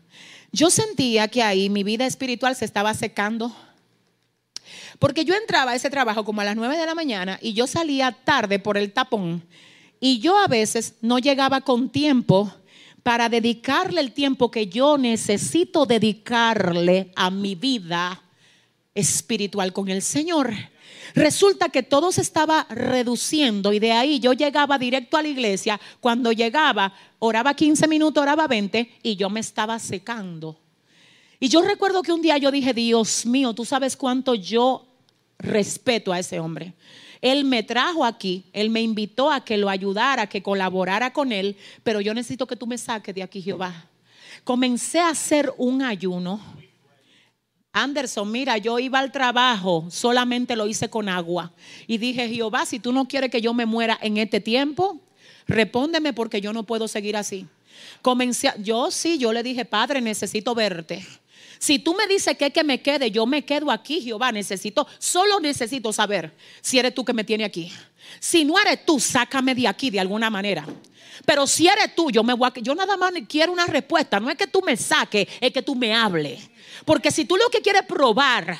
Yo 0.51 0.69
sentía 0.69 1.27
que 1.27 1.43
ahí 1.43 1.69
mi 1.69 1.83
vida 1.83 2.05
espiritual 2.05 2.55
se 2.55 2.65
estaba 2.65 2.93
secando. 2.93 3.55
Porque 4.99 5.25
yo 5.25 5.35
entraba 5.35 5.71
a 5.71 5.75
ese 5.75 5.89
trabajo 5.89 6.23
como 6.23 6.41
a 6.41 6.45
las 6.45 6.55
9 6.55 6.77
de 6.77 6.85
la 6.85 6.95
mañana 6.95 7.37
y 7.41 7.53
yo 7.53 7.67
salía 7.67 8.11
tarde 8.11 8.59
por 8.59 8.77
el 8.77 8.93
tapón. 8.93 9.43
Y 10.05 10.19
yo 10.19 10.37
a 10.37 10.45
veces 10.45 10.93
no 11.01 11.17
llegaba 11.17 11.61
con 11.61 11.89
tiempo 11.89 12.53
para 13.01 13.27
dedicarle 13.27 14.01
el 14.01 14.11
tiempo 14.11 14.51
que 14.51 14.67
yo 14.67 14.99
necesito 14.99 15.87
dedicarle 15.87 17.11
a 17.15 17.31
mi 17.31 17.55
vida 17.55 18.21
espiritual 18.93 19.73
con 19.73 19.89
el 19.89 20.03
Señor. 20.03 20.53
Resulta 21.15 21.69
que 21.69 21.81
todo 21.81 22.11
se 22.11 22.21
estaba 22.21 22.67
reduciendo 22.69 23.73
y 23.73 23.79
de 23.79 23.93
ahí 23.93 24.19
yo 24.19 24.33
llegaba 24.33 24.77
directo 24.77 25.17
a 25.17 25.23
la 25.23 25.29
iglesia. 25.29 25.81
Cuando 25.99 26.31
llegaba, 26.31 26.93
oraba 27.17 27.55
15 27.55 27.87
minutos, 27.87 28.21
oraba 28.21 28.47
20 28.47 28.99
y 29.01 29.15
yo 29.15 29.31
me 29.31 29.39
estaba 29.39 29.79
secando. 29.79 30.55
Y 31.39 31.49
yo 31.49 31.63
recuerdo 31.63 32.03
que 32.03 32.11
un 32.11 32.21
día 32.21 32.37
yo 32.37 32.51
dije, 32.51 32.75
Dios 32.75 33.25
mío, 33.25 33.53
tú 33.53 33.65
sabes 33.65 33.97
cuánto 33.97 34.35
yo 34.35 34.85
respeto 35.39 36.13
a 36.13 36.19
ese 36.19 36.39
hombre. 36.39 36.75
Él 37.25 37.43
me 37.43 37.63
trajo 37.63 38.05
aquí, 38.05 38.43
él 38.53 38.69
me 38.69 38.81
invitó 38.81 39.31
a 39.31 39.43
que 39.43 39.57
lo 39.57 39.69
ayudara, 39.69 40.27
que 40.27 40.43
colaborara 40.43 41.11
con 41.11 41.31
él, 41.31 41.57
pero 41.83 41.99
yo 41.99 42.13
necesito 42.13 42.45
que 42.45 42.55
tú 42.55 42.67
me 42.67 42.77
saques 42.77 43.15
de 43.15 43.23
aquí, 43.23 43.41
Jehová. 43.41 43.89
Comencé 44.43 44.99
a 44.99 45.09
hacer 45.09 45.51
un 45.57 45.81
ayuno 45.81 46.39
Anderson, 47.75 48.31
mira, 48.31 48.57
yo 48.57 48.79
iba 48.79 48.99
al 48.99 49.11
trabajo, 49.11 49.87
solamente 49.89 50.55
lo 50.55 50.65
hice 50.65 50.89
con 50.89 51.09
agua. 51.09 51.51
Y 51.87 51.97
dije, 51.97 52.29
Jehová, 52.29 52.65
si 52.65 52.79
tú 52.79 52.93
no 52.93 53.05
quieres 53.05 53.29
que 53.29 53.41
yo 53.41 53.53
me 53.53 53.65
muera 53.65 53.99
en 54.01 54.15
este 54.15 54.39
tiempo, 54.39 55.01
respóndeme 55.45 56.13
porque 56.13 56.39
yo 56.39 56.53
no 56.53 56.63
puedo 56.63 56.87
seguir 56.87 57.17
así. 57.17 57.47
Comencé, 58.01 58.53
yo 58.59 58.91
sí, 58.91 59.17
yo 59.17 59.33
le 59.33 59.43
dije, 59.43 59.65
Padre, 59.65 59.99
necesito 59.99 60.55
verte. 60.55 61.05
Si 61.59 61.79
tú 61.79 61.93
me 61.93 62.07
dices 62.07 62.37
que, 62.37 62.51
que 62.51 62.63
me 62.63 62.81
quede, 62.81 63.11
yo 63.11 63.25
me 63.25 63.43
quedo 63.43 63.71
aquí, 63.71 64.01
Jehová. 64.01 64.31
Necesito, 64.31 64.87
solo 64.99 65.39
necesito 65.39 65.91
saber 65.93 66.33
si 66.61 66.79
eres 66.79 66.93
tú 66.93 67.03
que 67.05 67.13
me 67.13 67.23
tiene 67.23 67.45
aquí. 67.45 67.71
Si 68.19 68.45
no 68.45 68.59
eres 68.59 68.85
tú, 68.85 68.99
sácame 68.99 69.55
de 69.55 69.67
aquí 69.67 69.89
de 69.89 69.99
alguna 69.99 70.29
manera. 70.29 70.65
Pero 71.25 71.47
si 71.47 71.67
eres 71.67 71.95
tú, 71.95 72.11
yo 72.11 72.23
nada 72.23 72.97
más 72.97 73.13
quiero 73.27 73.51
una 73.51 73.65
respuesta. 73.65 74.19
No 74.19 74.29
es 74.29 74.37
que 74.37 74.47
tú 74.47 74.61
me 74.61 74.75
saques, 74.75 75.27
es 75.39 75.51
que 75.51 75.61
tú 75.61 75.75
me 75.75 75.93
hables. 75.93 76.49
Porque 76.83 77.11
si 77.11 77.25
tú 77.25 77.37
lo 77.37 77.49
que 77.49 77.61
quieres 77.61 77.83
probar 77.83 78.57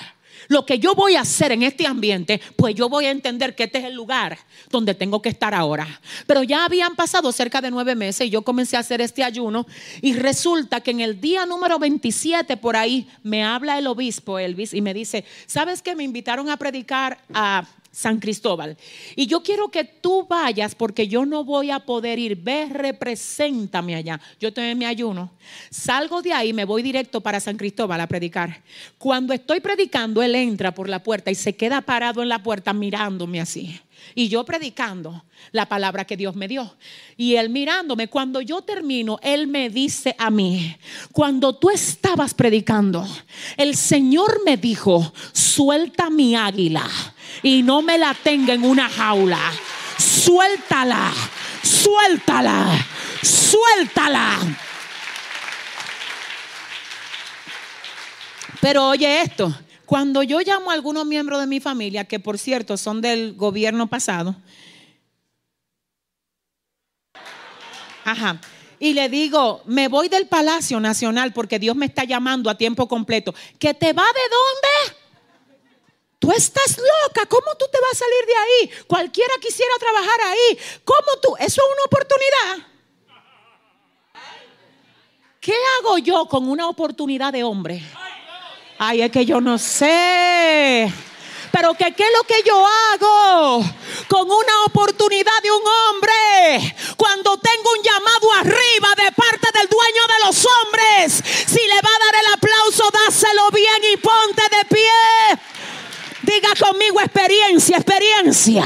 lo 0.48 0.66
que 0.66 0.80
yo 0.80 0.96
voy 0.96 1.16
a 1.16 1.22
hacer 1.22 1.52
en 1.52 1.64
este 1.64 1.88
ambiente, 1.88 2.42
pues 2.56 2.76
yo 2.76 2.90
voy 2.90 3.06
a 3.06 3.12
entender 3.12 3.56
que 3.56 3.64
este 3.64 3.80
es 3.80 3.86
el 3.86 3.94
lugar 3.94 4.38
donde 4.70 4.94
tengo 4.94 5.22
que 5.22 5.30
estar 5.30 5.54
ahora. 5.54 5.88
Pero 6.28 6.44
ya 6.44 6.66
habían 6.66 6.96
pasado 6.96 7.32
cerca 7.32 7.62
de 7.62 7.72
nueve 7.72 7.96
meses 7.96 8.28
y 8.28 8.30
yo 8.30 8.42
comencé 8.44 8.78
a 8.78 8.82
hacer 8.82 9.02
este 9.02 9.24
ayuno 9.24 9.66
y 10.02 10.14
resulta 10.14 10.82
que 10.82 10.92
en 10.92 11.02
el 11.02 11.20
día 11.20 11.46
número 11.46 11.80
27 11.80 12.58
por 12.58 12.76
ahí 12.76 13.08
me 13.24 13.44
habla 13.44 13.78
el 13.78 13.88
obispo 13.88 14.40
Elvis 14.40 14.74
y 14.74 14.82
me 14.82 14.94
dice, 14.94 15.26
¿sabes 15.46 15.82
que 15.82 15.96
me 15.96 16.04
invitaron 16.04 16.50
a 16.50 16.58
predicar 16.58 17.18
a 17.34 17.66
San 17.96 18.20
Cristóbal. 18.20 18.76
Y 19.16 19.26
yo 19.26 19.42
quiero 19.42 19.70
que 19.70 19.86
tú 19.86 20.28
vayas 20.28 20.76
porque 20.76 21.08
yo 21.08 21.26
no 21.26 21.46
voy 21.46 21.72
a 21.72 21.80
poder 21.80 22.20
ir. 22.20 22.36
Ve, 22.36 22.68
represéntame 22.70 23.96
allá. 23.96 24.20
Yo 24.38 24.50
estoy 24.50 24.66
en 24.66 24.78
mi 24.78 24.84
ayuno. 24.84 25.32
Salgo 25.70 26.22
de 26.22 26.34
ahí, 26.34 26.52
me 26.52 26.66
voy 26.66 26.84
directo 26.84 27.22
para 27.22 27.40
San 27.40 27.56
Cristóbal 27.56 28.02
a 28.02 28.08
predicar. 28.08 28.64
Cuando 28.98 29.34
estoy 29.34 29.62
predicando, 29.62 30.22
él 30.22 30.36
entra 30.36 30.74
por 30.76 30.90
la 30.90 31.02
puerta 31.02 31.32
y 31.32 31.36
se 31.36 31.56
queda 31.56 31.80
parado 31.80 32.22
en 32.22 32.28
la 32.28 32.44
puerta 32.44 32.74
mirándome 32.74 33.40
así. 33.40 33.80
Y 34.14 34.30
yo 34.30 34.46
predicando 34.46 35.26
la 35.52 35.68
palabra 35.68 36.06
que 36.06 36.18
Dios 36.18 36.36
me 36.36 36.48
dio. 36.48 36.76
Y 37.18 37.36
él 37.36 37.50
mirándome, 37.50 38.08
cuando 38.08 38.42
yo 38.42 38.62
termino, 38.62 39.20
él 39.22 39.48
me 39.48 39.70
dice 39.70 40.16
a 40.18 40.30
mí, 40.30 40.76
cuando 41.12 41.56
tú 41.56 41.70
estabas 41.70 42.34
predicando, 42.34 43.08
el 43.58 43.76
Señor 43.76 44.42
me 44.46 44.58
dijo, 44.58 45.14
suelta 45.32 46.10
mi 46.10 46.36
águila 46.36 46.88
y 47.42 47.64
no 47.64 47.82
me 47.82 47.98
la 47.98 48.14
tenga 48.14 48.54
en 48.54 48.64
una 48.64 48.90
jaula. 48.90 49.40
Suéltala, 49.98 51.14
suéltala, 51.64 52.86
suéltala. 53.22 54.40
Pero 58.60 58.90
oye 58.90 59.22
esto, 59.22 59.54
cuando 59.86 60.24
yo 60.24 60.40
llamo 60.40 60.72
a 60.72 60.74
algunos 60.74 61.06
miembros 61.06 61.40
de 61.40 61.48
mi 61.48 61.60
familia, 61.60 62.06
que 62.06 62.20
por 62.20 62.38
cierto 62.38 62.78
son 62.78 63.02
del 63.02 63.34
gobierno 63.34 63.88
pasado, 63.88 64.36
ajá, 68.04 68.42
y 68.80 68.94
le 68.94 69.10
digo, 69.10 69.62
me 69.66 69.88
voy 69.88 70.10
del 70.10 70.28
Palacio 70.28 70.80
Nacional 70.80 71.34
porque 71.34 71.60
Dios 71.60 71.76
me 71.76 71.86
está 71.86 72.04
llamando 72.04 72.50
a 72.50 72.58
tiempo 72.58 72.88
completo, 72.88 73.34
¿que 73.58 73.74
te 73.74 73.94
va 73.94 74.04
de 74.04 74.22
dónde? 74.30 75.06
Tú 76.20 76.32
estás 76.32 76.78
loca, 76.78 77.26
¿cómo 77.28 77.56
tú 77.58 77.66
te 77.72 77.80
vas 77.80 77.92
a 77.92 77.96
salir 77.96 78.26
de 78.26 78.34
ahí? 78.36 78.86
Cualquiera 78.88 79.34
quisiera 79.40 79.74
trabajar 79.78 80.22
ahí. 80.26 80.58
¿Cómo 80.84 81.20
tú? 81.22 81.36
Eso 81.38 81.62
es 81.62 81.68
una 81.72 81.84
oportunidad. 81.86 82.68
¿Qué 85.40 85.54
hago 85.80 86.00
yo 86.00 86.26
con 86.28 86.50
una 86.50 86.68
oportunidad 86.68 87.32
de 87.32 87.44
hombre? 87.44 87.84
Ay, 88.78 89.02
es 89.02 89.12
que 89.12 89.26
yo 89.26 89.40
no 89.40 89.58
sé. 89.58 90.92
Pero 91.52 91.74
que 91.74 91.94
qué 91.94 92.04
es 92.04 92.10
lo 92.18 92.24
que 92.26 92.44
yo 92.46 92.66
hago 92.68 93.64
con 94.10 94.30
una 94.30 94.64
oportunidad 94.66 95.42
de 95.42 95.52
un 95.52 95.62
hombre 95.66 96.76
cuando 96.98 97.38
tengo 97.38 97.72
un 97.78 97.84
llamado 97.84 98.34
arriba 98.42 98.90
de 98.98 99.12
parte 99.14 99.58
del 99.58 99.70
dueño 99.70 100.08
de 100.08 100.26
los 100.26 100.46
hombres. 100.46 101.24
Si 101.48 101.60
le 101.60 101.76
va 101.76 101.90
a 101.90 102.06
dar 102.06 102.16
el 102.22 102.34
aplauso, 102.34 102.90
dáselo 102.92 103.50
bien 103.52 103.94
y 103.94 103.98
ponte 103.98 104.42
de 104.58 104.66
pie. 104.66 105.40
Diga 106.24 106.50
conmigo 106.60 107.00
experiencia, 107.00 107.78
experiencia. 107.78 108.66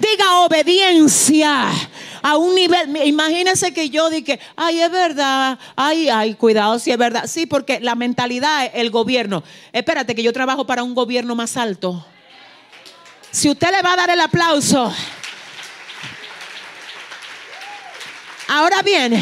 Diga 0.00 0.40
obediencia 0.40 1.68
a 2.22 2.36
un 2.36 2.54
nivel. 2.54 2.96
Imagínense 3.06 3.72
que 3.72 3.90
yo 3.90 4.08
dije, 4.08 4.40
ay, 4.56 4.80
es 4.80 4.90
verdad, 4.90 5.58
ay, 5.76 6.08
ay, 6.08 6.34
cuidado 6.34 6.78
si 6.78 6.90
es 6.90 6.98
verdad. 6.98 7.26
Sí, 7.26 7.46
porque 7.46 7.80
la 7.80 7.94
mentalidad, 7.94 8.70
el 8.72 8.90
gobierno. 8.90 9.42
Espérate, 9.72 10.14
que 10.14 10.22
yo 10.22 10.32
trabajo 10.32 10.66
para 10.66 10.82
un 10.82 10.94
gobierno 10.94 11.34
más 11.34 11.56
alto. 11.56 12.04
Si 13.30 13.48
usted 13.48 13.70
le 13.70 13.82
va 13.82 13.92
a 13.92 13.96
dar 13.96 14.10
el 14.10 14.20
aplauso. 14.20 14.92
Ahora 18.48 18.82
bien, 18.82 19.12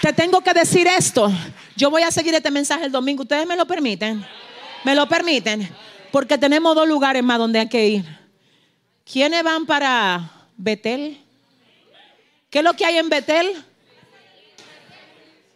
te 0.00 0.12
tengo 0.12 0.40
que 0.40 0.52
decir 0.52 0.86
esto. 0.86 1.30
Yo 1.76 1.90
voy 1.90 2.02
a 2.02 2.10
seguir 2.10 2.34
este 2.34 2.50
mensaje 2.50 2.86
el 2.86 2.92
domingo. 2.92 3.22
¿Ustedes 3.22 3.46
me 3.46 3.56
lo 3.56 3.66
permiten? 3.66 4.26
¿Me 4.84 4.94
lo 4.94 5.08
permiten? 5.08 5.68
Porque 6.10 6.38
tenemos 6.38 6.74
dos 6.74 6.88
lugares 6.88 7.22
más 7.22 7.38
donde 7.38 7.60
hay 7.60 7.68
que 7.68 7.86
ir. 7.86 8.18
¿Quiénes 9.10 9.42
van 9.42 9.64
para 9.64 10.30
Betel? 10.58 11.18
¿Qué 12.50 12.58
es 12.58 12.64
lo 12.64 12.74
que 12.74 12.84
hay 12.84 12.98
en 12.98 13.08
Betel? 13.08 13.64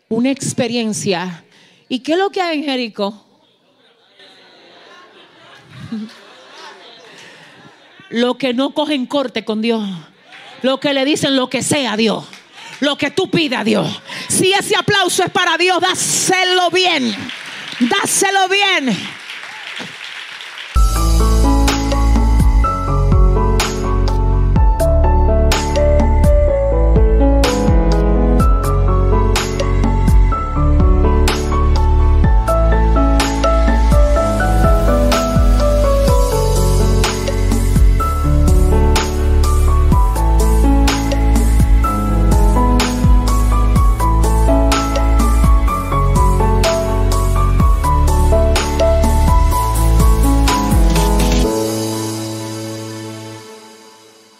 Una 0.08 0.30
experiencia. 0.30 1.44
¿Y 1.86 1.98
qué 1.98 2.12
es 2.12 2.18
lo 2.18 2.30
que 2.30 2.40
hay 2.40 2.60
en 2.60 2.64
Jericó? 2.64 3.26
Lo 8.08 8.38
que 8.38 8.54
no 8.54 8.72
cogen 8.72 9.04
corte 9.04 9.44
con 9.44 9.60
Dios. 9.60 9.86
Lo 10.62 10.80
que 10.80 10.94
le 10.94 11.04
dicen 11.04 11.36
lo 11.36 11.50
que 11.50 11.62
sea 11.62 11.94
Dios. 11.98 12.24
Lo 12.80 12.96
que 12.96 13.10
tú 13.10 13.30
pidas 13.30 13.66
Dios. 13.66 14.00
Si 14.28 14.50
ese 14.52 14.76
aplauso 14.76 15.24
es 15.24 15.30
para 15.30 15.58
Dios, 15.58 15.78
dáselo 15.78 16.70
bien. 16.70 17.14
Dáselo 17.80 18.48
bien. 18.48 19.21